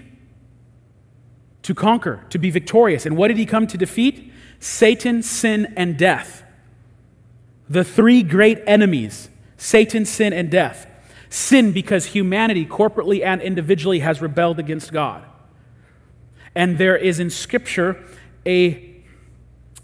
to 1.64 1.76
conquer, 1.76 2.26
to 2.30 2.38
be 2.38 2.50
victorious. 2.50 3.06
And 3.06 3.16
what 3.16 3.28
did 3.28 3.38
he 3.38 3.46
come 3.46 3.68
to 3.68 3.78
defeat? 3.78 4.32
Satan, 4.60 5.22
sin, 5.24 5.74
and 5.76 5.98
death. 5.98 6.44
The 7.70 7.84
three 7.84 8.24
great 8.24 8.62
enemies 8.68 9.30
Satan, 9.58 10.06
sin, 10.06 10.34
and 10.34 10.50
death. 10.50 10.88
Sin 11.30 11.72
because 11.72 12.08
humanity, 12.08 12.66
corporately 12.66 13.24
and 13.24 13.42
individually, 13.42 14.00
has 14.00 14.22
rebelled 14.22 14.60
against 14.60 14.92
God. 14.92 15.24
And 16.56 16.78
there 16.78 16.98
is 16.98 17.20
in 17.20 17.30
Scripture 17.30 18.04
a 18.46 18.92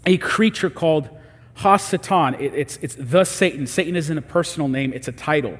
a 0.04 0.16
creature 0.18 0.70
called 0.70 1.10
Hasatan. 1.58 2.40
It, 2.40 2.54
it's, 2.54 2.76
it's 2.78 2.94
the 2.98 3.24
Satan. 3.24 3.66
Satan 3.66 3.96
isn't 3.96 4.16
a 4.16 4.22
personal 4.22 4.68
name, 4.68 4.92
it's 4.92 5.08
a 5.08 5.12
title. 5.12 5.58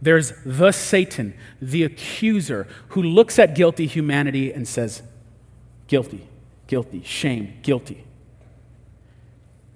There's 0.00 0.32
the 0.44 0.70
Satan, 0.70 1.34
the 1.60 1.82
accuser, 1.82 2.68
who 2.88 3.02
looks 3.02 3.38
at 3.38 3.56
guilty 3.56 3.86
humanity 3.86 4.52
and 4.52 4.68
says, 4.68 5.02
guilty, 5.88 6.28
guilty, 6.68 7.02
shame, 7.02 7.58
guilty. 7.62 8.04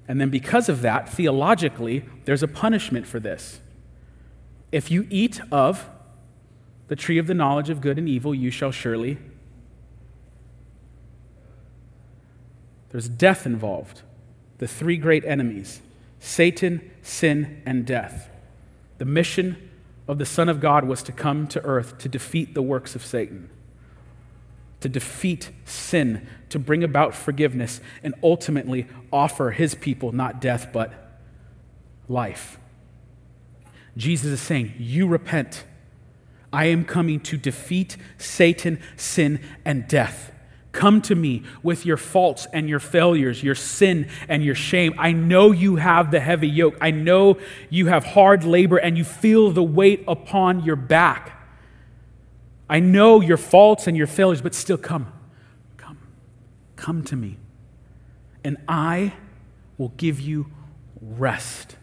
And 0.06 0.20
then, 0.20 0.30
because 0.30 0.68
of 0.68 0.82
that, 0.82 1.08
theologically, 1.08 2.04
there's 2.24 2.42
a 2.42 2.48
punishment 2.48 3.06
for 3.06 3.18
this. 3.18 3.60
If 4.70 4.90
you 4.90 5.06
eat 5.10 5.40
of 5.50 5.86
the 6.88 6.96
tree 6.96 7.18
of 7.18 7.26
the 7.26 7.34
knowledge 7.34 7.70
of 7.70 7.80
good 7.80 7.98
and 7.98 8.08
evil, 8.08 8.34
you 8.34 8.50
shall 8.50 8.70
surely. 8.70 9.18
There's 12.90 13.08
death 13.08 13.46
involved 13.46 14.02
the 14.58 14.68
three 14.68 14.96
great 14.96 15.24
enemies 15.24 15.80
Satan, 16.20 16.88
sin, 17.02 17.62
and 17.66 17.84
death. 17.84 18.30
The 18.98 19.04
mission 19.04 19.70
of 20.06 20.18
the 20.18 20.26
Son 20.26 20.48
of 20.48 20.60
God 20.60 20.84
was 20.84 21.02
to 21.04 21.12
come 21.12 21.48
to 21.48 21.64
earth 21.64 21.98
to 21.98 22.08
defeat 22.08 22.54
the 22.54 22.62
works 22.62 22.94
of 22.94 23.04
Satan, 23.04 23.50
to 24.82 24.88
defeat 24.88 25.50
sin, 25.64 26.26
to 26.50 26.58
bring 26.58 26.84
about 26.84 27.14
forgiveness, 27.14 27.80
and 28.02 28.14
ultimately 28.22 28.86
offer 29.12 29.50
his 29.50 29.74
people 29.74 30.12
not 30.12 30.40
death, 30.40 30.68
but 30.72 30.92
life. 32.08 32.58
Jesus 33.96 34.32
is 34.32 34.40
saying, 34.40 34.74
You 34.78 35.06
repent. 35.06 35.64
I 36.52 36.66
am 36.66 36.84
coming 36.84 37.20
to 37.20 37.38
defeat 37.38 37.96
Satan, 38.18 38.80
sin, 38.96 39.40
and 39.64 39.88
death. 39.88 40.32
Come 40.72 41.02
to 41.02 41.14
me 41.14 41.42
with 41.62 41.84
your 41.84 41.98
faults 41.98 42.46
and 42.52 42.68
your 42.68 42.80
failures, 42.80 43.42
your 43.42 43.54
sin 43.54 44.08
and 44.28 44.42
your 44.42 44.54
shame. 44.54 44.94
I 44.98 45.12
know 45.12 45.52
you 45.52 45.76
have 45.76 46.10
the 46.10 46.20
heavy 46.20 46.48
yoke. 46.48 46.76
I 46.80 46.90
know 46.90 47.38
you 47.68 47.86
have 47.86 48.04
hard 48.04 48.44
labor 48.44 48.78
and 48.78 48.96
you 48.96 49.04
feel 49.04 49.50
the 49.50 49.62
weight 49.62 50.02
upon 50.08 50.64
your 50.64 50.76
back. 50.76 51.41
I 52.72 52.80
know 52.80 53.20
your 53.20 53.36
faults 53.36 53.86
and 53.86 53.98
your 53.98 54.06
failures, 54.06 54.40
but 54.40 54.54
still 54.54 54.78
come. 54.78 55.12
Come. 55.76 55.98
Come 56.74 57.04
to 57.04 57.14
me. 57.14 57.36
And 58.42 58.56
I 58.66 59.12
will 59.76 59.90
give 59.98 60.18
you 60.18 60.46
rest. 60.98 61.76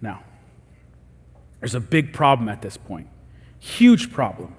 Now, 0.00 0.22
there's 1.58 1.74
a 1.74 1.80
big 1.80 2.12
problem 2.12 2.48
at 2.48 2.62
this 2.62 2.76
point. 2.76 3.08
Huge 3.58 4.12
problem. 4.12 4.54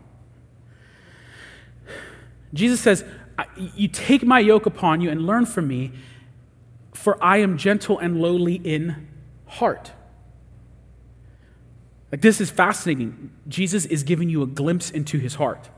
Jesus 2.53 2.81
says, 2.81 3.05
You 3.55 3.87
take 3.87 4.25
my 4.25 4.39
yoke 4.39 4.65
upon 4.65 4.99
you 4.99 5.09
and 5.09 5.25
learn 5.25 5.45
from 5.45 5.69
me, 5.69 5.93
for 6.93 7.17
I 7.23 7.37
am 7.37 7.57
gentle 7.57 7.97
and 7.97 8.19
lowly 8.19 8.55
in 8.55 9.07
heart. 9.45 9.93
Like, 12.11 12.21
this 12.21 12.41
is 12.41 12.49
fascinating. 12.49 13.31
Jesus 13.47 13.85
is 13.85 14.03
giving 14.03 14.29
you 14.29 14.41
a 14.41 14.47
glimpse 14.47 14.89
into 14.89 15.19
his 15.19 15.35
heart. 15.35 15.69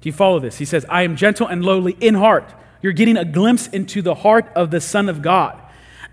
Do 0.00 0.08
you 0.08 0.12
follow 0.12 0.38
this? 0.40 0.58
He 0.58 0.64
says, 0.64 0.84
I 0.88 1.02
am 1.02 1.16
gentle 1.16 1.46
and 1.46 1.64
lowly 1.64 1.96
in 2.00 2.14
heart. 2.14 2.52
You're 2.82 2.92
getting 2.92 3.16
a 3.16 3.24
glimpse 3.24 3.68
into 3.68 4.02
the 4.02 4.16
heart 4.16 4.50
of 4.54 4.70
the 4.70 4.80
Son 4.80 5.08
of 5.08 5.22
God. 5.22 5.58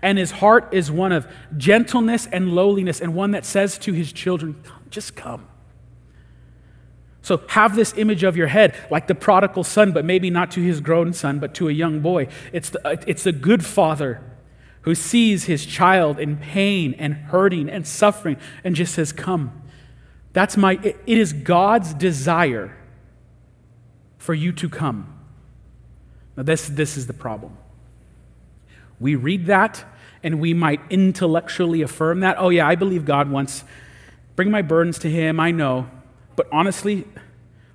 And 0.00 0.16
his 0.16 0.30
heart 0.30 0.72
is 0.72 0.90
one 0.90 1.12
of 1.12 1.26
gentleness 1.56 2.26
and 2.26 2.52
lowliness, 2.52 3.00
and 3.00 3.14
one 3.14 3.32
that 3.32 3.44
says 3.44 3.76
to 3.78 3.92
his 3.92 4.12
children, 4.12 4.62
Just 4.88 5.14
come. 5.14 5.46
So 7.22 7.42
have 7.48 7.76
this 7.76 7.92
image 7.98 8.22
of 8.22 8.36
your 8.36 8.46
head 8.46 8.74
like 8.90 9.06
the 9.06 9.14
prodigal 9.14 9.64
son, 9.64 9.92
but 9.92 10.06
maybe 10.06 10.30
not 10.30 10.50
to 10.52 10.62
his 10.62 10.80
grown 10.80 11.12
son, 11.12 11.38
but 11.38 11.52
to 11.54 11.68
a 11.68 11.72
young 11.72 12.00
boy. 12.00 12.28
It's 12.52 12.70
the, 12.70 13.04
it's 13.06 13.24
the 13.24 13.32
good 13.32 13.64
father 13.64 14.22
who 14.82 14.94
sees 14.94 15.44
his 15.44 15.66
child 15.66 16.18
in 16.18 16.36
pain 16.36 16.94
and 16.98 17.14
hurting 17.14 17.68
and 17.68 17.86
suffering 17.86 18.36
and 18.64 18.74
just 18.74 18.94
says, 18.94 19.12
Come. 19.12 19.62
That's 20.32 20.56
my, 20.56 20.78
it 20.82 20.96
is 21.06 21.32
God's 21.32 21.92
desire 21.92 22.76
for 24.16 24.32
you 24.32 24.52
to 24.52 24.68
come. 24.68 25.12
Now, 26.36 26.44
this, 26.44 26.68
this 26.68 26.96
is 26.96 27.08
the 27.08 27.12
problem. 27.12 27.56
We 29.00 29.16
read 29.16 29.46
that 29.46 29.84
and 30.22 30.40
we 30.40 30.54
might 30.54 30.80
intellectually 30.90 31.82
affirm 31.82 32.20
that. 32.20 32.36
Oh, 32.38 32.50
yeah, 32.50 32.68
I 32.68 32.74
believe 32.74 33.04
God 33.04 33.30
wants, 33.30 33.64
bring 34.36 34.50
my 34.50 34.62
burdens 34.62 34.98
to 35.00 35.10
Him, 35.10 35.40
I 35.40 35.50
know. 35.50 35.88
But 36.36 36.46
honestly, 36.52 37.06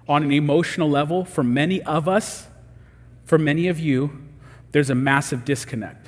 on 0.07 0.23
an 0.23 0.31
emotional 0.31 0.89
level, 0.89 1.25
for 1.25 1.43
many 1.43 1.81
of 1.83 2.07
us, 2.07 2.47
for 3.25 3.37
many 3.37 3.67
of 3.67 3.79
you, 3.79 4.23
there's 4.71 4.89
a 4.89 4.95
massive 4.95 5.43
disconnect. 5.43 6.04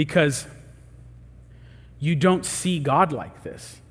Because 0.00 0.46
you 1.98 2.16
don't 2.16 2.46
see 2.46 2.78
God 2.78 3.12
like 3.12 3.42
this. 3.42 3.82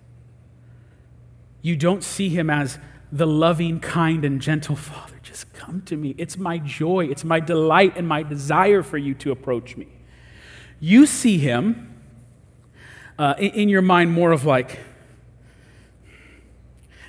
You 1.61 1.75
don't 1.75 2.03
see 2.03 2.29
Him 2.29 2.49
as 2.49 2.79
the 3.11 3.27
loving, 3.27 3.79
kind, 3.79 4.25
and 4.25 4.41
gentle 4.41 4.75
Father. 4.89 5.19
Just 5.21 5.53
come 5.53 5.83
to 5.83 5.95
me. 5.95 6.15
It's 6.17 6.35
my 6.35 6.57
joy, 6.57 7.05
it's 7.05 7.23
my 7.23 7.39
delight, 7.39 7.93
and 7.95 8.07
my 8.07 8.23
desire 8.23 8.81
for 8.81 8.97
you 8.97 9.13
to 9.13 9.29
approach 9.29 9.77
me. 9.77 9.85
You 10.79 11.05
see 11.05 11.37
Him 11.37 12.01
uh, 13.19 13.35
in, 13.37 13.51
in 13.51 13.69
your 13.69 13.83
mind 13.83 14.11
more 14.11 14.31
of 14.31 14.45
like, 14.45 14.79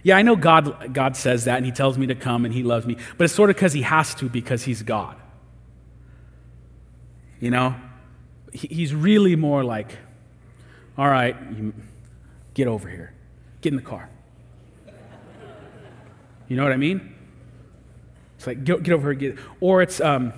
yeah, 0.02 0.18
I 0.18 0.20
know 0.20 0.36
God, 0.36 0.92
God 0.92 1.16
says 1.16 1.46
that 1.46 1.56
and 1.56 1.64
He 1.64 1.72
tells 1.72 1.96
me 1.96 2.06
to 2.08 2.14
come 2.14 2.44
and 2.44 2.52
He 2.52 2.62
loves 2.62 2.84
me, 2.84 2.98
but 3.16 3.24
it's 3.24 3.32
sort 3.32 3.48
of 3.48 3.56
because 3.56 3.72
He 3.72 3.80
has 3.80 4.14
to 4.16 4.28
because 4.28 4.64
He's 4.64 4.82
God. 4.82 5.16
You 7.40 7.50
know? 7.50 7.76
He's 8.52 8.94
really 8.94 9.36
more 9.36 9.64
like, 9.64 9.96
all 10.98 11.08
right, 11.08 11.36
get 12.54 12.66
over 12.66 12.88
here, 12.88 13.12
get 13.60 13.72
in 13.72 13.76
the 13.76 13.82
car. 13.82 14.08
You 16.48 16.56
know 16.56 16.64
what 16.64 16.72
I 16.72 16.76
mean? 16.76 17.14
It's 18.36 18.46
like, 18.46 18.64
get, 18.64 18.82
get 18.82 18.92
over 18.92 19.12
here, 19.12 19.32
get. 19.34 19.44
Or 19.60 19.82
it's, 19.82 20.00
um, 20.00 20.32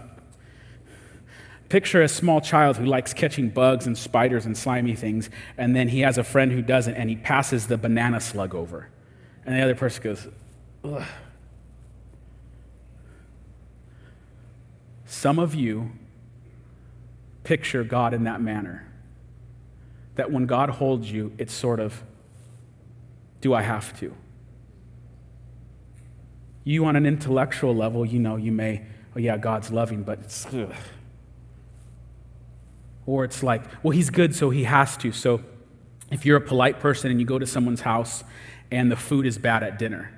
picture 1.72 2.02
a 2.02 2.08
small 2.08 2.42
child 2.42 2.76
who 2.76 2.84
likes 2.84 3.14
catching 3.14 3.48
bugs 3.48 3.86
and 3.86 3.96
spiders 3.96 4.44
and 4.44 4.54
slimy 4.58 4.94
things, 4.94 5.30
and 5.56 5.74
then 5.74 5.88
he 5.88 6.00
has 6.00 6.18
a 6.18 6.24
friend 6.24 6.52
who 6.52 6.60
doesn't, 6.60 6.94
and 6.96 7.08
he 7.08 7.16
passes 7.16 7.66
the 7.66 7.78
banana 7.78 8.20
slug 8.20 8.54
over. 8.54 8.90
And 9.46 9.56
the 9.56 9.62
other 9.62 9.74
person 9.74 10.02
goes, 10.02 10.28
Ugh. 10.84 11.02
Some 15.06 15.38
of 15.38 15.54
you 15.54 15.92
picture 17.44 17.84
God 17.84 18.14
in 18.14 18.24
that 18.24 18.40
manner. 18.40 18.88
That 20.16 20.30
when 20.30 20.46
God 20.46 20.70
holds 20.70 21.10
you, 21.10 21.32
it's 21.38 21.54
sort 21.54 21.80
of, 21.80 22.02
do 23.40 23.54
I 23.54 23.62
have 23.62 23.98
to? 24.00 24.14
You, 26.64 26.84
on 26.84 26.96
an 26.96 27.06
intellectual 27.06 27.74
level, 27.74 28.04
you 28.06 28.18
know, 28.18 28.36
you 28.36 28.52
may, 28.52 28.82
oh 29.16 29.18
yeah, 29.18 29.36
God's 29.36 29.72
loving, 29.72 30.02
but 30.02 30.20
it's, 30.20 30.46
ugh. 30.46 30.72
Or 33.04 33.24
it's 33.24 33.42
like, 33.42 33.62
well, 33.82 33.90
he's 33.90 34.10
good, 34.10 34.34
so 34.34 34.50
he 34.50 34.64
has 34.64 34.96
to. 34.98 35.10
So 35.10 35.42
if 36.10 36.24
you're 36.24 36.36
a 36.36 36.42
polite 36.42 36.78
person 36.78 37.10
and 37.10 37.18
you 37.18 37.26
go 37.26 37.38
to 37.38 37.46
someone's 37.46 37.80
house 37.80 38.22
and 38.70 38.92
the 38.92 38.96
food 38.96 39.26
is 39.26 39.38
bad 39.38 39.62
at 39.62 39.78
dinner, 39.78 40.12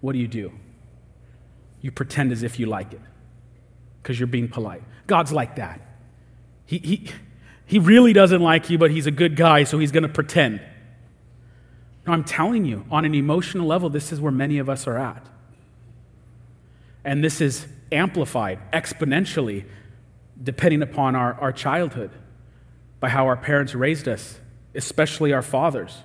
what 0.00 0.12
do 0.12 0.18
you 0.18 0.28
do? 0.28 0.52
You 1.80 1.90
pretend 1.92 2.32
as 2.32 2.42
if 2.42 2.58
you 2.58 2.66
like 2.66 2.92
it 2.92 3.00
because 4.02 4.20
you're 4.20 4.26
being 4.26 4.48
polite. 4.48 4.82
God's 5.06 5.32
like 5.32 5.56
that. 5.56 5.80
He, 6.66 6.78
he, 6.78 7.10
he 7.64 7.78
really 7.78 8.12
doesn't 8.12 8.42
like 8.42 8.68
you, 8.68 8.78
but 8.78 8.90
he's 8.90 9.06
a 9.06 9.10
good 9.10 9.36
guy, 9.36 9.64
so 9.64 9.78
he's 9.78 9.92
going 9.92 10.02
to 10.02 10.08
pretend. 10.08 10.60
No, 12.06 12.12
I'm 12.12 12.24
telling 12.24 12.64
you, 12.64 12.84
on 12.90 13.04
an 13.04 13.14
emotional 13.14 13.66
level, 13.66 13.88
this 13.88 14.12
is 14.12 14.20
where 14.20 14.32
many 14.32 14.58
of 14.58 14.68
us 14.68 14.86
are 14.86 14.98
at. 14.98 15.26
And 17.04 17.22
this 17.22 17.40
is 17.40 17.66
amplified 17.90 18.58
exponentially 18.72 19.64
depending 20.42 20.82
upon 20.82 21.16
our, 21.16 21.34
our 21.34 21.52
childhood, 21.52 22.10
by 23.00 23.08
how 23.08 23.26
our 23.26 23.36
parents 23.36 23.74
raised 23.74 24.06
us, 24.06 24.38
especially 24.74 25.32
our 25.32 25.42
fathers, 25.42 26.02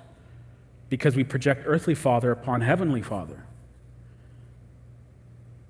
because 0.88 1.16
we 1.16 1.24
project 1.24 1.64
earthly 1.66 1.94
father 1.94 2.30
upon 2.30 2.60
heavenly 2.60 3.02
father. 3.02 3.44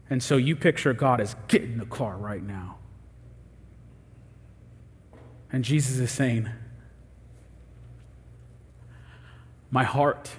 And 0.08 0.22
so 0.22 0.36
you 0.36 0.54
picture 0.54 0.92
God 0.92 1.20
as 1.20 1.34
get 1.48 1.62
in 1.62 1.78
the 1.78 1.86
car 1.86 2.16
right 2.16 2.42
now. 2.42 2.76
And 5.52 5.64
Jesus 5.64 5.98
is 5.98 6.10
saying, 6.10 6.48
My 9.70 9.84
heart 9.84 10.30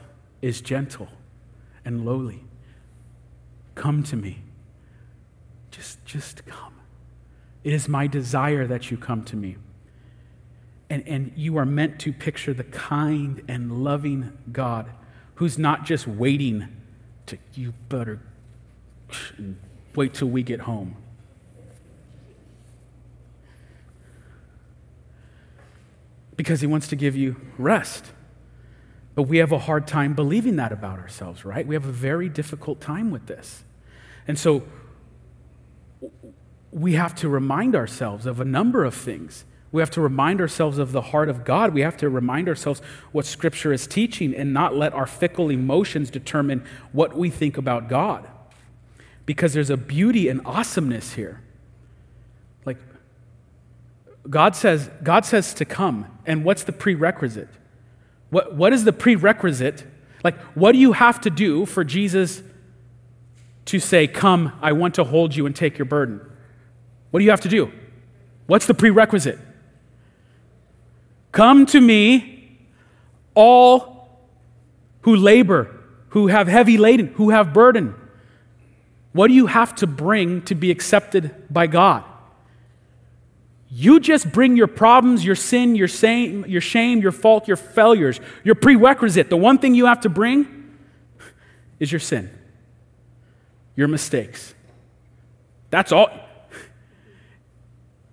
is 0.41 0.59
gentle 0.59 1.07
and 1.85 2.05
lowly. 2.05 2.43
Come 3.75 4.03
to 4.03 4.15
me. 4.15 4.41
Just, 5.71 6.03
just 6.05 6.45
come. 6.45 6.73
It 7.63 7.73
is 7.73 7.87
my 7.87 8.07
desire 8.07 8.67
that 8.67 8.91
you 8.91 8.97
come 8.97 9.23
to 9.25 9.35
me. 9.35 9.57
And, 10.89 11.07
and 11.07 11.31
you 11.35 11.57
are 11.57 11.65
meant 11.65 11.99
to 12.01 12.13
picture 12.13 12.53
the 12.53 12.63
kind 12.63 13.43
and 13.47 13.83
loving 13.83 14.37
God 14.51 14.91
who's 15.35 15.57
not 15.57 15.85
just 15.85 16.07
waiting 16.07 16.67
to, 17.27 17.37
you 17.53 17.73
better 17.89 18.19
wait 19.95 20.13
till 20.13 20.27
we 20.27 20.43
get 20.43 20.61
home. 20.61 20.95
Because 26.35 26.61
he 26.61 26.67
wants 26.67 26.87
to 26.87 26.95
give 26.95 27.15
you 27.15 27.35
rest. 27.57 28.05
But 29.15 29.23
we 29.23 29.37
have 29.37 29.51
a 29.51 29.59
hard 29.59 29.87
time 29.87 30.13
believing 30.13 30.55
that 30.55 30.71
about 30.71 30.99
ourselves, 30.99 31.45
right? 31.45 31.65
We 31.65 31.75
have 31.75 31.85
a 31.85 31.91
very 31.91 32.29
difficult 32.29 32.81
time 32.81 33.11
with 33.11 33.27
this. 33.27 33.63
And 34.27 34.39
so 34.39 34.63
we 36.71 36.93
have 36.93 37.13
to 37.15 37.29
remind 37.29 37.75
ourselves 37.75 38.25
of 38.25 38.39
a 38.39 38.45
number 38.45 38.83
of 38.83 38.95
things. 38.95 39.45
We 39.71 39.81
have 39.81 39.91
to 39.91 40.01
remind 40.01 40.41
ourselves 40.41 40.77
of 40.77 40.91
the 40.91 41.01
heart 41.01 41.29
of 41.29 41.45
God. 41.45 41.73
We 41.73 41.81
have 41.81 41.97
to 41.97 42.09
remind 42.09 42.47
ourselves 42.47 42.81
what 43.11 43.25
Scripture 43.25 43.73
is 43.73 43.85
teaching 43.87 44.35
and 44.35 44.53
not 44.53 44.75
let 44.75 44.93
our 44.93 45.07
fickle 45.07 45.49
emotions 45.49 46.09
determine 46.09 46.63
what 46.91 47.15
we 47.15 47.29
think 47.29 47.57
about 47.57 47.89
God. 47.89 48.27
Because 49.25 49.53
there's 49.53 49.69
a 49.69 49.77
beauty 49.77 50.27
and 50.27 50.41
awesomeness 50.45 51.13
here. 51.13 51.41
Like, 52.65 52.77
God 54.29 54.55
says, 54.55 54.89
God 55.01 55.25
says 55.25 55.53
to 55.55 55.65
come, 55.65 56.12
and 56.25 56.43
what's 56.43 56.63
the 56.63 56.71
prerequisite? 56.71 57.49
What, 58.29 58.55
what 58.55 58.73
is 58.73 58.83
the 58.83 58.93
prerequisite? 58.93 59.83
Like, 60.23 60.37
what 60.55 60.71
do 60.71 60.77
you 60.77 60.93
have 60.93 61.21
to 61.21 61.29
do 61.29 61.65
for 61.65 61.83
Jesus 61.83 62.41
to 63.65 63.79
say, 63.79 64.07
Come, 64.07 64.53
I 64.61 64.71
want 64.71 64.95
to 64.95 65.03
hold 65.03 65.35
you 65.35 65.45
and 65.45 65.55
take 65.55 65.77
your 65.77 65.85
burden? 65.85 66.21
What 67.11 67.19
do 67.19 67.25
you 67.25 67.31
have 67.31 67.41
to 67.41 67.49
do? 67.49 67.71
What's 68.47 68.65
the 68.65 68.73
prerequisite? 68.73 69.39
Come 71.31 71.65
to 71.67 71.81
me, 71.81 72.57
all 73.33 74.19
who 75.01 75.15
labor, 75.15 75.69
who 76.09 76.27
have 76.27 76.47
heavy 76.47 76.77
laden, 76.77 77.07
who 77.15 77.31
have 77.31 77.53
burden. 77.53 77.95
What 79.13 79.27
do 79.27 79.33
you 79.33 79.47
have 79.47 79.75
to 79.75 79.87
bring 79.87 80.41
to 80.43 80.55
be 80.55 80.71
accepted 80.71 81.33
by 81.49 81.67
God? 81.67 82.03
You 83.75 83.99
just 83.99 84.31
bring 84.31 84.55
your 84.55 84.67
problems, 84.67 85.25
your 85.25 85.33
sin, 85.33 85.75
your 85.75 85.87
shame, 85.87 86.45
your, 86.47 86.61
shame, 86.61 87.01
your 87.01 87.11
fault, 87.11 87.47
your 87.47 87.57
failures, 87.57 88.19
your 88.43 88.53
prerequisite. 88.53 89.31
The 89.31 89.37
one 89.37 89.57
thing 89.57 89.73
you 89.73 89.87
have 89.87 90.01
to 90.01 90.09
bring 90.09 90.75
is 91.79 91.91
your 91.91 91.99
sin, 91.99 92.29
your 93.75 93.87
mistakes. 93.87 94.53
That's 95.71 95.91
all. 95.91 96.07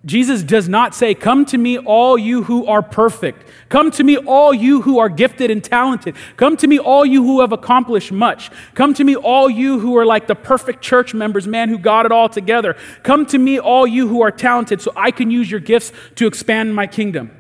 Jesus 0.07 0.43
does 0.43 0.67
not 0.67 0.95
say, 0.95 1.15
Come 1.15 1.45
to 1.47 1.59
me, 1.59 1.77
all 1.77 2.17
you 2.17 2.45
who 2.45 2.67
are 2.67 2.83
perfect. 2.83 3.47
Come 3.69 3.91
to 3.93 4.03
me, 4.03 4.17
all 4.17 4.55
you 4.55 4.81
who 4.81 4.99
are 4.99 5.11
gifted 5.11 5.51
and 5.51 5.63
talented. 5.63 6.17
Come 6.39 6.57
to 6.57 6.67
me, 6.67 6.79
all 6.79 7.05
you 7.05 7.23
who 7.23 7.41
have 7.43 7.53
accomplished 7.53 8.11
much. 8.11 8.51
Come 8.75 8.95
to 8.95 9.05
me, 9.05 9.15
all 9.15 9.51
you 9.51 9.79
who 9.79 9.99
are 9.99 10.07
like 10.07 10.27
the 10.27 10.35
perfect 10.35 10.81
church 10.81 11.13
members, 11.13 11.47
man, 11.47 11.69
who 11.69 11.77
got 11.77 12.07
it 12.07 12.13
all 12.13 12.31
together. 12.31 12.77
Come 13.03 13.27
to 13.27 13.39
me, 13.39 13.61
all 13.61 13.87
you 13.87 14.09
who 14.09 14.23
are 14.23 14.31
talented, 14.31 14.81
so 14.81 14.91
I 14.97 15.11
can 15.11 15.31
use 15.31 15.51
your 15.51 15.61
gifts 15.61 15.93
to 16.15 16.27
expand 16.27 16.75
my 16.75 16.87
kingdom. 16.87 17.31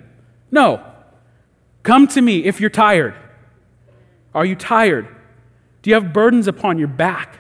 No. 0.51 0.85
Come 1.83 2.07
to 2.09 2.21
me 2.21 2.45
if 2.45 2.61
you're 2.61 2.69
tired. 2.69 3.15
Are 4.35 4.45
you 4.45 4.55
tired? 4.55 5.09
Do 5.81 5.89
you 5.89 5.95
have 5.95 6.13
burdens 6.13 6.47
upon 6.47 6.79
your 6.79 6.89
back? 6.89 7.39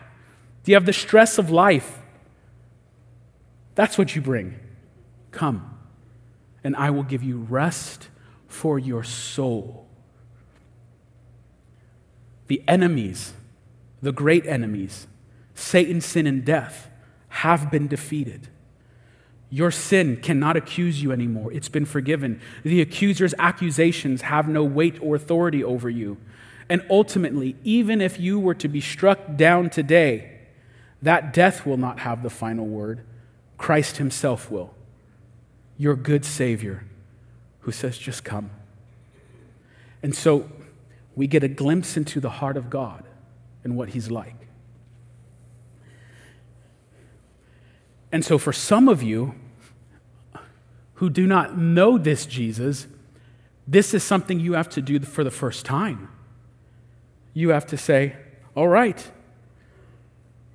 Do 0.64 0.72
you 0.72 0.76
have 0.76 0.86
the 0.86 0.94
stress 0.94 1.36
of 1.36 1.50
life? 1.50 1.98
That's 3.74 3.98
what 3.98 4.16
you 4.16 4.22
bring. 4.22 4.58
Come, 5.30 5.78
and 6.64 6.74
I 6.76 6.90
will 6.90 7.02
give 7.02 7.22
you 7.22 7.38
rest 7.38 8.08
for 8.48 8.78
your 8.78 9.04
soul. 9.04 9.86
The 12.48 12.62
enemies, 12.66 13.32
the 14.02 14.12
great 14.12 14.46
enemies, 14.46 15.06
Satan, 15.54 16.00
sin, 16.00 16.26
and 16.26 16.44
death, 16.44 16.88
have 17.28 17.70
been 17.70 17.86
defeated. 17.86 18.48
Your 19.50 19.70
sin 19.70 20.16
cannot 20.16 20.56
accuse 20.56 21.02
you 21.02 21.12
anymore. 21.12 21.52
It's 21.52 21.68
been 21.68 21.84
forgiven. 21.84 22.40
The 22.62 22.80
accuser's 22.80 23.34
accusations 23.38 24.22
have 24.22 24.48
no 24.48 24.64
weight 24.64 24.98
or 25.00 25.16
authority 25.16 25.62
over 25.62 25.90
you. 25.90 26.18
And 26.68 26.84
ultimately, 26.88 27.56
even 27.64 28.00
if 28.00 28.18
you 28.20 28.38
were 28.38 28.54
to 28.54 28.68
be 28.68 28.80
struck 28.80 29.36
down 29.36 29.70
today, 29.70 30.38
that 31.02 31.32
death 31.32 31.66
will 31.66 31.76
not 31.76 32.00
have 32.00 32.22
the 32.22 32.30
final 32.30 32.66
word. 32.66 33.04
Christ 33.58 33.96
Himself 33.96 34.50
will. 34.50 34.74
Your 35.80 35.96
good 35.96 36.26
Savior 36.26 36.84
who 37.60 37.72
says, 37.72 37.96
just 37.96 38.22
come. 38.22 38.50
And 40.02 40.14
so 40.14 40.50
we 41.16 41.26
get 41.26 41.42
a 41.42 41.48
glimpse 41.48 41.96
into 41.96 42.20
the 42.20 42.28
heart 42.28 42.58
of 42.58 42.68
God 42.68 43.04
and 43.64 43.78
what 43.78 43.88
He's 43.88 44.10
like. 44.10 44.34
And 48.12 48.22
so, 48.22 48.36
for 48.36 48.52
some 48.52 48.90
of 48.90 49.02
you 49.02 49.34
who 50.94 51.08
do 51.08 51.26
not 51.26 51.56
know 51.56 51.96
this 51.96 52.26
Jesus, 52.26 52.86
this 53.66 53.94
is 53.94 54.02
something 54.02 54.38
you 54.38 54.52
have 54.52 54.68
to 54.70 54.82
do 54.82 55.00
for 55.00 55.24
the 55.24 55.30
first 55.30 55.64
time. 55.64 56.10
You 57.32 57.50
have 57.50 57.66
to 57.68 57.78
say, 57.78 58.16
All 58.54 58.68
right, 58.68 59.10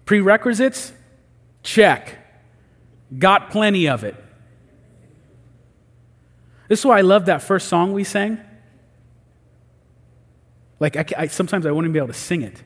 prerequisites? 0.05 0.93
Check. 1.63 2.19
Got 3.17 3.49
plenty 3.49 3.88
of 3.88 4.03
it. 4.03 4.23
This 6.68 6.80
is 6.80 6.86
why 6.86 6.97
I 6.97 7.01
love 7.01 7.26
that 7.26 7.41
first 7.41 7.68
song 7.68 7.93
we 7.93 8.03
sang. 8.03 8.39
Like, 10.80 10.95
I, 10.95 11.05
I, 11.24 11.28
sometimes 11.28 11.66
I 11.66 11.72
wouldn't 11.72 11.93
be 11.93 11.99
able 11.99 12.07
to 12.07 12.13
sing 12.13 12.41
it. 12.41 12.63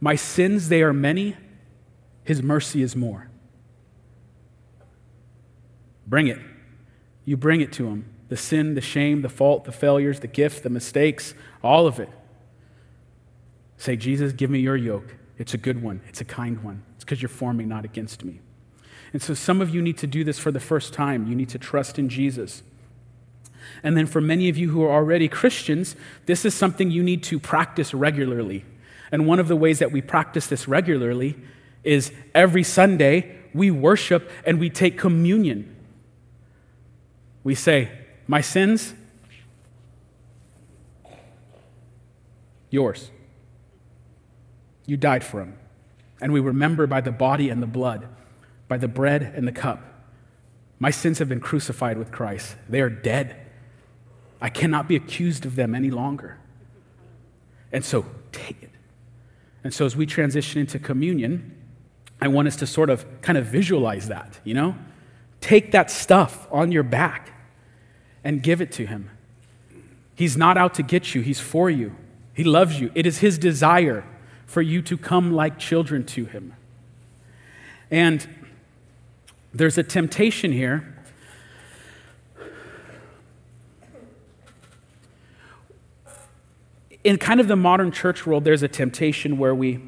My 0.00 0.14
sins, 0.14 0.68
they 0.68 0.82
are 0.82 0.92
many, 0.92 1.36
His 2.24 2.42
mercy 2.42 2.82
is 2.82 2.94
more. 2.94 3.28
Bring 6.06 6.28
it. 6.28 6.38
You 7.24 7.36
bring 7.36 7.60
it 7.60 7.72
to 7.74 7.86
Him 7.86 8.06
the 8.28 8.36
sin, 8.36 8.74
the 8.74 8.80
shame, 8.80 9.22
the 9.22 9.28
fault, 9.28 9.64
the 9.64 9.72
failures, 9.72 10.20
the 10.20 10.28
gift, 10.28 10.62
the 10.62 10.70
mistakes, 10.70 11.34
all 11.64 11.88
of 11.88 11.98
it. 11.98 12.08
Say, 13.76 13.96
Jesus, 13.96 14.32
give 14.32 14.48
me 14.50 14.60
your 14.60 14.76
yoke. 14.76 15.16
It's 15.36 15.52
a 15.52 15.58
good 15.58 15.82
one, 15.82 16.00
it's 16.06 16.20
a 16.20 16.24
kind 16.24 16.62
one. 16.62 16.84
It's 16.94 17.04
because 17.04 17.20
you're 17.20 17.28
for 17.28 17.52
me, 17.52 17.64
not 17.64 17.84
against 17.84 18.24
me. 18.24 18.40
And 19.12 19.20
so 19.20 19.34
some 19.34 19.60
of 19.60 19.74
you 19.74 19.82
need 19.82 19.98
to 19.98 20.06
do 20.06 20.24
this 20.24 20.38
for 20.38 20.50
the 20.50 20.60
first 20.60 20.92
time. 20.94 21.26
You 21.26 21.34
need 21.34 21.48
to 21.50 21.58
trust 21.58 21.98
in 21.98 22.08
Jesus. 22.08 22.62
And 23.82 23.96
then 23.96 24.06
for 24.06 24.20
many 24.20 24.48
of 24.48 24.56
you 24.56 24.70
who 24.70 24.82
are 24.82 24.92
already 24.92 25.28
Christians, 25.28 25.96
this 26.26 26.44
is 26.44 26.54
something 26.54 26.90
you 26.90 27.02
need 27.02 27.22
to 27.24 27.38
practice 27.38 27.92
regularly. 27.92 28.64
And 29.12 29.26
one 29.26 29.38
of 29.38 29.48
the 29.48 29.56
ways 29.56 29.78
that 29.80 29.92
we 29.92 30.00
practice 30.00 30.46
this 30.46 30.68
regularly 30.68 31.36
is 31.82 32.12
every 32.34 32.62
Sunday 32.62 33.36
we 33.52 33.70
worship 33.70 34.30
and 34.46 34.60
we 34.60 34.70
take 34.70 34.96
communion. 34.98 35.74
We 37.42 37.54
say, 37.54 37.90
My 38.26 38.40
sins, 38.40 38.94
yours. 42.70 43.10
You 44.86 44.96
died 44.96 45.24
for 45.24 45.40
them. 45.40 45.56
And 46.20 46.32
we 46.32 46.40
remember 46.40 46.86
by 46.86 47.00
the 47.00 47.12
body 47.12 47.48
and 47.48 47.62
the 47.62 47.66
blood, 47.66 48.06
by 48.70 48.76
the 48.76 48.86
bread 48.86 49.32
and 49.34 49.48
the 49.48 49.52
cup. 49.52 49.82
My 50.78 50.92
sins 50.92 51.18
have 51.18 51.28
been 51.28 51.40
crucified 51.40 51.98
with 51.98 52.12
Christ. 52.12 52.54
They 52.68 52.80
are 52.80 52.88
dead. 52.88 53.34
I 54.40 54.48
cannot 54.48 54.86
be 54.86 54.94
accused 54.94 55.44
of 55.44 55.56
them 55.56 55.74
any 55.74 55.90
longer. 55.90 56.38
And 57.72 57.84
so, 57.84 58.06
take 58.30 58.62
it. 58.62 58.70
And 59.64 59.74
so, 59.74 59.84
as 59.84 59.96
we 59.96 60.06
transition 60.06 60.60
into 60.60 60.78
communion, 60.78 61.52
I 62.22 62.28
want 62.28 62.46
us 62.46 62.54
to 62.56 62.66
sort 62.66 62.90
of 62.90 63.04
kind 63.22 63.36
of 63.36 63.46
visualize 63.46 64.06
that, 64.06 64.38
you 64.44 64.54
know? 64.54 64.76
Take 65.40 65.72
that 65.72 65.90
stuff 65.90 66.46
on 66.52 66.70
your 66.70 66.84
back 66.84 67.32
and 68.22 68.40
give 68.40 68.60
it 68.60 68.70
to 68.72 68.86
Him. 68.86 69.10
He's 70.14 70.36
not 70.36 70.56
out 70.56 70.74
to 70.74 70.84
get 70.84 71.12
you, 71.12 71.22
He's 71.22 71.40
for 71.40 71.70
you. 71.70 71.96
He 72.34 72.44
loves 72.44 72.80
you. 72.80 72.92
It 72.94 73.04
is 73.04 73.18
His 73.18 73.36
desire 73.36 74.04
for 74.46 74.62
you 74.62 74.80
to 74.82 74.96
come 74.96 75.32
like 75.32 75.58
children 75.58 76.04
to 76.06 76.26
Him. 76.26 76.54
And 77.90 78.24
there's 79.52 79.78
a 79.78 79.82
temptation 79.82 80.52
here 80.52 80.96
in 87.04 87.18
kind 87.18 87.40
of 87.40 87.48
the 87.48 87.56
modern 87.56 87.90
church 87.92 88.26
world, 88.26 88.44
there's 88.44 88.62
a 88.62 88.68
temptation 88.68 89.38
where 89.38 89.54
we 89.54 89.80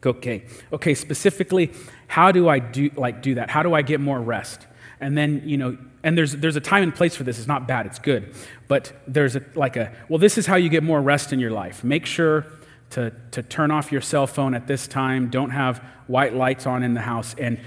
go, 0.00 0.10
okay, 0.10 0.44
okay, 0.72 0.94
specifically, 0.94 1.72
how 2.06 2.30
do 2.30 2.48
I 2.48 2.58
do 2.58 2.90
like 2.96 3.22
do 3.22 3.34
that? 3.34 3.50
How 3.50 3.62
do 3.62 3.74
I 3.74 3.82
get 3.82 4.00
more 4.00 4.20
rest? 4.20 4.66
And 5.00 5.16
then, 5.16 5.42
you 5.44 5.56
know, 5.56 5.76
and 6.02 6.16
there's 6.16 6.32
there's 6.32 6.56
a 6.56 6.60
time 6.60 6.82
and 6.82 6.94
place 6.94 7.16
for 7.16 7.24
this. 7.24 7.38
It's 7.38 7.48
not 7.48 7.66
bad, 7.66 7.86
it's 7.86 7.98
good. 7.98 8.34
But 8.68 8.92
there's 9.06 9.36
a, 9.36 9.42
like 9.54 9.76
a, 9.76 9.92
well, 10.08 10.18
this 10.18 10.38
is 10.38 10.46
how 10.46 10.56
you 10.56 10.68
get 10.68 10.82
more 10.82 11.00
rest 11.00 11.32
in 11.32 11.40
your 11.40 11.50
life. 11.50 11.82
Make 11.82 12.06
sure 12.06 12.46
to, 12.90 13.12
to 13.32 13.42
turn 13.42 13.70
off 13.70 13.92
your 13.92 14.00
cell 14.00 14.26
phone 14.26 14.54
at 14.54 14.66
this 14.66 14.86
time. 14.86 15.28
Don't 15.30 15.50
have 15.50 15.78
white 16.06 16.34
lights 16.34 16.66
on 16.66 16.82
in 16.82 16.94
the 16.94 17.02
house. 17.02 17.34
And 17.38 17.60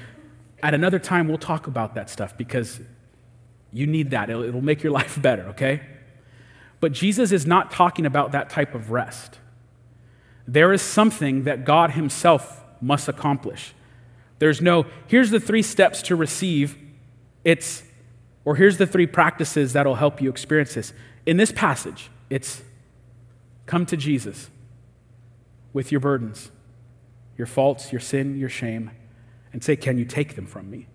at 0.64 0.74
another 0.74 1.00
time, 1.00 1.28
we'll 1.28 1.38
talk 1.38 1.68
about 1.68 1.96
that 1.96 2.10
stuff 2.10 2.38
because 2.38 2.80
you 3.72 3.88
need 3.88 4.12
that. 4.12 4.30
It'll, 4.30 4.44
it'll 4.44 4.62
make 4.62 4.84
your 4.84 4.92
life 5.00 5.22
better, 5.22 5.44
okay? 5.50 5.82
But 6.80 6.92
Jesus 6.92 7.32
is 7.32 7.46
not 7.46 7.72
talking 7.72 8.06
about 8.06 8.32
that 8.32 8.50
type 8.50 8.74
of 8.74 8.92
rest. 8.92 9.40
There 10.48 10.74
is 10.74 10.82
something 10.82 11.44
that 11.44 11.64
God 11.66 11.92
Himself 11.92 12.62
must 12.82 13.08
accomplish. 13.08 13.74
There's 14.40 14.60
no, 14.62 14.88
here's 15.08 15.30
the 15.30 15.40
three 15.40 15.62
steps 15.62 16.02
to 16.04 16.16
receive, 16.16 16.76
it's, 17.44 17.84
or 18.44 18.56
here's 18.56 18.78
the 18.78 18.88
three 18.88 19.06
practices 19.06 19.74
that'll 19.74 19.96
help 19.96 20.20
you 20.20 20.30
experience 20.30 20.74
this. 20.74 20.94
In 21.28 21.38
this 21.38 21.52
passage, 21.52 22.10
it's 22.30 22.64
come 23.68 23.86
to 23.86 23.96
Jesus 23.96 24.50
with 25.74 25.92
your 25.92 26.02
burdens, 26.02 26.50
your 27.38 27.46
faults, 27.46 27.92
your 27.92 28.02
sin, 28.02 28.38
your 28.38 28.50
shame, 28.50 28.90
and 29.54 29.64
say, 29.64 29.76
Can 29.76 29.98
you 29.98 30.06
take 30.06 30.36
them 30.36 30.46
from 30.46 30.70
me? 30.70 30.88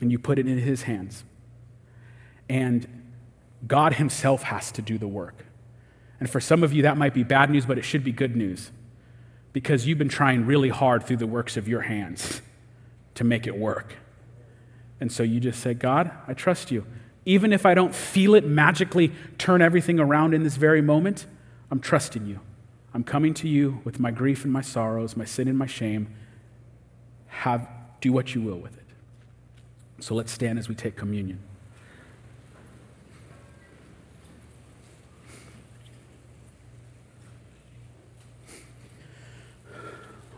And 0.00 0.10
you 0.10 0.18
put 0.18 0.38
it 0.38 0.46
in 0.46 0.58
His 0.58 0.82
hands. 0.82 1.24
And 2.48 2.86
God 3.66 3.94
Himself 3.94 4.44
has 4.44 4.70
to 4.72 4.82
do 4.82 4.98
the 4.98 5.08
work. 5.08 5.46
And 6.20 6.30
for 6.30 6.40
some 6.40 6.62
of 6.62 6.72
you, 6.72 6.82
that 6.82 6.96
might 6.96 7.14
be 7.14 7.22
bad 7.22 7.50
news, 7.50 7.66
but 7.66 7.78
it 7.78 7.82
should 7.82 8.04
be 8.04 8.12
good 8.12 8.36
news 8.36 8.70
because 9.52 9.86
you've 9.86 9.98
been 9.98 10.08
trying 10.08 10.46
really 10.46 10.68
hard 10.68 11.04
through 11.04 11.18
the 11.18 11.26
works 11.26 11.56
of 11.56 11.68
your 11.68 11.82
hands 11.82 12.42
to 13.14 13.24
make 13.24 13.46
it 13.46 13.56
work. 13.56 13.94
And 15.00 15.10
so 15.10 15.22
you 15.22 15.40
just 15.40 15.60
say, 15.60 15.74
God, 15.74 16.10
I 16.26 16.34
trust 16.34 16.70
you. 16.70 16.86
Even 17.24 17.52
if 17.52 17.64
I 17.64 17.72
don't 17.74 17.94
feel 17.94 18.34
it 18.34 18.46
magically 18.46 19.12
turn 19.38 19.62
everything 19.62 19.98
around 19.98 20.34
in 20.34 20.42
this 20.42 20.56
very 20.56 20.82
moment, 20.82 21.26
I'm 21.70 21.80
trusting 21.80 22.26
you. 22.26 22.40
I'm 22.92 23.04
coming 23.04 23.32
to 23.34 23.48
you 23.48 23.80
with 23.84 23.98
my 23.98 24.10
grief 24.10 24.44
and 24.44 24.52
my 24.52 24.60
sorrows, 24.60 25.16
my 25.16 25.24
sin 25.24 25.48
and 25.48 25.58
my 25.58 25.66
shame. 25.66 26.14
Have, 27.34 27.68
do 28.00 28.12
what 28.12 28.34
you 28.34 28.40
will 28.40 28.58
with 28.58 28.76
it. 28.76 28.84
So 30.00 30.14
let's 30.14 30.32
stand 30.32 30.58
as 30.58 30.68
we 30.68 30.74
take 30.74 30.96
communion. 30.96 31.40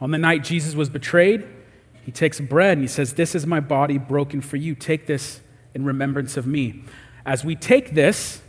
On 0.00 0.10
the 0.10 0.18
night 0.18 0.44
Jesus 0.44 0.74
was 0.74 0.88
betrayed, 0.88 1.46
he 2.04 2.12
takes 2.12 2.40
bread 2.40 2.72
and 2.72 2.82
he 2.82 2.88
says, 2.88 3.14
This 3.14 3.34
is 3.34 3.46
my 3.46 3.60
body 3.60 3.98
broken 3.98 4.40
for 4.40 4.56
you. 4.56 4.74
Take 4.74 5.06
this 5.06 5.40
in 5.74 5.84
remembrance 5.84 6.36
of 6.36 6.46
me. 6.46 6.84
As 7.24 7.44
we 7.44 7.56
take 7.56 7.94
this, 7.94 8.40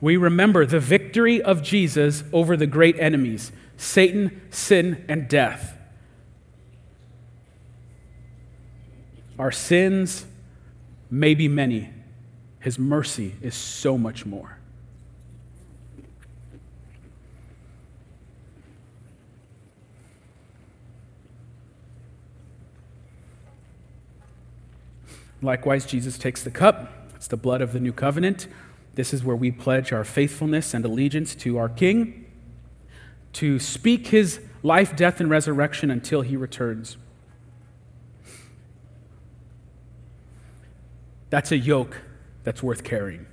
we 0.00 0.16
remember 0.16 0.66
the 0.66 0.80
victory 0.80 1.40
of 1.40 1.62
Jesus 1.62 2.24
over 2.32 2.56
the 2.56 2.66
great 2.66 2.98
enemies 2.98 3.52
Satan, 3.76 4.40
sin, 4.50 5.04
and 5.08 5.28
death. 5.28 5.76
Our 9.38 9.52
sins 9.52 10.26
may 11.10 11.34
be 11.34 11.48
many, 11.48 11.90
His 12.60 12.78
mercy 12.78 13.34
is 13.42 13.54
so 13.54 13.98
much 13.98 14.24
more. 14.24 14.58
Likewise, 25.42 25.84
Jesus 25.86 26.18
takes 26.18 26.42
the 26.44 26.50
cup. 26.50 26.92
It's 27.16 27.26
the 27.26 27.36
blood 27.36 27.60
of 27.60 27.72
the 27.72 27.80
new 27.80 27.92
covenant. 27.92 28.46
This 28.94 29.12
is 29.12 29.24
where 29.24 29.34
we 29.34 29.50
pledge 29.50 29.92
our 29.92 30.04
faithfulness 30.04 30.72
and 30.72 30.84
allegiance 30.84 31.34
to 31.36 31.58
our 31.58 31.68
King, 31.68 32.26
to 33.34 33.58
speak 33.58 34.08
his 34.08 34.40
life, 34.62 34.94
death, 34.94 35.18
and 35.20 35.28
resurrection 35.28 35.90
until 35.90 36.20
he 36.20 36.36
returns. 36.36 36.96
That's 41.32 41.50
a 41.50 41.56
yoke 41.56 41.96
that's 42.44 42.62
worth 42.62 42.84
carrying. 42.84 43.24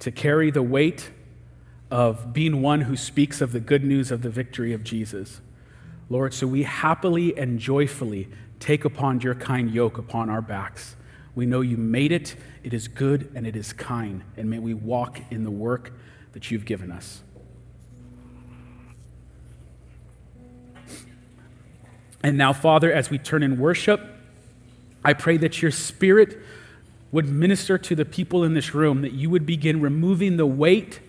To 0.00 0.12
carry 0.12 0.50
the 0.50 0.62
weight 0.62 1.10
of 1.90 2.32
being 2.34 2.60
one 2.60 2.82
who 2.82 2.96
speaks 2.96 3.40
of 3.40 3.52
the 3.52 3.60
good 3.60 3.82
news 3.82 4.10
of 4.10 4.20
the 4.20 4.28
victory 4.30 4.74
of 4.74 4.84
Jesus. 4.84 5.40
Lord, 6.10 6.34
so 6.34 6.46
we 6.46 6.64
happily 6.64 7.36
and 7.38 7.58
joyfully 7.58 8.28
Take 8.60 8.84
upon 8.84 9.22
your 9.22 9.34
kind 9.34 9.70
yoke 9.70 9.96
upon 9.96 10.28
our 10.28 10.42
backs. 10.42 10.94
We 11.34 11.46
know 11.46 11.62
you 11.62 11.78
made 11.78 12.12
it. 12.12 12.36
It 12.62 12.74
is 12.74 12.88
good 12.88 13.32
and 13.34 13.46
it 13.46 13.56
is 13.56 13.72
kind. 13.72 14.22
And 14.36 14.50
may 14.50 14.58
we 14.58 14.74
walk 14.74 15.18
in 15.30 15.44
the 15.44 15.50
work 15.50 15.94
that 16.32 16.50
you've 16.50 16.66
given 16.66 16.92
us. 16.92 17.22
And 22.22 22.36
now, 22.36 22.52
Father, 22.52 22.92
as 22.92 23.08
we 23.08 23.16
turn 23.16 23.42
in 23.42 23.58
worship, 23.58 24.02
I 25.04 25.12
pray 25.12 25.36
that 25.38 25.62
your 25.62 25.70
spirit 25.70 26.38
would 27.12 27.28
minister 27.28 27.76
to 27.78 27.94
the 27.94 28.04
people 28.04 28.44
in 28.44 28.54
this 28.54 28.74
room, 28.74 29.02
that 29.02 29.12
you 29.12 29.30
would 29.30 29.46
begin 29.46 29.80
removing 29.80 30.36
the 30.36 30.46
weight 30.46 31.00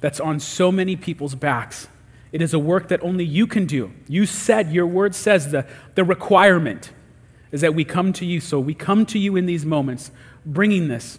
that's 0.00 0.20
on 0.20 0.38
so 0.38 0.70
many 0.70 0.94
people's 0.94 1.34
backs. 1.34 1.88
It 2.30 2.42
is 2.42 2.54
a 2.54 2.58
work 2.58 2.88
that 2.88 3.02
only 3.02 3.24
you 3.24 3.46
can 3.46 3.66
do. 3.66 3.90
You 4.06 4.26
said, 4.26 4.72
your 4.72 4.86
word 4.86 5.14
says 5.14 5.50
the, 5.50 5.66
the 5.94 6.04
requirement 6.04 6.92
is 7.50 7.62
that 7.62 7.74
we 7.74 7.84
come 7.84 8.12
to 8.14 8.26
you. 8.26 8.40
So 8.40 8.60
we 8.60 8.74
come 8.74 9.06
to 9.06 9.18
you 9.18 9.34
in 9.36 9.46
these 9.46 9.64
moments, 9.64 10.10
bringing 10.44 10.88
this. 10.88 11.18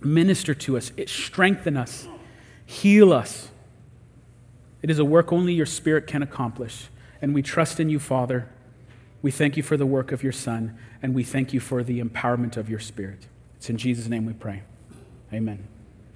Minister 0.00 0.54
to 0.54 0.76
us, 0.76 0.92
it 0.96 1.08
strengthen 1.08 1.76
us, 1.76 2.06
heal 2.66 3.12
us. 3.12 3.48
It 4.82 4.90
is 4.90 4.98
a 4.98 5.04
work 5.04 5.32
only 5.32 5.54
your 5.54 5.66
spirit 5.66 6.06
can 6.06 6.22
accomplish. 6.22 6.88
And 7.22 7.34
we 7.34 7.42
trust 7.42 7.80
in 7.80 7.88
you, 7.88 7.98
Father. 7.98 8.48
We 9.26 9.32
thank 9.32 9.56
you 9.56 9.64
for 9.64 9.76
the 9.76 9.86
work 9.86 10.12
of 10.12 10.22
your 10.22 10.30
Son, 10.30 10.78
and 11.02 11.12
we 11.12 11.24
thank 11.24 11.52
you 11.52 11.58
for 11.58 11.82
the 11.82 12.00
empowerment 12.00 12.56
of 12.56 12.70
your 12.70 12.78
Spirit. 12.78 13.26
It's 13.56 13.68
in 13.68 13.76
Jesus' 13.76 14.06
name 14.06 14.24
we 14.24 14.34
pray. 14.34 14.62
Amen. 15.32 15.66